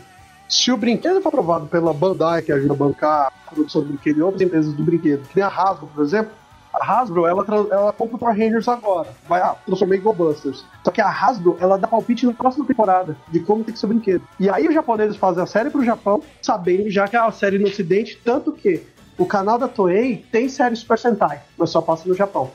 Se 0.48 0.70
o 0.70 0.76
brinquedo 0.76 1.20
for 1.22 1.28
aprovado 1.28 1.66
pela 1.66 1.94
Bandai, 1.94 2.42
que 2.42 2.52
ajuda 2.52 2.74
a 2.74 2.76
bancar 2.76 3.32
a 3.46 3.50
produção 3.50 3.80
do 3.80 3.88
brinquedo 3.88 4.18
e 4.18 4.22
outras 4.22 4.42
empresas 4.42 4.72
do 4.74 4.84
brinquedo, 4.84 5.26
que 5.26 5.36
nem 5.36 5.44
a 5.44 5.48
Hasbro, 5.48 5.88
por 5.94 6.04
exemplo, 6.04 6.32
a 6.72 6.84
Hasbro, 6.84 7.26
ela, 7.26 7.44
ela 7.70 7.92
compra 7.92 8.16
o 8.16 8.18
Power 8.18 8.36
Rangers 8.36 8.66
agora. 8.66 9.08
Vai, 9.28 9.40
ah, 9.40 9.54
transformar 9.66 9.96
em 9.96 10.00
GoBusters. 10.00 10.64
Só 10.84 10.90
que 10.90 11.00
a 11.00 11.08
Hasbro, 11.08 11.56
ela 11.60 11.76
dá 11.76 11.86
palpite 11.86 12.24
na 12.24 12.32
próxima 12.32 12.64
temporada 12.64 13.16
de 13.28 13.40
como 13.40 13.62
tem 13.62 13.74
que 13.74 13.78
ser 13.78 13.86
o 13.86 13.88
brinquedo. 13.90 14.22
E 14.40 14.48
aí 14.48 14.66
os 14.66 14.74
japoneses 14.74 15.16
fazem 15.16 15.42
a 15.42 15.46
série 15.46 15.70
pro 15.70 15.84
Japão, 15.84 16.22
sabendo 16.40 16.88
já 16.90 17.06
que 17.06 17.16
é 17.16 17.18
a 17.18 17.30
série 17.30 17.58
no 17.58 17.66
ocidente, 17.66 18.18
tanto 18.24 18.52
que 18.52 18.82
o 19.18 19.26
canal 19.26 19.58
da 19.58 19.68
Toei 19.68 20.24
tem 20.32 20.48
série 20.48 20.74
Super 20.74 20.98
Sentai, 20.98 21.42
mas 21.58 21.70
só 21.70 21.82
passa 21.82 22.08
no 22.08 22.14
Japão. 22.14 22.50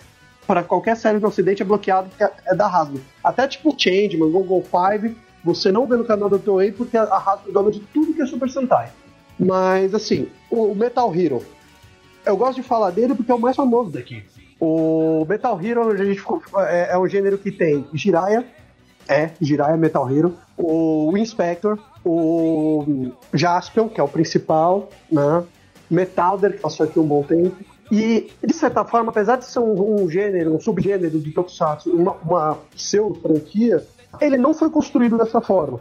Para 0.47 0.63
qualquer 0.63 0.97
série 0.97 1.19
no 1.19 1.27
ocidente 1.27 1.61
é 1.61 1.65
bloqueado 1.65 2.09
é 2.19 2.55
da 2.55 2.67
Hasbro. 2.67 3.01
Até 3.23 3.47
tipo 3.47 3.75
Changeman, 3.77 4.31
Google 4.31 4.63
Five, 4.63 5.15
você 5.43 5.71
não 5.71 5.85
vê 5.85 5.95
no 5.95 6.05
canal 6.05 6.29
da 6.29 6.39
Toei 6.39 6.71
porque 6.71 6.97
a 6.97 7.03
Hasbro 7.03 7.49
é 7.49 7.53
dona 7.53 7.71
de 7.71 7.79
tudo 7.79 8.13
que 8.13 8.21
é 8.21 8.25
Super 8.25 8.49
Sentai. 8.49 8.89
Mas 9.39 9.93
assim, 9.93 10.27
o 10.49 10.73
Metal 10.73 11.13
Hero, 11.13 11.43
eu 12.27 12.37
gosto 12.37 12.61
de 12.61 12.63
falar 12.63 12.91
dele 12.91 13.15
porque 13.15 13.31
é 13.31 13.35
o 13.35 13.39
mais 13.39 13.55
famoso 13.55 13.91
daqui. 13.91 14.23
O 14.59 15.25
Metal 15.27 15.59
Hero 15.63 15.89
a 15.89 15.95
gente 15.95 16.23
é, 16.67 16.93
é 16.93 16.97
um 16.97 17.07
gênero 17.07 17.37
que 17.37 17.51
tem 17.51 17.87
Jiraiya, 17.93 18.45
é, 19.07 19.31
Jiraiya 19.39 19.77
Metal 19.77 20.09
Hero, 20.09 20.35
o 20.57 21.15
Inspector, 21.17 21.79
o 22.03 23.11
Jaspion, 23.33 23.87
que 23.87 23.99
é 23.99 24.03
o 24.03 24.07
principal, 24.07 24.89
né? 25.11 25.43
Metalder, 25.89 26.53
que 26.53 26.59
passou 26.59 26.85
aqui 26.85 26.99
um 26.99 27.07
bom 27.07 27.23
tempo. 27.23 27.55
E, 27.89 28.29
de 28.43 28.53
certa 28.53 28.83
forma, 28.83 29.11
apesar 29.11 29.37
de 29.37 29.45
ser 29.45 29.59
um, 29.59 30.03
um 30.03 30.09
gênero, 30.09 30.53
um 30.53 30.59
subgênero 30.59 31.19
de 31.19 31.31
Tokusatsu, 31.31 31.89
uma, 31.91 32.13
uma 32.23 32.55
pseudo-franquia, 32.75 33.85
ele 34.19 34.37
não 34.37 34.53
foi 34.53 34.69
construído 34.69 35.17
dessa 35.17 35.39
forma. 35.39 35.79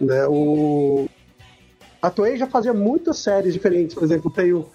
Né? 0.00 0.26
O... 0.28 1.08
A 2.00 2.10
Toei 2.10 2.36
já 2.36 2.46
fazia 2.46 2.72
muitas 2.72 3.18
séries 3.18 3.52
diferentes, 3.52 3.94
por 3.94 4.04
exemplo, 4.04 4.30
tem 4.30 4.52
o 4.52 4.66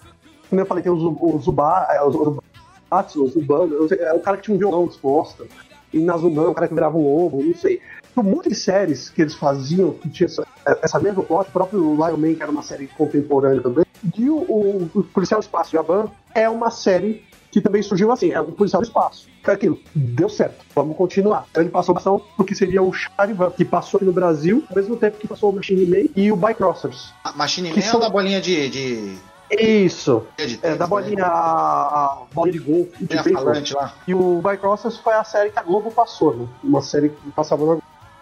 como 0.51 0.61
eu 0.61 0.65
falei, 0.67 0.83
tem 0.83 0.91
os, 0.91 1.01
os 1.01 1.43
Zuba, 1.45 1.87
é, 1.89 2.03
os 2.03 2.13
Urubatsu, 2.13 3.23
os 3.23 3.33
Zubano, 3.33 3.87
é 3.91 4.13
o 4.13 4.19
cara 4.19 4.37
que 4.37 4.43
tinha 4.43 4.53
um 4.55 4.59
violão 4.59 4.85
disposto, 4.85 5.47
e 5.93 5.99
Nazuman, 5.99 6.49
o 6.49 6.53
cara 6.53 6.67
que 6.67 6.73
virava 6.73 6.97
um 6.97 7.03
lobo, 7.15 7.41
não 7.43 7.55
sei. 7.55 7.81
Então, 8.11 8.23
muitas 8.23 8.57
séries 8.59 9.09
que 9.09 9.21
eles 9.21 9.33
faziam, 9.33 9.91
que 9.91 10.09
tinha 10.09 10.27
essa, 10.27 10.45
essa 10.83 10.99
mesma 10.99 11.23
plot, 11.23 11.49
o 11.49 11.51
próprio 11.51 11.95
Lion 11.95 12.17
Man, 12.17 12.35
que 12.35 12.43
era 12.43 12.51
uma 12.51 12.61
série 12.63 12.87
contemporânea 12.87 13.61
também, 13.61 13.85
e 14.17 14.29
o, 14.29 14.35
o, 14.37 14.89
o 14.93 15.03
Policial 15.03 15.39
Espaço 15.39 15.71
Jaban 15.71 16.09
é 16.35 16.49
uma 16.49 16.69
série 16.69 17.23
que 17.51 17.59
também 17.59 17.81
surgiu 17.81 18.11
assim, 18.11 18.31
é 18.31 18.39
o 18.39 18.45
Policial 18.51 18.81
do 18.81 18.85
Espaço. 18.85 19.27
Foi 19.43 19.53
aquilo, 19.53 19.77
deu 19.93 20.29
certo, 20.29 20.63
vamos 20.73 20.95
continuar. 20.95 21.45
Então 21.51 21.61
ele 21.63 21.69
passou 21.71 21.93
bastante 21.93 22.23
porque 22.37 22.55
seria 22.55 22.81
o 22.81 22.93
Charivan, 22.93 23.51
que 23.51 23.65
passou 23.65 23.97
aqui 23.97 24.05
no 24.05 24.13
Brasil, 24.13 24.63
ao 24.69 24.75
mesmo 24.75 24.95
tempo 24.95 25.17
que 25.17 25.27
passou 25.27 25.49
o 25.49 25.53
Machine 25.55 25.85
Man 25.85 26.09
e 26.15 26.31
o 26.31 26.35
Bycrossers. 26.37 27.13
A 27.23 27.33
Machine 27.33 27.69
Que 27.71 27.79
Man 27.79 27.85
é 27.85 27.89
são- 27.89 27.99
o 27.99 28.03
da 28.03 28.09
bolinha 28.09 28.39
de. 28.39 28.69
de, 28.69 29.15
Isso, 29.59 30.23
é, 30.37 30.43
tênis, 30.45 30.59
da 30.61 30.69
né? 30.85 30.87
bolinha, 30.87 31.25
a, 31.25 32.05
a 32.05 32.17
bolinha 32.33 32.53
de 32.53 32.59
golfe, 32.59 33.05
de 33.05 33.17
a 33.17 33.23
falante 33.23 33.73
lá. 33.73 33.93
E 34.07 34.13
o 34.15 34.41
Bycrossers 34.41 34.97
foi 34.97 35.13
a 35.13 35.23
série 35.23 35.49
que 35.51 35.59
a 35.59 35.63
Globo 35.63 35.91
passou, 35.91 36.35
né? 36.35 36.47
Uma 36.63 36.81
série 36.81 37.09
que 37.09 37.31
passava 37.31 37.65
na 37.75 37.81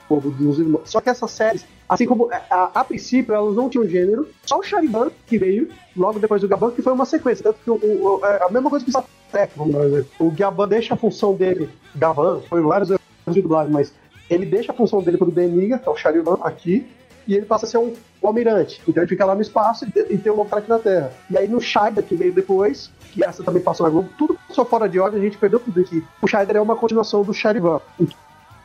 Globo 0.10 0.32
dos 0.32 0.58
irmãos. 0.58 0.82
Só 0.90 1.00
que 1.00 1.10
essas 1.10 1.30
séries, 1.30 1.64
assim 1.88 2.08
como 2.08 2.30
a, 2.32 2.42
a, 2.50 2.72
a 2.80 2.84
princípio 2.84 3.34
elas 3.34 3.56
não 3.56 3.70
tinham 3.70 3.88
gênero, 3.88 4.28
só 4.44 4.58
o 4.58 4.64
Charivan 4.64 5.12
que 5.28 5.38
veio 5.38 5.70
logo 5.96 6.18
depois 6.20 6.42
do 6.42 6.48
Gaban, 6.48 6.72
que 6.72 6.82
foi 6.82 6.94
uma 6.94 7.06
sequência. 7.06 7.44
Tanto 7.44 7.60
que 7.64 7.70
o, 7.70 7.76
o- 7.76 8.26
é 8.26 8.44
a 8.44 8.50
mesma 8.50 8.70
coisa 8.70 8.84
que 8.84 8.90
o 8.90 8.94
Satec, 8.94 9.54
vamos 9.56 9.74
dar 9.74 9.82
um 9.82 9.86
exemplo. 9.86 10.10
O 10.20 10.32
Gaban 10.32 10.68
deixa 10.68 10.94
a 10.96 10.98
função 10.98 11.36
dele, 11.36 11.70
Gaban, 11.96 12.42
foi 12.50 12.62
vários 12.62 12.90
erros 12.90 13.02
de 13.36 13.42
dublagem, 13.42 13.72
mas 13.72 13.94
ele 14.30 14.46
deixa 14.48 14.72
a 14.72 14.76
função 14.76 15.04
dele 15.04 15.18
pro 15.18 15.30
Deniga, 15.30 15.78
que 15.78 15.88
é 15.88 15.92
o 15.92 15.96
Charivan 15.96 16.40
aqui, 16.42 16.90
e 17.28 17.36
ele 17.36 17.46
passa 17.46 17.68
a 17.68 17.70
ser 17.70 17.78
um, 17.78 17.94
um 18.22 18.28
almirante. 18.28 18.82
Então 18.88 19.02
ele 19.04 19.10
fica 19.10 19.26
lá 19.26 19.34
no 19.36 19.42
espaço 19.42 19.86
e, 19.86 20.14
e 20.14 20.18
tem 20.18 20.32
um 20.32 20.36
novo 20.38 20.56
aqui 20.56 20.70
na 20.70 20.80
Terra. 20.80 21.12
E 21.30 21.38
aí 21.38 21.48
no 21.48 21.60
Shider, 21.62 22.04
que 22.04 22.16
veio 22.16 22.34
depois, 22.34 22.92
que 23.12 23.24
essa 23.24 23.44
também 23.44 23.62
passou 23.62 23.86
na 23.86 23.92
Globo, 23.92 24.10
tudo 24.18 24.38
passou 24.48 24.66
fora 24.66 24.88
de 24.90 25.00
ordem, 25.00 25.20
a 25.20 25.24
gente 25.24 25.38
perdeu 25.38 25.60
tudo 25.60 25.80
aqui. 25.80 26.04
O 26.22 26.28
Shider 26.28 26.58
é 26.58 26.62
uma 26.62 26.76
continuação 26.76 27.24
do 27.24 27.34
Charivan. 27.34 27.80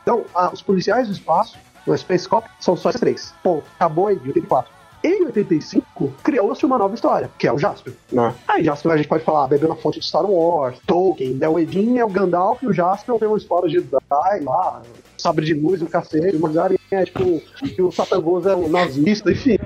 Então, 0.02 0.24
a- 0.34 0.50
os 0.52 0.61
policiais 0.62 1.07
do 1.09 1.12
espaço, 1.14 1.57
no 1.86 1.96
Space 1.96 2.28
Cop, 2.28 2.48
são 2.61 2.76
só 2.76 2.90
esses 2.90 3.00
três. 3.00 3.34
Ponto. 3.42 3.64
Acabou 3.76 4.11
em 4.11 4.14
84. 4.14 4.72
Em 5.02 5.26
85, 5.26 6.14
criou-se 6.22 6.64
uma 6.64 6.78
nova 6.78 6.94
história, 6.94 7.30
que 7.38 7.46
é 7.46 7.52
o 7.52 7.59
Jasper. 7.59 7.92
Né? 8.11 8.34
Aí 8.48 8.64
Jasper 8.64 8.90
a 8.92 8.96
gente 8.96 9.09
pode 9.09 9.22
falar, 9.22 9.46
bebeu 9.48 9.68
na 9.68 9.76
fonte 9.76 10.00
de 10.00 10.07
Star 10.07 10.24
Wars, 10.24 10.78
Tolkien, 10.86 11.34
né? 11.34 11.46
o 11.46 11.59
Edin 11.59 11.98
é 11.98 12.05
o 12.05 12.09
Gandalf 12.09 12.62
e 12.62 12.66
o 12.66 12.72
Jasper 12.72 13.18
tem 13.18 13.28
uma 13.28 13.36
história 13.36 13.68
de 13.68 13.74
Jedi 13.74 14.40
lá, 14.42 14.80
sabre 15.24 15.46
de 15.46 15.54
luz, 15.54 15.80
o 15.80 15.86
cacete, 15.86 16.36
o 16.36 16.40
Magari 16.40 16.78
é 16.90 17.04
tipo, 17.06 17.40
que 17.74 17.80
o 17.80 17.90
Satangoso 17.90 18.46
é 18.46 18.54
um 18.54 18.68
nazista, 18.68 19.32
enfim. 19.32 19.56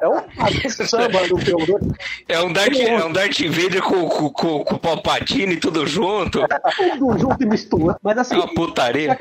É 0.00 0.08
um 0.08 0.20
samba 0.86 1.26
do. 1.28 1.36
É 2.28 2.40
um 2.40 2.52
Darth, 2.52 2.78
é 2.78 3.04
um 3.04 3.12
Darth 3.12 3.40
Vader 3.40 3.82
com, 3.82 4.08
com, 4.08 4.30
com, 4.64 4.74
o 4.74 4.78
Palpatine 4.78 5.56
tudo 5.56 5.86
junto. 5.86 6.40
Tudo 6.98 7.18
junto 7.18 7.42
e 7.42 7.46
mistura. 7.46 7.96
Mas 8.02 8.16
É 8.16 8.20
assim, 8.20 8.34
uma 8.36 8.52
putaria. 8.54 9.16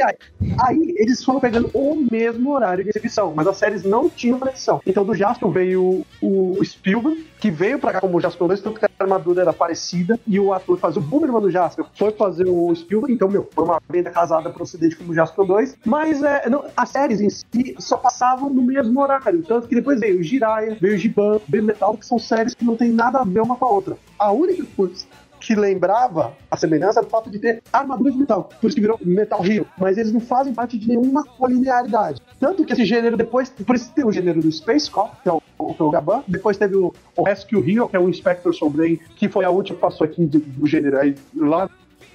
Aí, 0.60 0.96
eles 0.98 1.24
foram 1.24 1.40
pegando 1.40 1.70
o 1.74 1.96
mesmo 2.10 2.52
horário 2.52 2.84
de 2.84 2.90
exibição, 2.90 3.34
mas 3.36 3.48
as 3.48 3.58
séries 3.58 3.84
não 3.84 4.10
tinham 4.10 4.40
conexão. 4.40 4.82
Então 4.86 5.04
do 5.04 5.14
Jasper 5.14 5.50
veio 5.50 6.06
o, 6.22 6.64
Spielberg, 6.64 7.26
que 7.40 7.50
veio 7.50 7.80
pra 7.80 7.92
cá 7.92 8.02
como 8.02 8.18
o 8.18 8.22
Jasper 8.22 8.48
2, 8.48 8.62
tanto 8.62 8.80
que 8.80 8.86
a 8.86 8.90
armadura 9.00 9.42
era 9.42 9.54
parecida, 9.54 10.20
e 10.28 10.40
o 10.40 10.54
ator 10.54 10.76
que 10.76 10.82
fazia 10.82 11.02
o 11.02 11.06
Boomerman 11.06 11.42
do 11.42 11.52
Jasper 11.52 11.86
foi 11.96 12.12
fazer 12.12 12.48
o 12.48 12.74
Spielberg, 12.76 13.14
então, 13.14 13.28
meu, 13.28 13.50
foi 13.54 13.64
uma 13.64 13.82
venda 13.90 14.10
casada 14.12 14.50
pro 14.50 14.64
ocidente 14.64 14.96
como 14.96 15.12
o 15.12 15.16
Jasper 15.16 15.46
2, 15.46 15.78
mas 15.86 16.22
é, 16.22 16.50
não, 16.50 16.66
as 16.76 16.90
séries 16.90 17.20
em 17.20 17.30
si 17.30 17.76
só 17.80 17.98
passavam 17.98 18.50
no 18.50 18.62
mesmo 18.62 19.00
horário, 19.00 19.44
tanto 19.44 19.68
que 19.68 19.76
depois 19.76 20.00
veio 20.00 20.21
o 20.22 20.24
Jiraiya, 20.24 20.78
veio 20.80 20.98
Giban, 20.98 21.40
veio 21.48 21.64
Metal, 21.64 21.98
que 21.98 22.06
são 22.06 22.18
séries 22.18 22.54
que 22.54 22.64
não 22.64 22.76
tem 22.76 22.92
nada 22.92 23.20
a 23.20 23.24
ver 23.24 23.42
uma 23.42 23.56
com 23.56 23.66
a 23.66 23.70
outra. 23.70 23.98
A 24.18 24.32
única 24.32 24.64
coisa 24.76 25.06
que 25.42 25.56
lembrava 25.56 26.34
a 26.50 26.56
semelhança 26.56 27.02
do 27.02 27.10
fato 27.10 27.30
de 27.30 27.40
ter 27.40 27.64
armadura 27.74 28.12
de 28.12 28.18
metal, 28.18 28.50
por 28.62 28.68
isso 28.68 28.76
que 28.76 28.82
virou 28.82 29.00
Metal 29.04 29.44
Hero, 29.44 29.66
mas 29.78 29.98
eles 29.98 30.14
não 30.14 30.20
fazem 30.20 30.54
parte 30.54 30.78
de 30.78 30.88
nenhuma 30.88 31.26
linearidade. 31.50 32.22
Tanto 32.40 32.64
que 32.64 32.74
esse 32.74 32.86
gênero 32.86 33.18
depois, 33.18 33.50
por 33.50 33.76
isso 33.76 33.92
tem 33.94 34.06
o 34.06 34.12
gênero 34.12 34.40
do 34.40 34.52
Space 34.52 34.90
Cop, 34.90 35.12
que 35.22 35.28
é 35.28 35.34
o, 35.34 35.42
o, 35.58 35.76
é 35.78 35.84
o 35.84 35.90
Gaban, 35.90 36.24
depois 36.28 36.58
teve 36.58 36.76
o, 36.76 36.94
o 37.18 37.24
Rescue 37.24 37.60
Hero, 37.60 37.90
que 37.90 37.96
é 37.96 38.00
o 38.00 38.08
Inspector 38.08 38.54
Soulbrain, 38.54 39.00
que 39.16 39.28
foi 39.28 39.44
a 39.44 39.50
última 39.50 39.76
que 39.76 39.82
passou 39.82 40.06
aqui 40.06 40.24
do, 40.26 40.68
gênero. 40.68 41.00
Aí 41.00 41.16
lá 41.36 41.68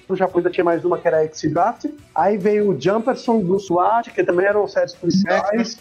no 0.07 0.15
Japão 0.15 0.37
ainda 0.37 0.49
tinha 0.49 0.63
mais 0.63 0.85
uma 0.85 0.97
que 0.97 1.07
era 1.07 1.23
X-Draft, 1.25 1.85
aí 2.15 2.37
veio 2.37 2.69
o 2.69 2.81
Jumperson 2.81 3.41
do 3.41 3.59
SWAT, 3.59 4.09
que 4.11 4.23
também 4.23 4.45
eram 4.45 4.65
séries 4.67 4.93
policiais. 4.93 5.77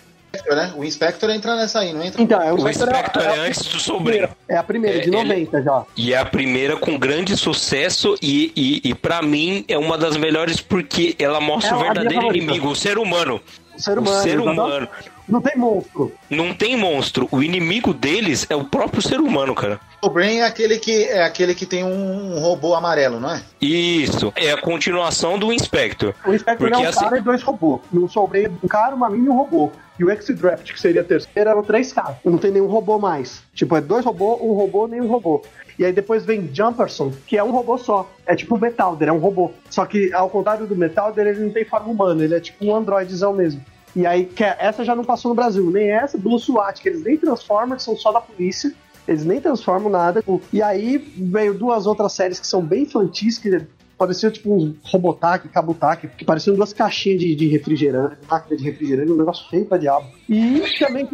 Né? 0.48 0.72
O 0.76 0.84
Inspector 0.84 1.30
entra 1.30 1.56
nessa 1.56 1.80
aí, 1.80 1.92
não 1.92 2.02
entra? 2.02 2.20
Então, 2.22 2.40
é 2.42 2.52
o, 2.52 2.56
O 2.56 2.68
Inspector 2.68 2.88
é- 2.94 3.32
é, 3.32 3.36
é 3.36 3.38
antes 3.48 3.64
do 3.66 3.78
sobrinho. 3.80 4.28
é 4.48 4.56
a 4.56 4.62
primeira, 4.62 4.98
de 5.00 5.04
É, 5.14 5.18
ele- 5.20 5.28
90 5.28 5.62
já. 5.62 5.84
E 5.96 6.12
é 6.12 6.18
a 6.18 6.24
primeira 6.24 6.76
com 6.76 6.98
grande 6.98 7.36
sucesso 7.36 8.16
e, 8.22 8.52
e, 8.56 8.90
e 8.90 8.94
para 8.94 9.22
mim 9.22 9.64
é 9.68 9.78
uma 9.78 9.96
das 9.98 10.16
melhores 10.16 10.60
porque 10.60 11.14
ela 11.18 11.40
mostra 11.40 11.74
É 11.74 11.76
o 11.76 11.80
verdadeiro 11.80 12.36
inimigo, 12.36 12.68
o 12.68 12.76
ser 12.76 12.98
humano. 12.98 13.40
O 13.76 13.80
ser 13.80 13.98
humano. 13.98 14.18
o 14.18 14.22
ser 14.22 14.40
humano. 14.40 14.88
Não 15.28 15.40
tem 15.42 15.56
monstro. 15.58 16.12
Não 16.30 16.54
tem 16.54 16.76
monstro. 16.76 17.28
O 17.32 17.42
inimigo 17.42 17.92
deles 17.92 18.46
é 18.48 18.54
o 18.54 18.62
próprio 18.62 19.02
ser 19.02 19.18
humano, 19.20 19.56
cara. 19.56 19.80
O 20.00 20.08
Brain 20.08 20.36
é 20.38 20.44
aquele 20.44 20.78
que 20.78 21.02
é 21.04 21.24
aquele 21.24 21.52
que 21.52 21.66
tem 21.66 21.82
um 21.82 22.38
robô 22.38 22.74
amarelo, 22.76 23.18
não 23.18 23.32
é? 23.32 23.42
Isso. 23.60 24.32
É 24.36 24.52
a 24.52 24.56
continuação 24.56 25.36
do 25.36 25.52
Inspector. 25.52 26.14
O 26.24 26.32
Inspector 26.32 26.68
Porque 26.68 26.80
é 26.80 26.86
um 26.86 26.88
assim- 26.88 27.00
cara 27.04 27.18
e 27.18 27.20
dois 27.20 27.42
robôs. 27.42 27.80
Não 27.92 28.08
sobrei 28.08 28.46
um 28.46 28.68
cara, 28.68 28.94
uma 28.94 29.10
mina 29.10 29.26
e 29.26 29.28
um 29.28 29.36
robô. 29.36 29.72
E 29.98 30.04
o 30.04 30.10
X-Draft, 30.10 30.72
que 30.72 30.80
seria 30.80 31.00
a 31.00 31.04
terceira, 31.04 31.50
eram 31.50 31.62
três 31.62 31.92
caras. 31.92 32.16
Não 32.24 32.38
tem 32.38 32.50
nenhum 32.50 32.66
robô 32.66 32.98
mais. 32.98 33.42
Tipo, 33.54 33.76
é 33.76 33.80
dois 33.80 34.04
robôs, 34.04 34.40
um 34.42 34.52
robô, 34.52 34.86
nenhum 34.86 35.06
robô. 35.06 35.42
E 35.78 35.84
aí 35.84 35.92
depois 35.92 36.24
vem 36.24 36.50
Jumperson, 36.52 37.12
que 37.26 37.36
é 37.36 37.44
um 37.44 37.50
robô 37.50 37.76
só. 37.78 38.10
É 38.26 38.34
tipo 38.34 38.56
o 38.56 38.60
Metalder, 38.60 39.08
é 39.08 39.12
um 39.12 39.18
robô. 39.18 39.50
Só 39.70 39.84
que, 39.84 40.12
ao 40.12 40.28
contrário 40.30 40.66
do 40.66 40.76
Metalder, 40.76 41.26
ele 41.26 41.40
não 41.40 41.50
tem 41.50 41.64
forma 41.64 41.88
humana, 41.90 42.24
ele 42.24 42.34
é 42.34 42.40
tipo 42.40 42.64
um 42.64 42.74
androidzão 42.74 43.32
mesmo. 43.32 43.62
E 43.94 44.06
aí, 44.06 44.26
que 44.26 44.44
é- 44.44 44.56
essa 44.58 44.84
já 44.84 44.94
não 44.94 45.04
passou 45.04 45.30
no 45.30 45.34
Brasil, 45.34 45.70
nem 45.70 45.90
essa, 45.90 46.18
Blue 46.18 46.38
SWAT, 46.38 46.80
que 46.82 46.88
eles 46.88 47.02
nem 47.02 47.16
transformam, 47.16 47.76
que 47.76 47.82
são 47.82 47.96
só 47.96 48.12
da 48.12 48.20
polícia. 48.20 48.72
Eles 49.08 49.24
nem 49.24 49.40
transformam 49.40 49.88
nada. 49.88 50.22
E 50.52 50.60
aí 50.60 50.98
veio 50.98 51.54
duas 51.54 51.86
outras 51.86 52.12
séries 52.12 52.40
que 52.40 52.46
são 52.46 52.60
bem 52.60 52.82
infantis, 52.82 53.38
que 53.38 53.48
pareciam 53.96 54.30
tipo 54.30 54.54
uns 54.54 54.74
Robotac, 54.84 55.48
Cabutac, 55.48 56.06
que 56.08 56.24
pareciam 56.24 56.54
duas 56.54 56.72
caixinhas 56.72 57.20
de, 57.20 57.34
de 57.34 57.48
refrigerante, 57.48 58.16
máquina 58.28 58.56
de 58.56 58.64
refrigerante, 58.64 59.10
um 59.10 59.16
negócio 59.16 59.48
feio 59.48 59.64
pra 59.64 59.78
diabo. 59.78 60.06
E 60.28 60.62
também 60.78 61.08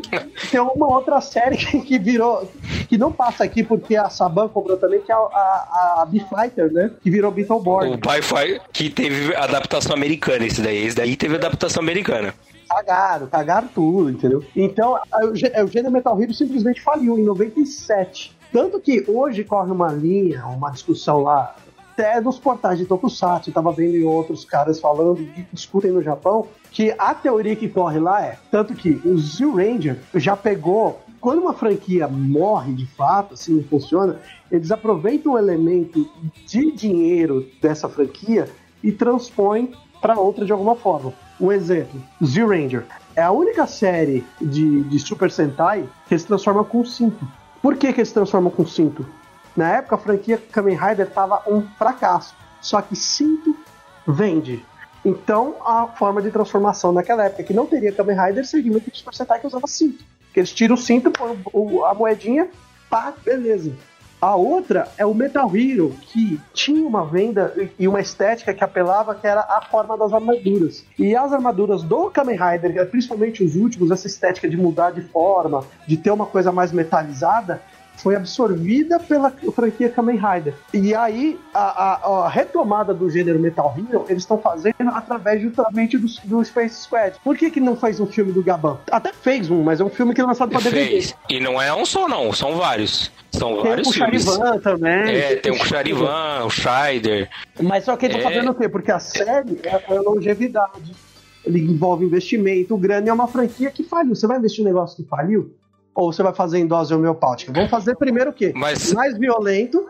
tem 0.50 0.60
uma 0.60 0.88
outra 0.88 1.20
série 1.20 1.56
que, 1.64 1.80
que 1.80 1.98
virou, 1.98 2.50
que 2.88 2.98
não 2.98 3.12
passa 3.12 3.44
aqui 3.44 3.62
porque 3.62 3.96
a 3.96 4.08
Saban 4.10 4.48
comprou 4.48 4.76
também, 4.76 5.00
que 5.00 5.12
é 5.12 5.14
a, 5.14 5.18
a, 5.18 6.02
a 6.02 6.06
B-Fighter, 6.06 6.72
né? 6.72 6.90
Que 7.02 7.10
virou 7.10 7.30
O 7.30 7.34
Beetleborg. 7.34 8.00
Wi-Fi 8.04 8.60
que 8.72 8.90
teve 8.90 9.34
adaptação 9.36 9.94
americana, 9.94 10.44
esse 10.44 10.60
daí. 10.60 10.84
Esse 10.84 10.96
daí 10.96 11.16
teve 11.16 11.36
adaptação 11.36 11.82
americana. 11.82 12.34
Cagaram, 12.68 13.26
cagaram 13.26 13.68
tudo, 13.68 14.10
entendeu? 14.10 14.42
Então, 14.56 14.98
o 15.22 15.32
o 15.32 15.66
gênero 15.66 15.92
Metal 15.92 16.20
Hero 16.20 16.32
simplesmente 16.32 16.80
faliu 16.80 17.18
em 17.18 17.22
97. 17.22 18.34
Tanto 18.52 18.80
que 18.80 19.04
hoje 19.08 19.44
corre 19.44 19.70
uma 19.70 19.92
linha, 19.92 20.44
uma 20.46 20.70
discussão 20.70 21.22
lá 21.22 21.54
até 21.92 22.20
nos 22.20 22.38
portais 22.38 22.78
de 22.78 22.86
Tokusatsu, 22.86 23.50
eu 23.50 23.54
tava 23.54 23.70
vendo 23.70 23.96
em 23.96 24.04
outros 24.04 24.44
caras 24.44 24.80
falando, 24.80 25.16
que 25.16 25.46
discutem 25.52 25.92
no 25.92 26.02
Japão, 26.02 26.48
que 26.70 26.94
a 26.98 27.14
teoria 27.14 27.54
que 27.54 27.68
corre 27.68 27.98
lá 27.98 28.22
é, 28.22 28.38
tanto 28.50 28.74
que 28.74 29.00
o 29.04 29.18
Zio 29.18 29.54
Ranger 29.54 29.98
já 30.14 30.34
pegou, 30.34 31.00
quando 31.20 31.42
uma 31.42 31.52
franquia 31.52 32.08
morre 32.08 32.72
de 32.72 32.86
fato, 32.86 33.34
assim 33.34 33.56
não 33.56 33.64
funciona, 33.64 34.18
eles 34.50 34.72
aproveitam 34.72 35.32
o 35.32 35.38
elemento 35.38 36.08
de 36.46 36.72
dinheiro 36.72 37.46
dessa 37.60 37.88
franquia 37.88 38.48
e 38.82 38.90
transpõem 38.90 39.72
para 40.00 40.18
outra 40.18 40.44
de 40.44 40.50
alguma 40.50 40.74
forma. 40.74 41.12
Um 41.38 41.52
exemplo, 41.52 42.02
Zio 42.24 42.48
Ranger. 42.48 42.84
É 43.14 43.22
a 43.22 43.30
única 43.30 43.66
série 43.66 44.24
de, 44.40 44.82
de 44.84 44.98
Super 44.98 45.30
Sentai 45.30 45.86
que 46.08 46.18
se 46.18 46.26
transforma 46.26 46.64
com 46.64 46.84
cinto. 46.84 47.26
Por 47.60 47.76
que, 47.76 47.92
que 47.92 48.04
se 48.04 48.14
transformam 48.14 48.50
com 48.50 48.66
cinto? 48.66 49.06
Na 49.56 49.76
época, 49.76 49.96
a 49.96 49.98
franquia 49.98 50.40
Kamen 50.50 50.76
Rider 50.76 51.06
estava 51.06 51.42
um 51.46 51.62
fracasso. 51.78 52.34
Só 52.60 52.80
que 52.80 52.96
cinto 52.96 53.56
vende. 54.06 54.64
Então, 55.04 55.56
a 55.64 55.88
forma 55.88 56.22
de 56.22 56.30
transformação 56.30 56.92
naquela 56.92 57.24
época 57.24 57.42
que 57.42 57.52
não 57.52 57.66
teria 57.66 57.92
Kamen 57.92 58.16
Rider 58.16 58.46
seria 58.46 58.70
muito 58.70 58.90
de 58.90 59.04
Sentai 59.12 59.40
que 59.40 59.46
usava 59.46 59.66
cinto. 59.66 60.04
Que 60.32 60.40
eles 60.40 60.52
tiram 60.52 60.74
o 60.74 60.78
cinto, 60.78 61.10
põem 61.10 61.36
a 61.84 61.94
moedinha, 61.94 62.48
pá, 62.88 63.12
beleza. 63.24 63.72
A 64.22 64.36
outra 64.36 64.86
é 64.96 65.04
o 65.04 65.12
Metal 65.12 65.50
Hero, 65.56 65.96
que 66.00 66.40
tinha 66.54 66.86
uma 66.86 67.04
venda 67.04 67.52
e 67.76 67.88
uma 67.88 68.00
estética 68.00 68.54
que 68.54 68.62
apelava, 68.62 69.16
que 69.16 69.26
era 69.26 69.40
a 69.40 69.60
forma 69.68 69.98
das 69.98 70.12
armaduras. 70.12 70.84
E 70.96 71.16
as 71.16 71.32
armaduras 71.32 71.82
do 71.82 72.08
Kamen 72.08 72.36
Rider, 72.36 72.88
principalmente 72.88 73.42
os 73.42 73.56
últimos, 73.56 73.90
essa 73.90 74.06
estética 74.06 74.48
de 74.48 74.56
mudar 74.56 74.92
de 74.92 75.00
forma, 75.00 75.64
de 75.88 75.96
ter 75.96 76.12
uma 76.12 76.24
coisa 76.24 76.52
mais 76.52 76.70
metalizada, 76.70 77.60
foi 77.96 78.16
absorvida 78.16 78.98
pela 78.98 79.30
franquia 79.54 79.88
Kamen 79.88 80.16
Rider. 80.18 80.54
E 80.74 80.94
aí, 80.94 81.38
a, 81.54 81.60
a- 81.94 82.24
a 82.24 82.28
retomada 82.28 82.92
do 82.92 83.08
gênero 83.08 83.38
Metal 83.38 83.72
Hero, 83.78 84.04
eles 84.08 84.22
estão 84.22 84.38
fazendo 84.38 84.74
através 84.92 85.40
justamente 85.40 85.96
do, 85.98 86.06
do 86.24 86.44
Space 86.44 86.82
Squad. 86.82 87.16
Por 87.22 87.36
que, 87.36 87.50
que 87.50 87.60
não 87.60 87.76
faz 87.76 88.00
um 88.00 88.06
filme 88.06 88.32
do 88.32 88.42
Gaban? 88.42 88.78
Até 88.90 89.12
fez 89.12 89.50
um, 89.50 89.62
mas 89.62 89.80
é 89.80 89.84
um 89.84 89.88
filme 89.90 90.14
que 90.14 90.20
é 90.20 90.24
lançado 90.24 90.50
para 90.50 90.60
DVD. 90.60 90.90
Fez. 90.90 91.16
E 91.30 91.38
não 91.38 91.60
é 91.62 91.72
um 91.72 91.84
só, 91.84 92.08
não, 92.08 92.32
são 92.32 92.56
vários. 92.56 93.10
São 93.30 93.54
Tem 93.54 93.62
vários 93.70 93.88
o 93.88 93.92
filmes. 93.92 94.24
Charivan 94.24 94.58
também. 94.58 95.14
É, 95.16 95.36
tem 95.36 95.52
o 95.52 95.64
Charivan, 95.64 96.44
o 96.44 96.50
Scheider. 96.50 97.30
Mas 97.62 97.84
só 97.84 97.96
que 97.96 98.06
ele 98.06 98.14
tá 98.14 98.20
É. 98.20 98.22
fazendo 98.22 98.50
o 98.50 98.54
quê? 98.54 98.68
Porque 98.68 98.90
a 98.90 98.98
série 98.98 99.60
é 99.62 99.94
a 99.96 100.00
longevidade. 100.00 100.92
Ele 101.44 101.60
envolve 101.60 102.04
investimento, 102.04 102.76
grana 102.76 103.06
e 103.06 103.10
é 103.10 103.12
uma 103.12 103.26
franquia 103.26 103.70
que 103.70 103.82
faliu. 103.82 104.14
Você 104.14 104.26
vai 104.26 104.38
investir 104.38 104.62
um 104.64 104.66
negócio 104.68 104.96
que 105.02 105.08
faliu? 105.08 105.54
Ou 105.94 106.12
você 106.12 106.22
vai 106.22 106.32
fazer 106.32 106.58
em 106.58 106.66
dose 106.66 106.94
homeopática? 106.94 107.52
Vamos 107.52 107.70
fazer 107.70 107.94
primeiro 107.96 108.30
o 108.30 108.32
quê? 108.32 108.52
Mas- 108.54 108.92
Mais 108.92 109.16
violento, 109.18 109.84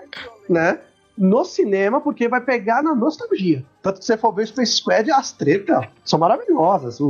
né? 0.48 0.78
No 1.16 1.44
cinema, 1.44 2.00
porque 2.00 2.26
vai 2.26 2.40
pegar 2.40 2.82
na 2.82 2.94
nostalgia. 2.94 3.62
Tanto 3.82 3.98
que 4.00 4.04
você 4.06 4.16
for 4.16 4.32
ver 4.32 4.44
o 4.44 4.46
Space 4.46 4.72
Squad, 4.72 5.10
as 5.10 5.30
tretas 5.30 5.84
são 6.04 6.18
maravilhosas. 6.18 6.98
O, 7.00 7.06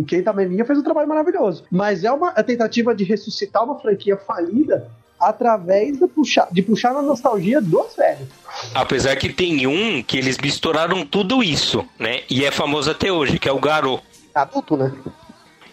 o 0.00 0.04
Keita 0.08 0.32
Meminha 0.32 0.64
fez 0.64 0.78
um 0.78 0.82
trabalho 0.82 1.06
maravilhoso. 1.08 1.62
Mas 1.70 2.04
é 2.04 2.10
uma 2.10 2.32
tentativa 2.42 2.94
de 2.94 3.04
ressuscitar 3.04 3.62
uma 3.62 3.78
franquia 3.78 4.16
falida 4.16 4.90
através 5.20 5.98
de 5.98 6.06
puxar, 6.08 6.48
de 6.50 6.62
puxar 6.62 6.92
na 6.94 7.02
nostalgia 7.02 7.60
dos 7.60 7.94
velhos. 7.94 8.28
Apesar 8.74 9.14
que 9.16 9.32
tem 9.32 9.66
um 9.66 10.02
que 10.02 10.16
eles 10.18 10.38
misturaram 10.38 11.04
tudo 11.06 11.42
isso, 11.42 11.84
né? 11.98 12.22
E 12.30 12.44
é 12.44 12.50
famoso 12.50 12.90
até 12.90 13.12
hoje, 13.12 13.38
que 13.38 13.48
é 13.48 13.52
o 13.52 13.60
Garou. 13.60 14.00
Adulto, 14.34 14.76
né? 14.76 14.92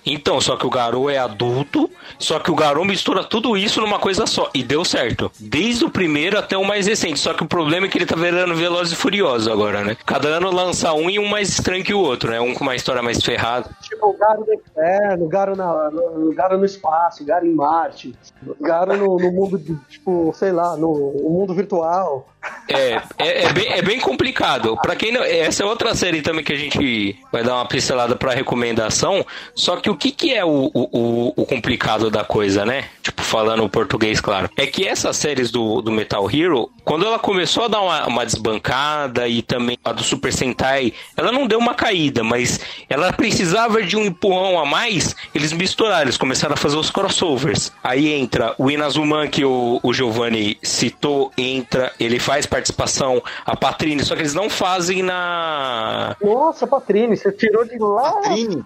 Então, 0.05 0.41
só 0.41 0.55
que 0.55 0.65
o 0.65 0.69
Garou 0.69 1.09
é 1.09 1.17
adulto, 1.17 1.89
só 2.17 2.39
que 2.39 2.51
o 2.51 2.55
Garou 2.55 2.83
mistura 2.83 3.23
tudo 3.23 3.55
isso 3.55 3.79
numa 3.81 3.99
coisa 3.99 4.25
só. 4.25 4.49
E 4.53 4.63
deu 4.63 4.83
certo. 4.83 5.31
Desde 5.39 5.85
o 5.85 5.89
primeiro 5.89 6.37
até 6.37 6.57
o 6.57 6.65
mais 6.65 6.87
recente. 6.87 7.19
Só 7.19 7.33
que 7.33 7.43
o 7.43 7.47
problema 7.47 7.85
é 7.85 7.89
que 7.89 7.97
ele 7.97 8.05
tá 8.05 8.15
virando 8.15 8.55
Velozes 8.55 8.93
e 8.93 8.95
Furiosos 8.95 9.47
agora, 9.47 9.83
né? 9.83 9.95
Cada 10.05 10.27
ano 10.29 10.51
lança 10.51 10.93
um 10.93 11.09
e 11.09 11.19
um 11.19 11.27
mais 11.27 11.49
estranho 11.49 11.83
que 11.83 11.93
o 11.93 11.99
outro, 11.99 12.31
né? 12.31 12.39
Um 12.41 12.53
com 12.53 12.63
uma 12.63 12.75
história 12.75 13.01
mais 13.01 13.23
ferrada. 13.23 13.69
Tipo, 13.81 14.07
o 14.07 14.17
Garo 14.17 14.45
no 14.45 14.53
inferno, 14.53 15.25
o 15.25 15.29
Garo, 15.29 15.55
na, 15.55 15.91
no, 15.91 16.29
o 16.29 16.33
Garo 16.33 16.57
no 16.57 16.65
espaço, 16.65 17.23
o 17.23 17.25
Garo 17.25 17.45
em 17.45 17.53
Marte, 17.53 18.15
o 18.45 18.63
Garo 18.63 18.97
no, 18.97 19.17
no 19.17 19.31
mundo, 19.31 19.57
de, 19.57 19.75
tipo, 19.89 20.33
sei 20.35 20.51
lá, 20.51 20.75
no, 20.75 21.13
no 21.13 21.29
mundo 21.29 21.53
virtual. 21.53 22.27
É, 22.67 23.01
é, 23.17 23.43
é 23.43 23.53
bem, 23.53 23.71
é 23.71 23.81
bem 23.81 23.99
complicado. 23.99 24.75
Pra 24.81 24.95
quem 24.95 25.11
não. 25.11 25.21
Essa 25.21 25.63
é 25.63 25.65
outra 25.65 25.93
série 25.93 26.21
também 26.21 26.43
que 26.43 26.53
a 26.53 26.57
gente 26.57 27.15
vai 27.31 27.43
dar 27.43 27.55
uma 27.55 27.67
pincelada 27.67 28.15
pra 28.15 28.33
recomendação. 28.33 29.23
Só 29.53 29.75
que 29.77 29.90
o 29.91 29.95
que, 29.97 30.11
que 30.11 30.33
é 30.33 30.43
o, 30.43 30.71
o, 30.73 31.33
o- 31.35 31.45
complicado 31.45 32.09
da 32.09 32.23
coisa, 32.23 32.65
né? 32.65 32.85
Tipo, 33.01 33.21
falando 33.21 33.63
o 33.63 33.69
português, 33.69 34.19
claro. 34.21 34.49
É 34.57 34.65
que 34.65 34.87
essas 34.87 35.17
séries 35.17 35.51
do, 35.51 35.81
do 35.81 35.91
Metal 35.91 36.29
Hero, 36.31 36.69
quando 36.83 37.05
ela 37.05 37.19
começou 37.19 37.65
a 37.65 37.67
dar 37.67 37.81
uma, 37.81 38.07
uma 38.07 38.25
desbancada 38.25 39.27
e 39.27 39.41
também 39.41 39.77
a 39.83 39.91
do 39.91 40.03
Super 40.03 40.31
Sentai, 40.33 40.93
ela 41.15 41.31
não 41.31 41.45
deu 41.47 41.59
uma 41.59 41.73
caída, 41.73 42.23
mas 42.23 42.59
ela 42.89 43.11
precisava 43.13 43.81
de 43.83 43.95
um 43.97 44.05
empurrão 44.05 44.59
a 44.59 44.65
mais. 44.65 45.15
Eles 45.35 45.51
misturaram, 45.53 46.03
eles 46.03 46.17
começaram 46.17 46.53
a 46.53 46.57
fazer 46.57 46.77
os 46.77 46.89
crossovers. 46.89 47.71
Aí 47.83 48.11
entra 48.13 48.55
o 48.57 48.69
Inazuman, 48.71 49.27
que 49.27 49.43
o, 49.45 49.79
o 49.83 49.93
Giovanni 49.93 50.57
citou, 50.63 51.31
entra, 51.37 51.91
ele 51.99 52.19
faz 52.19 52.45
participação, 52.45 53.21
a 53.45 53.55
Patrine, 53.55 54.03
só 54.03 54.15
que 54.15 54.21
eles 54.21 54.33
não 54.33 54.49
fazem 54.49 55.03
na. 55.03 56.15
Nossa, 56.21 56.65
Patrine, 56.67 57.15
você 57.17 57.31
tirou 57.31 57.65
de 57.65 57.77
lá. 57.77 58.11
Patrine? 58.13 58.63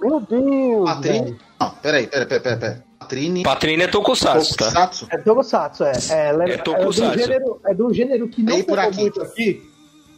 Meu 0.00 0.20
Deus. 0.20 0.84
Patrine? 0.90 1.18
velho. 1.24 1.38
Não, 1.60 1.70
peraí, 1.70 2.06
peraí, 2.06 2.26
peraí, 2.26 2.40
peraí. 2.42 2.58
peraí. 2.58 2.76
Patrine. 2.98 3.42
Patrine 3.42 3.82
é 3.84 3.88
Tokusatsu, 3.88 4.56
tá? 4.56 4.90
É 5.10 5.16
Tokusatsu, 5.18 5.84
é. 5.84 5.92
É, 6.10 6.50
É 6.50 6.50
é, 6.54 6.56
Tokusatsu. 6.58 7.04
é, 7.04 7.16
de 7.16 7.22
um 7.22 7.26
gênero, 7.26 7.60
é 7.66 7.74
de 7.74 7.82
um 7.82 7.94
gênero 7.94 8.28
que 8.28 8.42
não 8.42 8.56
pegou 8.56 8.78
aqui. 8.78 9.00
muito 9.00 9.22
aqui, 9.22 9.62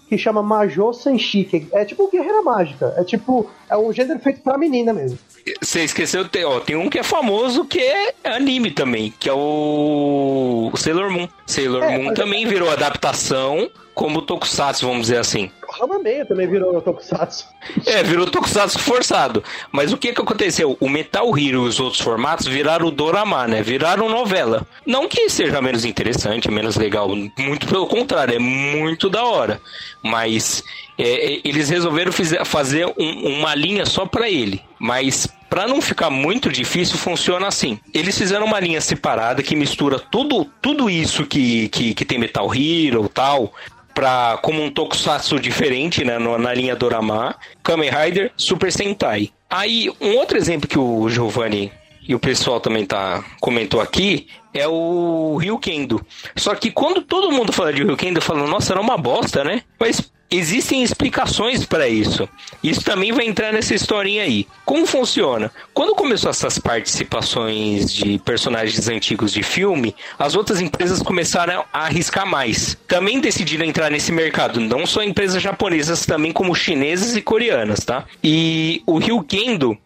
que 0.09 0.19
chama 0.19 0.43
Majô 0.43 0.93
Senshi, 0.93 1.45
que 1.45 1.69
é 1.73 1.85
tipo 1.85 2.11
Guerreira 2.11 2.43
Mágica. 2.43 2.93
É 2.97 3.05
tipo, 3.05 3.49
é 3.69 3.77
um 3.77 3.93
gênero 3.93 4.19
feito 4.19 4.41
pra 4.41 4.59
menina 4.59 4.93
mesmo. 4.93 5.19
Você 5.63 5.85
esqueceu, 5.85 6.29
tem, 6.29 6.45
ó, 6.45 6.59
tem 6.61 6.75
um 6.77 6.91
que 6.91 6.99
é 6.99 7.03
famoso 7.03 7.65
que 7.65 7.79
é 7.79 8.13
anime 8.25 8.71
também, 8.73 9.13
que 9.19 9.29
é 9.29 9.33
o 9.33 10.71
Sailor 10.75 11.11
Moon. 11.11 11.29
Sailor 11.47 11.83
É, 11.85 11.97
Moon 11.97 12.05
mas- 12.07 12.15
também 12.15 12.47
virou 12.47 12.71
adaptação 12.71 13.71
como 13.95 14.23
Tokusatsu, 14.23 14.87
vamos 14.87 15.03
dizer 15.03 15.19
assim. 15.19 15.51
Rama 15.81 15.99
Meia 15.99 16.25
também 16.27 16.47
virou 16.47 16.81
Tokusatsu. 16.81 17.47
É, 17.87 18.03
virou 18.03 18.27
Tokusatsu 18.27 18.79
forçado. 18.79 19.43
Mas 19.73 19.93
o 19.93 19.97
que 19.97 20.13
que 20.13 20.21
aconteceu? 20.21 20.77
O 20.81 20.89
Metal 20.89 21.27
Hero 21.39 21.65
e 21.65 21.69
os 21.69 21.81
outros 21.81 22.01
formatos 22.01 22.47
viraram 22.47 22.87
o 22.87 22.91
Dorama, 22.91 23.47
né? 23.49 23.63
Viraram 23.63 24.09
novela. 24.09 24.67
Não 24.87 25.09
que 25.09 25.29
seja 25.31 25.61
menos 25.63 25.85
interessante, 25.85 26.51
menos 26.51 26.77
legal. 26.77 27.09
Muito 27.39 27.67
pelo 27.67 27.87
contrário, 27.87 28.35
é 28.35 28.39
muito 28.39 29.09
da 29.09 29.25
hora. 29.25 29.61
Mas 30.03 30.63
é, 30.99 31.35
é, 31.35 31.41
eles 31.45 31.69
resolveram 31.71 32.13
fazer 32.45 32.87
um- 32.99 33.39
uma 33.39 33.55
linha 33.55 33.87
só 33.87 34.07
pra 34.07 34.29
ele. 34.29 34.63
Mas 34.79 35.29
Pra 35.51 35.67
não 35.67 35.83
ficar 35.83 36.11
muito 36.11 36.49
difícil, 36.49 36.97
funciona 36.97 37.49
assim. 37.49 37.77
Eles 37.93 38.17
fizeram 38.17 38.47
uma 38.47 38.61
linha 38.61 38.81
separada 38.81 39.43
que 39.43 39.57
mistura 39.57 39.99
tudo, 39.99 40.45
tudo 40.63 40.89
isso 40.89 41.27
que, 41.27 41.69
que, 41.71 41.93
que 41.93 42.05
tem 42.05 42.21
Metal 42.21 42.49
Hero 42.55 43.09
tal, 43.09 43.53
pra, 44.01 44.39
como 44.41 44.63
um 44.63 44.71
tokusatsu 44.71 45.39
diferente, 45.39 46.03
né, 46.07 46.19
na 46.19 46.55
linha 46.55 46.75
Dorama, 46.75 47.37
Kamen 47.63 47.91
Rider, 47.91 48.33
Super 48.35 48.73
Sentai. 48.73 49.29
Aí, 49.51 49.93
um 50.01 50.17
outro 50.17 50.39
exemplo 50.39 50.67
que 50.67 50.79
o 50.79 51.07
Giovanni 51.11 51.71
e 52.11 52.15
o 52.15 52.19
pessoal 52.19 52.59
também 52.59 52.85
tá 52.85 53.23
comentou 53.39 53.81
aqui 53.81 54.27
é 54.53 54.67
o 54.67 55.37
Ryukendo. 55.37 56.05
Só 56.35 56.57
que 56.57 56.73
quando 56.73 57.03
todo 57.03 57.31
mundo 57.31 57.53
fala 57.53 57.73
de 57.73 57.85
Ryukendo, 57.85 58.21
fala, 58.21 58.49
nossa, 58.49 58.73
era 58.73 58.81
uma 58.81 58.99
bosta, 58.99 59.45
né? 59.45 59.63
Mas 59.79 60.11
existem 60.29 60.83
explicações 60.83 61.65
para 61.65 61.87
isso. 61.87 62.29
Isso 62.65 62.83
também 62.83 63.13
vai 63.13 63.27
entrar 63.27 63.53
nessa 63.53 63.77
historinha 63.77 64.25
aí. 64.25 64.45
Como 64.65 64.87
funciona? 64.87 65.53
Quando 65.73 65.95
começou 65.95 66.31
essas 66.31 66.59
participações 66.59 67.95
de 67.95 68.19
personagens 68.19 68.89
antigos 68.89 69.33
de 69.33 69.45
filme, 69.45 69.95
as 70.19 70.35
outras 70.35 70.61
empresas 70.61 71.01
começaram 71.01 71.65
a 71.73 71.85
arriscar 71.85 72.27
mais. 72.27 72.77
Também 72.89 73.21
decidiram 73.21 73.65
entrar 73.65 73.89
nesse 73.89 74.11
mercado, 74.11 74.59
não 74.59 74.85
só 74.85 75.01
empresas 75.01 75.41
japonesas, 75.41 76.05
também 76.05 76.33
como 76.33 76.57
chinesas 76.57 77.15
e 77.15 77.23
coreanas, 77.23 77.85
tá? 77.85 78.05
E 78.21 78.83
o 78.85 78.99
Ryukendo 78.99 79.79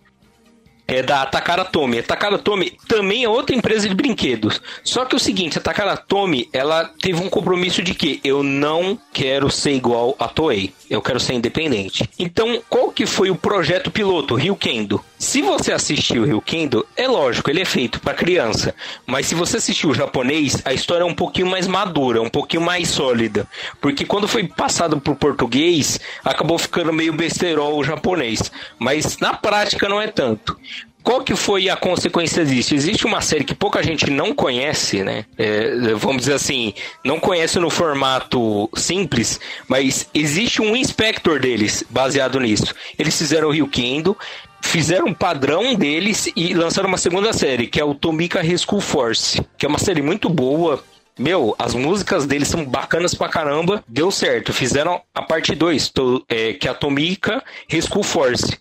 é 0.86 1.02
da 1.02 1.24
Takara 1.26 1.64
Tomy. 1.64 1.98
A 1.98 2.02
Takara 2.02 2.38
Tomy 2.38 2.76
também 2.86 3.24
é 3.24 3.28
outra 3.28 3.56
empresa 3.56 3.88
de 3.88 3.94
brinquedos. 3.94 4.60
Só 4.82 5.04
que 5.04 5.14
é 5.14 5.16
o 5.16 5.20
seguinte, 5.20 5.58
a 5.58 5.60
Takara 5.60 5.96
Tomy, 5.96 6.48
ela 6.52 6.90
teve 7.00 7.20
um 7.20 7.28
compromisso 7.28 7.82
de 7.82 7.94
que 7.94 8.20
eu 8.22 8.42
não 8.42 8.98
quero 9.12 9.50
ser 9.50 9.72
igual 9.72 10.14
a 10.18 10.28
Toei. 10.28 10.72
Eu 10.88 11.00
quero 11.02 11.20
ser 11.20 11.34
independente. 11.34 12.08
Então, 12.18 12.62
qual 12.68 12.90
que 12.90 13.06
foi 13.06 13.30
o 13.30 13.36
projeto 13.36 13.90
piloto, 13.90 14.34
Ryukendo? 14.34 15.02
Se 15.24 15.40
você 15.40 15.72
assistiu 15.72 16.22
o 16.22 16.26
Ryukendo, 16.26 16.86
é 16.94 17.08
lógico, 17.08 17.50
ele 17.50 17.62
é 17.62 17.64
feito 17.64 17.98
para 17.98 18.12
criança. 18.12 18.74
Mas 19.06 19.26
se 19.26 19.34
você 19.34 19.56
assistiu 19.56 19.88
o 19.88 19.94
japonês, 19.94 20.60
a 20.66 20.72
história 20.74 21.02
é 21.02 21.06
um 21.06 21.14
pouquinho 21.14 21.46
mais 21.46 21.66
madura, 21.66 22.20
um 22.20 22.28
pouquinho 22.28 22.62
mais 22.62 22.88
sólida. 22.88 23.48
Porque 23.80 24.04
quando 24.04 24.28
foi 24.28 24.46
passado 24.46 25.00
pro 25.00 25.16
português, 25.16 25.98
acabou 26.22 26.58
ficando 26.58 26.92
meio 26.92 27.14
besterol 27.14 27.78
o 27.78 27.82
japonês. 27.82 28.52
Mas 28.78 29.18
na 29.18 29.32
prática 29.32 29.88
não 29.88 30.00
é 30.00 30.08
tanto. 30.08 30.56
qual 31.04 31.22
que 31.22 31.36
foi 31.36 31.68
a 31.68 31.76
consequência 31.76 32.44
disso? 32.44 32.74
Existe 32.74 33.06
uma 33.06 33.20
série 33.20 33.44
que 33.44 33.54
pouca 33.54 33.82
gente 33.82 34.10
não 34.10 34.34
conhece, 34.34 35.04
né? 35.04 35.26
É, 35.36 35.94
vamos 35.94 36.22
dizer 36.22 36.32
assim, 36.32 36.72
não 37.04 37.20
conhece 37.20 37.58
no 37.58 37.68
formato 37.68 38.70
simples, 38.74 39.38
mas 39.68 40.08
existe 40.14 40.62
um 40.62 40.74
inspector 40.74 41.38
deles 41.38 41.84
baseado 41.90 42.40
nisso. 42.40 42.74
Eles 42.98 43.16
fizeram 43.16 43.48
o 43.48 43.50
Rio 43.52 43.68
Kendo, 43.68 44.16
fizeram 44.64 45.06
um 45.06 45.14
padrão 45.14 45.74
deles 45.74 46.30
e 46.34 46.52
lançaram 46.54 46.88
uma 46.88 46.98
segunda 46.98 47.32
série, 47.32 47.66
que 47.66 47.80
é 47.80 47.84
o 47.84 47.94
Tomika 47.94 48.42
Rescue 48.42 48.80
Force, 48.80 49.40
que 49.56 49.64
é 49.64 49.68
uma 49.68 49.78
série 49.78 50.02
muito 50.02 50.28
boa. 50.28 50.82
Meu, 51.16 51.54
as 51.58 51.74
músicas 51.74 52.26
deles 52.26 52.48
são 52.48 52.64
bacanas 52.64 53.14
pra 53.14 53.28
caramba. 53.28 53.84
Deu 53.86 54.10
certo. 54.10 54.52
Fizeram 54.52 55.00
a 55.14 55.22
parte 55.22 55.54
2, 55.54 55.92
é, 56.28 56.52
que 56.54 56.66
é 56.66 56.70
a 56.70 56.74
Tomika 56.74 57.42
Rescue 57.68 58.02
Force. 58.02 58.58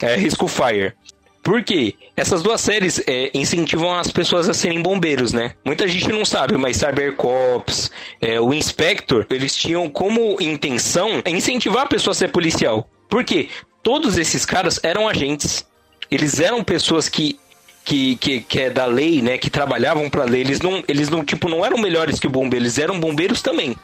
É, 0.00 0.16
Rescue 0.16 0.48
Fire. 0.48 0.94
Por 1.42 1.62
quê? 1.62 1.94
Essas 2.16 2.42
duas 2.42 2.60
séries 2.60 3.02
é, 3.06 3.30
incentivam 3.34 3.94
as 3.94 4.10
pessoas 4.10 4.48
a 4.48 4.54
serem 4.54 4.80
bombeiros, 4.80 5.32
né? 5.32 5.54
Muita 5.64 5.86
gente 5.88 6.08
não 6.08 6.24
sabe, 6.24 6.56
mas 6.56 6.76
Cybercops, 6.76 7.90
é, 8.20 8.40
o 8.40 8.52
Inspector, 8.54 9.26
eles 9.30 9.54
tinham 9.56 9.88
como 9.88 10.36
intenção 10.40 11.22
incentivar 11.26 11.84
a 11.84 11.88
pessoa 11.88 12.12
a 12.12 12.14
ser 12.14 12.28
policial. 12.28 12.88
Por 13.08 13.24
quê? 13.24 13.48
Todos 13.82 14.18
esses 14.18 14.44
caras 14.44 14.78
eram 14.82 15.08
agentes. 15.08 15.66
Eles 16.10 16.40
eram 16.40 16.62
pessoas 16.62 17.08
que 17.08 17.38
que, 17.82 18.16
que, 18.16 18.40
que, 18.42 18.60
é 18.60 18.70
da 18.70 18.84
lei, 18.86 19.22
né, 19.22 19.38
que 19.38 19.48
trabalhavam 19.48 20.08
para 20.10 20.24
lei, 20.24 20.42
eles 20.42 20.60
não, 20.60 20.84
eles 20.86 21.08
não, 21.08 21.24
tipo, 21.24 21.48
não 21.48 21.64
eram 21.64 21.78
melhores 21.78 22.20
que 22.20 22.26
o 22.26 22.30
bombeiro, 22.30 22.64
eles 22.64 22.78
eram 22.78 23.00
bombeiros 23.00 23.42
também. 23.42 23.74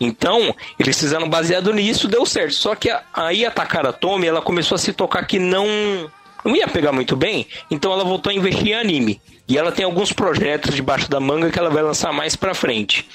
Então, 0.00 0.54
eles 0.78 0.98
fizeram 0.98 1.28
baseado 1.28 1.72
nisso, 1.72 2.08
deu 2.08 2.24
certo. 2.24 2.54
Só 2.54 2.74
que 2.74 2.90
a, 2.90 3.02
aí 3.12 3.44
a 3.44 3.50
Takara 3.50 3.92
Tomy, 3.92 4.26
ela 4.26 4.40
começou 4.40 4.74
a 4.74 4.78
se 4.78 4.92
tocar 4.92 5.26
que 5.26 5.38
não 5.38 5.66
não 6.44 6.54
ia 6.54 6.68
pegar 6.68 6.92
muito 6.92 7.16
bem, 7.16 7.46
então 7.68 7.92
ela 7.92 8.04
voltou 8.04 8.30
a 8.30 8.34
investir 8.34 8.68
em 8.68 8.74
anime. 8.74 9.20
E 9.48 9.56
ela 9.56 9.70
tem 9.70 9.84
alguns 9.84 10.12
projetos 10.12 10.74
debaixo 10.74 11.08
da 11.08 11.20
manga 11.20 11.50
que 11.50 11.58
ela 11.58 11.70
vai 11.70 11.82
lançar 11.82 12.12
mais 12.12 12.34
pra 12.34 12.52
frente. 12.52 13.08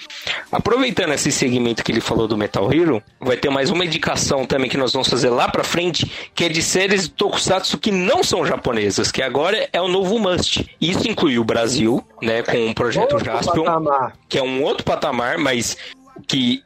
Aproveitando 0.49 1.13
esse 1.13 1.32
segmento 1.32 1.84
que 1.84 1.91
ele 1.91 1.99
falou 1.99 2.27
do 2.27 2.38
Metal 2.38 2.71
Hero, 2.71 3.03
vai 3.19 3.36
ter 3.36 3.49
mais 3.49 3.69
uma 3.69 3.84
indicação 3.84 4.45
também 4.45 4.69
que 4.69 4.77
nós 4.77 4.93
vamos 4.93 5.09
fazer 5.09 5.29
lá 5.29 5.49
pra 5.49 5.63
frente, 5.63 6.09
que 6.34 6.45
é 6.45 6.49
de 6.49 6.61
séries 6.61 7.03
de 7.03 7.09
Tokusatsu 7.09 7.77
que 7.77 7.91
não 7.91 8.23
são 8.23 8.45
japonesas, 8.45 9.11
que 9.11 9.21
agora 9.21 9.67
é 9.73 9.82
o 9.82 9.89
novo 9.89 10.17
must. 10.19 10.69
Isso 10.79 11.05
inclui 11.07 11.38
o 11.38 11.43
Brasil, 11.43 12.01
né, 12.21 12.41
com 12.43 12.69
o 12.69 12.73
projeto 12.73 13.13
Outro 13.13 13.25
Jaspion, 13.25 13.65
patamar. 13.65 14.13
que 14.29 14.38
é 14.38 14.43
um 14.43 14.63
outro 14.63 14.86
patamar, 14.86 15.38
mas 15.38 15.75
que 16.27 16.63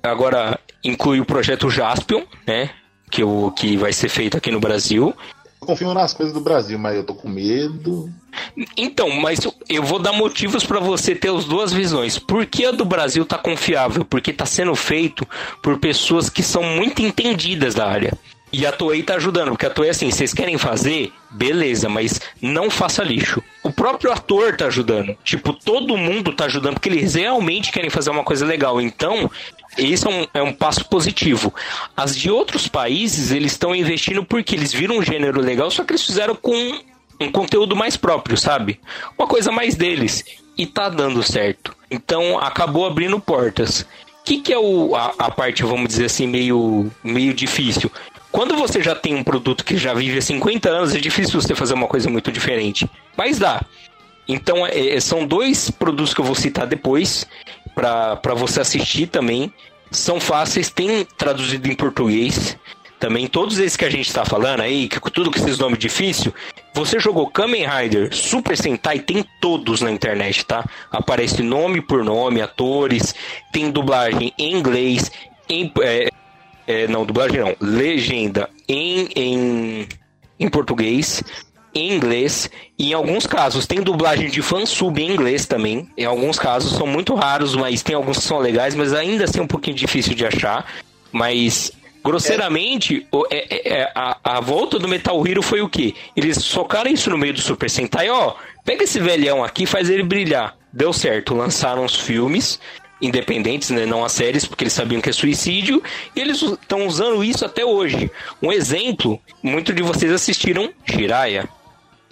agora 0.00 0.60
inclui 0.84 1.18
o 1.18 1.24
projeto 1.24 1.68
Jaspion, 1.68 2.22
né, 2.46 2.70
que, 3.10 3.24
o, 3.24 3.50
que 3.50 3.76
vai 3.76 3.92
ser 3.92 4.08
feito 4.08 4.36
aqui 4.36 4.50
no 4.50 4.60
Brasil. 4.60 5.14
Confio 5.60 5.92
nas 5.92 6.14
coisas 6.14 6.32
do 6.32 6.40
Brasil, 6.40 6.78
mas 6.78 6.96
eu 6.96 7.04
tô 7.04 7.14
com 7.14 7.28
medo. 7.28 8.10
Então, 8.76 9.10
mas 9.10 9.40
eu 9.68 9.82
vou 9.82 9.98
dar 9.98 10.12
motivos 10.12 10.64
para 10.64 10.78
você 10.78 11.14
ter 11.14 11.30
as 11.30 11.44
duas 11.44 11.72
visões. 11.72 12.18
Por 12.18 12.46
que 12.46 12.64
a 12.64 12.70
do 12.70 12.84
Brasil 12.84 13.24
tá 13.26 13.36
confiável? 13.36 14.04
Porque 14.04 14.32
tá 14.32 14.46
sendo 14.46 14.74
feito 14.74 15.26
por 15.62 15.78
pessoas 15.78 16.30
que 16.30 16.42
são 16.42 16.62
muito 16.62 17.02
entendidas 17.02 17.74
da 17.74 17.86
área. 17.86 18.12
E 18.50 18.64
a 18.64 18.72
Toei 18.72 19.02
tá 19.02 19.16
ajudando, 19.16 19.50
porque 19.50 19.66
a 19.66 19.70
Toei 19.70 19.88
é 19.88 19.90
assim, 19.90 20.10
vocês 20.10 20.32
querem 20.32 20.56
fazer? 20.56 21.12
Beleza, 21.30 21.88
mas 21.88 22.18
não 22.40 22.70
faça 22.70 23.02
lixo. 23.02 23.42
O 23.62 23.70
próprio 23.70 24.10
ator 24.10 24.56
tá 24.56 24.66
ajudando. 24.66 25.14
Tipo, 25.22 25.52
todo 25.52 25.98
mundo 25.98 26.32
tá 26.32 26.46
ajudando, 26.46 26.74
porque 26.74 26.88
eles 26.88 27.14
realmente 27.14 27.70
querem 27.70 27.90
fazer 27.90 28.08
uma 28.08 28.24
coisa 28.24 28.46
legal. 28.46 28.80
Então, 28.80 29.30
esse 29.76 30.06
é 30.06 30.10
um, 30.10 30.26
é 30.34 30.42
um 30.42 30.52
passo 30.52 30.84
positivo. 30.88 31.52
As 31.96 32.16
de 32.16 32.30
outros 32.30 32.68
países, 32.68 33.30
eles 33.30 33.52
estão 33.52 33.74
investindo 33.74 34.24
porque 34.24 34.54
eles 34.54 34.72
viram 34.72 34.98
um 34.98 35.02
gênero 35.02 35.40
legal, 35.40 35.70
só 35.70 35.84
que 35.84 35.92
eles 35.92 36.04
fizeram 36.04 36.34
com 36.34 36.80
um 37.20 37.30
conteúdo 37.30 37.76
mais 37.76 37.96
próprio, 37.96 38.36
sabe? 38.36 38.80
Uma 39.18 39.26
coisa 39.26 39.50
mais 39.50 39.74
deles. 39.74 40.24
E 40.56 40.66
tá 40.66 40.88
dando 40.88 41.22
certo. 41.22 41.76
Então, 41.90 42.38
acabou 42.38 42.86
abrindo 42.86 43.20
portas. 43.20 43.82
O 44.20 44.24
que, 44.24 44.40
que 44.40 44.52
é 44.52 44.58
o, 44.58 44.94
a, 44.94 45.14
a 45.18 45.30
parte, 45.30 45.62
vamos 45.62 45.88
dizer 45.88 46.06
assim, 46.06 46.26
meio, 46.26 46.90
meio 47.02 47.32
difícil? 47.32 47.90
Quando 48.30 48.56
você 48.56 48.82
já 48.82 48.94
tem 48.94 49.14
um 49.14 49.24
produto 49.24 49.64
que 49.64 49.76
já 49.76 49.94
vive 49.94 50.18
há 50.18 50.22
50 50.22 50.68
anos, 50.68 50.94
é 50.94 50.98
difícil 50.98 51.40
você 51.40 51.54
fazer 51.54 51.74
uma 51.74 51.86
coisa 51.86 52.10
muito 52.10 52.30
diferente. 52.30 52.88
Mas 53.16 53.38
dá. 53.38 53.62
Então, 54.28 54.66
é, 54.66 55.00
são 55.00 55.26
dois 55.26 55.70
produtos 55.70 56.12
que 56.12 56.20
eu 56.20 56.24
vou 56.24 56.34
citar 56.34 56.66
depois, 56.66 57.26
para 57.78 58.34
você 58.34 58.60
assistir 58.60 59.06
também. 59.06 59.52
São 59.90 60.20
fáceis, 60.20 60.68
tem 60.68 61.04
traduzido 61.16 61.68
em 61.68 61.74
português. 61.74 62.56
Também 62.98 63.28
todos 63.28 63.58
esses 63.58 63.76
que 63.76 63.84
a 63.84 63.90
gente 63.90 64.08
está 64.08 64.24
falando 64.24 64.60
aí, 64.60 64.88
que 64.88 65.00
tudo 65.12 65.30
com 65.30 65.38
esses 65.38 65.56
nomes 65.56 65.78
difíceis, 65.78 66.34
você 66.74 66.98
jogou 66.98 67.30
Kamen 67.30 67.64
Rider, 67.64 68.12
Super 68.12 68.56
Sentai, 68.56 68.98
tem 68.98 69.24
todos 69.40 69.80
na 69.80 69.90
internet, 69.90 70.44
tá? 70.44 70.64
Aparece 70.90 71.40
nome 71.42 71.80
por 71.80 72.02
nome, 72.02 72.42
atores, 72.42 73.14
tem 73.52 73.70
dublagem 73.70 74.32
em 74.36 74.52
inglês, 74.52 75.12
em, 75.48 75.72
é, 75.80 76.08
é, 76.66 76.88
não, 76.88 77.06
dublagem 77.06 77.38
não, 77.38 77.54
legenda 77.60 78.50
em, 78.68 79.08
em, 79.14 79.88
em 80.40 80.48
português, 80.48 81.22
em 81.74 81.92
inglês, 81.94 82.50
e 82.78 82.90
em 82.90 82.92
alguns 82.94 83.26
casos 83.26 83.66
tem 83.66 83.80
dublagem 83.80 84.28
de 84.30 84.42
fansub 84.42 85.00
em 85.00 85.10
inglês 85.12 85.46
também. 85.46 85.88
Em 85.96 86.04
alguns 86.04 86.38
casos 86.38 86.76
são 86.76 86.86
muito 86.86 87.14
raros, 87.14 87.54
mas 87.54 87.82
tem 87.82 87.94
alguns 87.94 88.18
que 88.18 88.24
são 88.24 88.38
legais, 88.38 88.74
mas 88.74 88.92
ainda 88.92 89.24
assim 89.24 89.38
é 89.38 89.42
um 89.42 89.46
pouquinho 89.46 89.76
difícil 89.76 90.14
de 90.14 90.26
achar. 90.26 90.66
Mas 91.12 91.72
grosseiramente, 92.02 93.06
é- 93.30 93.46
é- 93.50 93.80
é- 93.80 93.92
a, 93.94 94.16
a 94.24 94.40
volta 94.40 94.78
do 94.78 94.88
Metal 94.88 95.26
Hero 95.26 95.42
foi 95.42 95.60
o 95.60 95.68
quê? 95.68 95.94
Eles 96.16 96.38
socaram 96.38 96.90
isso 96.90 97.10
no 97.10 97.18
meio 97.18 97.34
do 97.34 97.40
Super 97.40 97.68
Sentai, 97.68 98.08
ó, 98.08 98.34
pega 98.64 98.84
esse 98.84 98.98
velhão 98.98 99.44
aqui 99.44 99.66
faz 99.66 99.88
ele 99.90 100.02
brilhar. 100.02 100.56
Deu 100.72 100.92
certo, 100.92 101.34
lançaram 101.34 101.84
os 101.84 101.94
filmes 101.94 102.60
independentes, 103.00 103.70
né, 103.70 103.86
não 103.86 104.04
as 104.04 104.10
séries, 104.12 104.44
porque 104.44 104.64
eles 104.64 104.72
sabiam 104.72 105.00
que 105.00 105.08
é 105.08 105.12
suicídio, 105.12 105.80
e 106.16 106.20
eles 106.20 106.42
estão 106.42 106.84
usando 106.86 107.22
isso 107.22 107.44
até 107.44 107.64
hoje. 107.64 108.10
Um 108.42 108.50
exemplo, 108.50 109.20
muitos 109.40 109.74
de 109.74 109.82
vocês 109.82 110.10
assistiram 110.12 110.70
Jiraiya. 110.84 111.48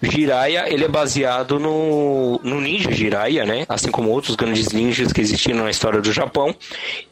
Jiraiya, 0.03 0.72
ele 0.72 0.84
é 0.84 0.88
baseado 0.88 1.59
no, 1.59 2.38
no 2.42 2.61
ninja 2.61 2.92
Jiraiya, 2.92 3.44
né? 3.44 3.64
Assim 3.68 3.90
como 3.90 4.11
outros 4.11 4.36
grandes 4.36 4.68
ninjas 4.72 5.12
que 5.12 5.20
existiram 5.20 5.64
na 5.64 5.70
história 5.70 6.01
do 6.01 6.12
Japão. 6.12 6.55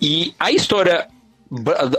E 0.00 0.34
a 0.38 0.50
história 0.52 1.08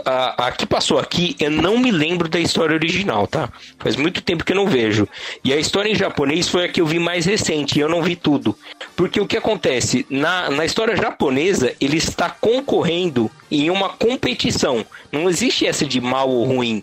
a, 0.04 0.46
a 0.46 0.52
que 0.52 0.66
passou 0.66 0.98
aqui, 0.98 1.36
eu 1.38 1.50
não 1.50 1.78
me 1.78 1.90
lembro 1.90 2.28
da 2.28 2.38
história 2.38 2.74
original, 2.74 3.26
tá? 3.26 3.48
Faz 3.78 3.96
muito 3.96 4.20
tempo 4.20 4.44
que 4.44 4.52
eu 4.52 4.56
não 4.56 4.66
vejo. 4.66 5.08
E 5.42 5.52
a 5.52 5.56
história 5.56 5.88
em 5.88 5.94
japonês 5.94 6.48
foi 6.48 6.64
a 6.64 6.68
que 6.68 6.80
eu 6.80 6.86
vi 6.86 6.98
mais 6.98 7.24
recente, 7.24 7.78
e 7.78 7.80
eu 7.80 7.88
não 7.88 8.02
vi 8.02 8.16
tudo. 8.16 8.56
Porque 8.94 9.20
o 9.20 9.26
que 9.26 9.36
acontece? 9.36 10.06
Na, 10.10 10.50
na 10.50 10.64
história 10.64 10.96
japonesa, 10.96 11.74
ele 11.80 11.96
está 11.96 12.28
concorrendo 12.28 13.30
em 13.50 13.70
uma 13.70 13.90
competição. 13.90 14.84
Não 15.10 15.28
existe 15.28 15.66
essa 15.66 15.84
de 15.84 16.00
mal 16.00 16.28
ou 16.28 16.44
ruim. 16.44 16.82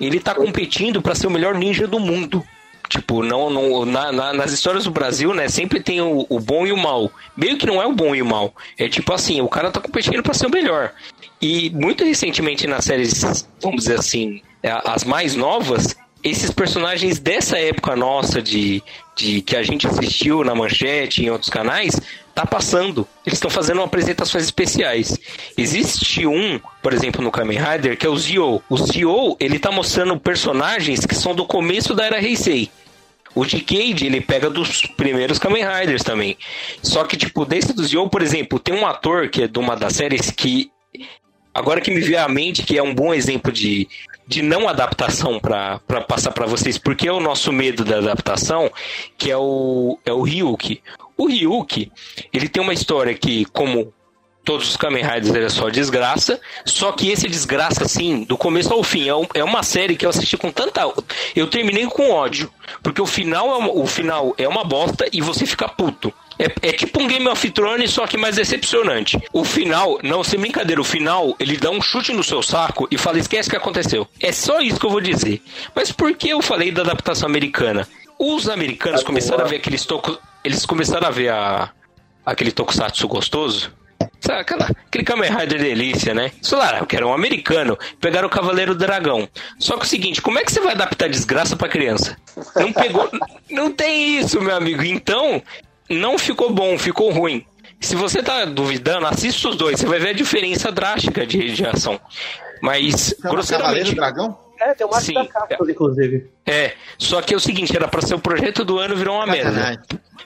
Ele 0.00 0.18
tá 0.18 0.34
competindo 0.34 1.02
para 1.02 1.14
ser 1.14 1.26
o 1.26 1.30
melhor 1.30 1.54
ninja 1.54 1.86
do 1.86 2.00
mundo. 2.00 2.42
Tipo, 2.88 3.22
não, 3.22 3.48
não 3.50 3.84
na- 3.86 4.12
na- 4.12 4.32
nas 4.32 4.52
histórias 4.52 4.84
do 4.84 4.90
Brasil, 4.90 5.32
né, 5.32 5.48
sempre 5.48 5.80
tem 5.80 6.00
o, 6.00 6.26
o 6.28 6.38
bom 6.38 6.66
e 6.66 6.72
o 6.72 6.76
mal. 6.76 7.10
Meio 7.36 7.56
que 7.56 7.66
não 7.66 7.80
é 7.82 7.86
o 7.86 7.92
bom 7.92 8.14
e 8.14 8.20
o 8.22 8.26
mal. 8.26 8.54
É 8.78 8.88
tipo 8.88 9.12
assim, 9.12 9.40
o 9.40 9.48
cara 9.48 9.70
tá 9.70 9.80
competindo 9.80 10.22
para 10.22 10.34
ser 10.34 10.46
o 10.46 10.50
melhor. 10.50 10.92
E 11.40 11.70
muito 11.70 12.04
recentemente 12.04 12.66
nas 12.66 12.84
séries, 12.84 13.46
vamos 13.60 13.84
dizer 13.84 13.98
assim, 13.98 14.42
é, 14.62 14.70
as 14.84 15.02
mais 15.04 15.34
novas, 15.34 15.96
esses 16.24 16.50
personagens 16.50 17.18
dessa 17.18 17.58
época 17.58 17.94
nossa 17.94 18.40
de, 18.40 18.82
de 19.14 19.42
que 19.42 19.54
a 19.54 19.62
gente 19.62 19.86
assistiu 19.86 20.42
na 20.42 20.54
manchete 20.54 21.22
e 21.22 21.26
em 21.26 21.30
outros 21.30 21.50
canais, 21.50 22.00
tá 22.34 22.46
passando. 22.46 23.06
Eles 23.26 23.36
estão 23.36 23.50
fazendo 23.50 23.82
apresentações 23.82 24.44
especiais. 24.44 25.18
Existe 25.56 26.26
um, 26.26 26.58
por 26.82 26.94
exemplo, 26.94 27.22
no 27.22 27.30
Kamen 27.30 27.58
Rider, 27.58 27.98
que 27.98 28.06
é 28.06 28.08
o 28.08 28.16
Zio. 28.16 28.62
O 28.70 28.76
Zio, 28.78 29.36
ele 29.38 29.58
tá 29.58 29.70
mostrando 29.70 30.18
personagens 30.18 31.04
que 31.04 31.14
são 31.14 31.34
do 31.34 31.44
começo 31.44 31.94
da 31.94 32.06
era 32.06 32.22
Heisei. 32.22 32.70
O 33.34 33.44
Decade, 33.44 34.06
ele 34.06 34.20
pega 34.20 34.48
dos 34.48 34.86
primeiros 34.96 35.38
Kamen 35.38 35.64
Riders 35.66 36.02
também. 36.02 36.38
Só 36.82 37.04
que, 37.04 37.18
tipo, 37.18 37.44
desse 37.44 37.74
do 37.74 37.84
Zio, 37.84 38.08
por 38.08 38.22
exemplo, 38.22 38.58
tem 38.58 38.74
um 38.74 38.86
ator 38.86 39.28
que 39.28 39.42
é 39.42 39.48
de 39.48 39.58
uma 39.58 39.76
das 39.76 39.94
séries 39.94 40.30
que. 40.30 40.70
Agora 41.52 41.80
que 41.80 41.90
me 41.90 42.00
veio 42.00 42.20
à 42.20 42.28
mente, 42.28 42.62
que 42.64 42.78
é 42.78 42.82
um 42.82 42.94
bom 42.94 43.14
exemplo 43.14 43.52
de, 43.52 43.88
de 44.26 44.42
não 44.42 44.68
adaptação 44.68 45.38
para 45.38 45.78
passar 46.08 46.32
para 46.32 46.46
vocês, 46.46 46.78
porque 46.78 47.08
é 47.08 47.12
o 47.12 47.20
nosso 47.20 47.52
medo 47.52 47.84
da 47.84 47.98
adaptação, 47.98 48.70
que 49.18 49.30
é 49.30 49.36
o, 49.36 49.98
é 50.04 50.12
o 50.12 50.22
Ryuki. 50.22 50.82
O 51.16 51.26
Ryuki, 51.26 51.92
ele 52.32 52.48
tem 52.48 52.62
uma 52.62 52.72
história 52.72 53.14
que, 53.14 53.44
como 53.46 53.92
todos 54.44 54.68
os 54.68 54.76
Kamen 54.76 55.02
Riders, 55.04 55.34
ele 55.34 55.46
é 55.46 55.48
só 55.48 55.70
desgraça, 55.70 56.38
só 56.66 56.92
que 56.92 57.10
esse 57.10 57.26
desgraça, 57.28 57.84
assim, 57.84 58.24
do 58.24 58.36
começo 58.36 58.72
ao 58.72 58.82
fim, 58.82 59.08
é, 59.08 59.14
um- 59.14 59.26
é 59.32 59.42
uma 59.42 59.62
série 59.62 59.96
que 59.96 60.04
eu 60.04 60.10
assisti 60.10 60.36
com 60.36 60.50
tanta... 60.50 60.82
Eu 61.34 61.46
terminei 61.46 61.86
com 61.86 62.10
ódio, 62.10 62.50
porque 62.82 63.00
o 63.00 63.06
final 63.06 63.48
é 63.62 63.66
o 63.66 63.86
final 63.86 64.34
é 64.36 64.46
uma 64.46 64.62
bosta 64.64 65.06
e 65.12 65.20
você 65.22 65.46
fica 65.46 65.66
puto. 65.68 66.12
É, 66.38 66.68
é 66.68 66.72
tipo 66.72 67.00
um 67.00 67.06
Game 67.06 67.26
of 67.28 67.50
Thrones, 67.50 67.90
só 67.90 68.06
que 68.06 68.16
mais 68.16 68.36
decepcionante. 68.36 69.18
O 69.32 69.44
final, 69.44 69.98
não, 70.02 70.24
sem 70.24 70.38
brincadeira, 70.38 70.80
o 70.80 70.84
final, 70.84 71.34
ele 71.38 71.56
dá 71.56 71.70
um 71.70 71.80
chute 71.80 72.12
no 72.12 72.24
seu 72.24 72.42
saco 72.42 72.88
e 72.90 72.98
fala, 72.98 73.18
esquece 73.18 73.48
o 73.48 73.50
que 73.50 73.56
aconteceu. 73.56 74.06
É 74.20 74.32
só 74.32 74.60
isso 74.60 74.78
que 74.78 74.86
eu 74.86 74.90
vou 74.90 75.00
dizer. 75.00 75.42
Mas 75.74 75.92
por 75.92 76.14
que 76.14 76.28
eu 76.28 76.42
falei 76.42 76.70
da 76.70 76.82
adaptação 76.82 77.28
americana? 77.28 77.86
Os 78.18 78.48
americanos 78.48 79.02
começaram 79.02 79.44
a 79.44 79.48
ver 79.48 79.56
aqueles 79.56 79.84
tocos. 79.84 80.18
Eles 80.42 80.64
começaram 80.66 81.06
a 81.06 81.10
ver 81.10 81.30
a, 81.30 81.70
aquele 82.24 82.52
tokusatsu 82.52 83.06
gostoso. 83.08 83.72
Sabe, 84.20 84.40
aquela, 84.40 84.64
aquele 84.64 85.04
Kamen 85.04 85.30
Rider 85.30 85.60
delícia, 85.60 86.14
né? 86.14 86.32
Eles 86.34 86.48
falaram, 86.48 86.78
eu 86.78 86.86
quero 86.86 87.08
um 87.08 87.12
americano. 87.12 87.78
Pegaram 88.00 88.26
o 88.26 88.30
Cavaleiro 88.30 88.74
Dragão. 88.74 89.28
Só 89.58 89.74
que 89.74 89.82
é 89.82 89.84
o 89.84 89.88
seguinte, 89.88 90.22
como 90.22 90.38
é 90.38 90.44
que 90.44 90.52
você 90.52 90.60
vai 90.60 90.72
adaptar 90.72 91.08
desgraça 91.08 91.56
pra 91.56 91.68
criança? 91.68 92.16
Não 92.56 92.72
pegou. 92.72 93.10
não 93.50 93.70
tem 93.70 94.18
isso, 94.18 94.40
meu 94.40 94.56
amigo. 94.56 94.82
Então, 94.82 95.42
não 95.88 96.18
ficou 96.18 96.50
bom, 96.52 96.78
ficou 96.78 97.10
ruim. 97.10 97.44
Se 97.80 97.94
você 97.94 98.22
tá 98.22 98.44
duvidando, 98.44 99.06
assista 99.06 99.48
os 99.48 99.56
dois. 99.56 99.78
Você 99.78 99.86
vai 99.86 99.98
ver 99.98 100.10
a 100.10 100.12
diferença 100.14 100.72
drástica 100.72 101.26
de, 101.26 101.52
de 101.52 101.66
ação. 101.66 102.00
Mas, 102.62 103.12
Cavaleiro 103.12 103.30
grosseiramente. 103.36 103.94
Dragão? 103.94 104.38
É, 104.60 104.72
tem 104.72 104.86
o 104.86 104.90
Marco 104.90 105.04
Sim. 105.04 105.14
da 105.14 105.26
Castro, 105.26 105.70
inclusive. 105.70 106.30
É, 106.46 106.72
só 106.96 107.20
que 107.20 107.34
é 107.34 107.36
o 107.36 107.40
seguinte, 107.40 107.76
era 107.76 107.88
pra 107.88 108.00
ser 108.00 108.14
o 108.14 108.18
projeto 108.18 108.64
do 108.64 108.78
ano 108.78 108.96
virou 108.96 109.16
uma 109.16 109.26
merda. 109.26 109.82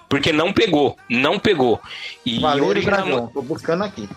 Porque 0.09 0.33
não 0.33 0.53
pegou, 0.53 0.97
não 1.09 1.39
pegou. 1.39 1.81
E 2.25 2.37
Cavaleiro 2.41 2.67
original- 2.69 3.03
Dragão. 3.03 3.27
Tô 3.29 3.43
buscando 3.43 3.83
aqui. 3.85 4.09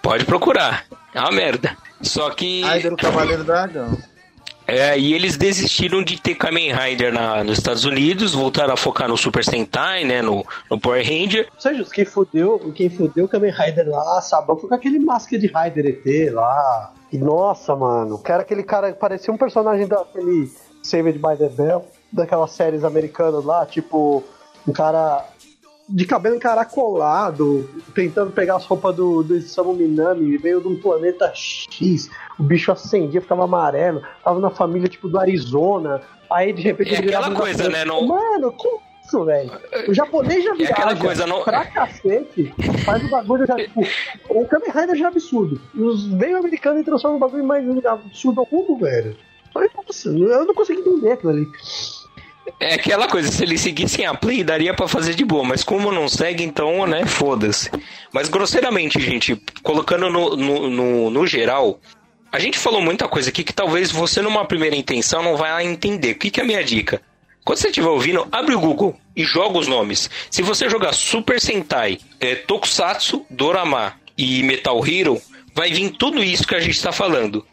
Pode 0.00 0.24
procurar. 0.24 0.86
É 1.12 1.20
uma 1.20 1.32
merda. 1.32 1.76
Só 2.00 2.30
que. 2.30 2.62
Rider 2.64 2.92
do 2.92 2.96
Cavaleiro 2.96 3.44
Dragão. 3.44 3.98
É, 4.66 4.98
e 4.98 5.14
eles 5.14 5.36
desistiram 5.36 6.02
de 6.02 6.20
ter 6.20 6.34
Kamen 6.34 6.72
Rider 6.72 7.12
na, 7.12 7.44
nos 7.44 7.58
Estados 7.58 7.84
Unidos, 7.84 8.34
voltaram 8.34 8.74
a 8.74 8.76
focar 8.76 9.08
no 9.08 9.16
Super 9.16 9.44
Sentai, 9.44 10.04
né? 10.04 10.20
No, 10.20 10.44
no 10.68 10.80
Power 10.80 11.04
Ranger. 11.04 11.48
Ou 11.54 11.60
seja, 11.60 11.84
quem 11.92 12.04
fudeu, 12.04 12.72
quem 12.74 12.90
fudeu 12.90 13.26
o 13.26 13.28
Kamen 13.28 13.52
Rider 13.52 13.88
lá, 13.88 14.20
sabão, 14.20 14.56
foi 14.58 14.68
com 14.68 14.74
aquele 14.74 14.98
máscara 14.98 15.40
de 15.40 15.46
Rider 15.46 15.86
ET 15.86 16.32
lá. 16.32 16.92
E 17.12 17.18
nossa, 17.18 17.76
mano, 17.76 18.18
que 18.18 18.32
era 18.32 18.42
aquele 18.42 18.64
cara 18.64 18.92
que 18.92 18.98
parecia 18.98 19.32
um 19.32 19.36
personagem 19.36 19.86
daquele 19.86 20.50
Saved 20.82 21.18
by 21.18 21.36
the 21.36 21.48
Bell, 21.48 21.84
daquelas 22.12 22.50
séries 22.50 22.82
americanas 22.82 23.44
lá, 23.44 23.64
tipo, 23.64 24.24
um 24.66 24.72
cara 24.72 25.24
de 25.88 26.04
cabelo 26.04 26.34
encaracolado, 26.36 27.68
tentando 27.94 28.30
pegar 28.32 28.56
as 28.56 28.64
roupas 28.64 28.94
do, 28.96 29.22
do 29.22 29.36
Isamu 29.36 29.74
Minami, 29.74 30.36
veio 30.36 30.60
de 30.60 30.68
um 30.68 30.76
planeta 30.80 31.30
X, 31.34 32.10
o 32.38 32.42
bicho 32.42 32.72
acendia, 32.72 33.20
ficava 33.20 33.44
amarelo, 33.44 34.02
tava 34.24 34.40
na 34.40 34.50
família 34.50 34.88
tipo 34.88 35.08
do 35.08 35.18
Arizona, 35.18 36.02
aí 36.30 36.52
de 36.52 36.62
repente 36.62 36.94
É 36.94 36.98
aquela 36.98 37.30
coisa, 37.32 37.68
né, 37.68 37.84
não- 37.84 38.06
Mano, 38.06 38.52
que 38.52 38.68
isso, 39.04 39.24
velho? 39.24 39.52
O 39.88 39.94
japonês 39.94 40.42
já 40.44 40.50
É 40.52 40.54
viaja 40.56 40.72
aquela 40.72 40.96
coisa, 40.96 41.26
não- 41.26 41.42
pra 41.44 41.64
cacete, 41.64 42.52
faz 42.84 43.04
o 43.04 43.08
bagulho 43.08 43.46
já, 43.46 43.54
tipo, 43.54 43.80
o 44.30 44.44
Kamen 44.46 44.70
Rider 44.70 44.96
já 44.96 45.04
é 45.04 45.08
absurdo. 45.08 45.60
E 45.72 45.80
os 45.80 46.06
veio 46.14 46.36
americanos 46.38 46.80
e 46.80 46.84
transformam 46.84 47.16
o 47.18 47.20
bagulho 47.20 47.44
mais 47.44 47.64
absurdo 47.86 48.40
ao 48.40 48.48
mundo, 48.50 48.76
velho. 48.80 49.16
Nossa, 49.54 50.08
eu 50.08 50.44
não 50.44 50.54
consegui 50.54 50.80
entender 50.80 51.12
aquilo 51.12 51.30
ali. 51.32 51.46
É 52.58 52.74
aquela 52.74 53.08
coisa, 53.08 53.30
se 53.30 53.42
eles 53.42 53.60
seguissem 53.60 54.06
a 54.06 54.14
play, 54.14 54.42
daria 54.42 54.72
pra 54.72 54.88
fazer 54.88 55.14
de 55.14 55.24
boa, 55.24 55.44
mas 55.44 55.62
como 55.62 55.92
não 55.92 56.08
segue, 56.08 56.44
então, 56.44 56.86
né, 56.86 57.04
foda-se. 57.04 57.70
Mas 58.12 58.28
grosseiramente, 58.28 59.00
gente, 59.00 59.40
colocando 59.62 60.08
no, 60.08 60.36
no, 60.36 60.70
no, 60.70 61.10
no 61.10 61.26
geral, 61.26 61.80
a 62.32 62.38
gente 62.38 62.58
falou 62.58 62.80
muita 62.80 63.08
coisa 63.08 63.30
aqui 63.30 63.44
que 63.44 63.52
talvez 63.52 63.90
você, 63.90 64.22
numa 64.22 64.44
primeira 64.44 64.76
intenção, 64.76 65.22
não 65.22 65.36
vai 65.36 65.64
entender. 65.66 66.12
O 66.12 66.18
que, 66.18 66.30
que 66.30 66.40
é 66.40 66.42
a 66.42 66.46
minha 66.46 66.64
dica? 66.64 67.00
Quando 67.44 67.58
você 67.58 67.68
estiver 67.68 67.88
ouvindo, 67.88 68.26
abre 68.32 68.54
o 68.54 68.60
Google 68.60 68.98
e 69.14 69.22
joga 69.22 69.58
os 69.58 69.68
nomes. 69.68 70.10
Se 70.30 70.42
você 70.42 70.68
jogar 70.68 70.92
Super 70.92 71.40
Sentai, 71.40 71.98
é, 72.18 72.34
Tokusatsu, 72.34 73.24
Dorama 73.30 73.94
e 74.18 74.42
Metal 74.42 74.84
Hero, 74.84 75.22
vai 75.54 75.70
vir 75.70 75.90
tudo 75.90 76.24
isso 76.24 76.46
que 76.46 76.54
a 76.54 76.60
gente 76.60 76.76
está 76.76 76.90
falando. 76.90 77.46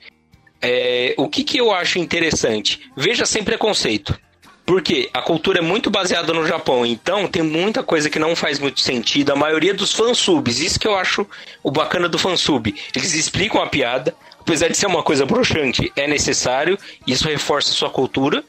É, 0.61 1.13
o 1.17 1.29
que, 1.29 1.43
que 1.43 1.57
eu 1.59 1.71
acho 1.71 1.99
interessante? 1.99 2.89
Veja 2.97 3.25
sem 3.25 3.43
preconceito. 3.43 4.17
Porque 4.65 5.09
a 5.13 5.21
cultura 5.21 5.59
é 5.59 5.61
muito 5.61 5.91
baseada 5.91 6.33
no 6.33 6.47
Japão, 6.47 6.85
então 6.85 7.27
tem 7.27 7.41
muita 7.41 7.83
coisa 7.83 8.09
que 8.09 8.17
não 8.17 8.35
faz 8.35 8.59
muito 8.59 8.79
sentido. 8.79 9.31
A 9.31 9.35
maioria 9.35 9.73
dos 9.73 9.93
fansubs, 9.93 10.59
isso 10.59 10.79
que 10.79 10.87
eu 10.87 10.95
acho 10.95 11.27
o 11.61 11.69
bacana 11.69 12.07
do 12.07 12.17
fansub. 12.17 12.73
Eles 12.95 13.13
explicam 13.13 13.61
a 13.61 13.67
piada, 13.67 14.15
apesar 14.39 14.69
de 14.69 14.77
ser 14.77 14.85
uma 14.85 15.03
coisa 15.03 15.25
broxante, 15.25 15.91
é 15.95 16.07
necessário, 16.07 16.77
isso 17.05 17.27
reforça 17.27 17.71
a 17.71 17.73
sua 17.73 17.89
cultura. 17.89 18.43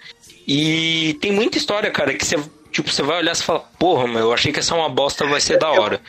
E 0.47 1.19
tem 1.21 1.33
muita 1.33 1.59
história, 1.59 1.91
cara, 1.91 2.15
que 2.15 2.25
você, 2.25 2.37
tipo, 2.71 2.91
você 2.91 3.03
vai 3.03 3.19
olhar 3.19 3.35
e 3.35 3.43
fala, 3.43 3.65
porra, 3.77 4.07
meu, 4.07 4.21
eu 4.21 4.33
achei 4.33 4.53
que 4.53 4.61
essa 4.61 4.75
é 4.75 4.79
uma 4.79 4.89
bosta, 4.89 5.27
vai 5.27 5.41
ser 5.41 5.59
da 5.59 5.71
hora. 5.71 6.01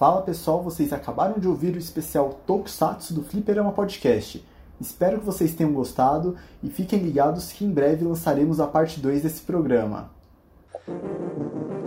Fala 0.00 0.22
pessoal, 0.22 0.62
vocês 0.62 0.94
acabaram 0.94 1.38
de 1.38 1.46
ouvir 1.46 1.74
o 1.74 1.78
especial 1.78 2.40
Tokusatsu 2.46 3.12
do 3.12 3.22
Fliperama 3.22 3.70
Podcast. 3.70 4.42
Espero 4.80 5.18
que 5.18 5.26
vocês 5.26 5.54
tenham 5.54 5.74
gostado 5.74 6.38
e 6.62 6.70
fiquem 6.70 7.00
ligados 7.00 7.52
que 7.52 7.66
em 7.66 7.70
breve 7.70 8.02
lançaremos 8.06 8.60
a 8.60 8.66
parte 8.66 8.98
2 8.98 9.24
desse 9.24 9.42
programa. 9.42 10.10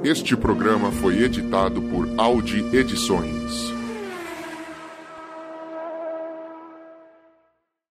Este 0.03 0.37
programa 0.37 0.91
foi 0.91 1.23
editado 1.23 1.81
por 1.81 2.07
Audi 2.15 2.59
Edições. 2.71 3.72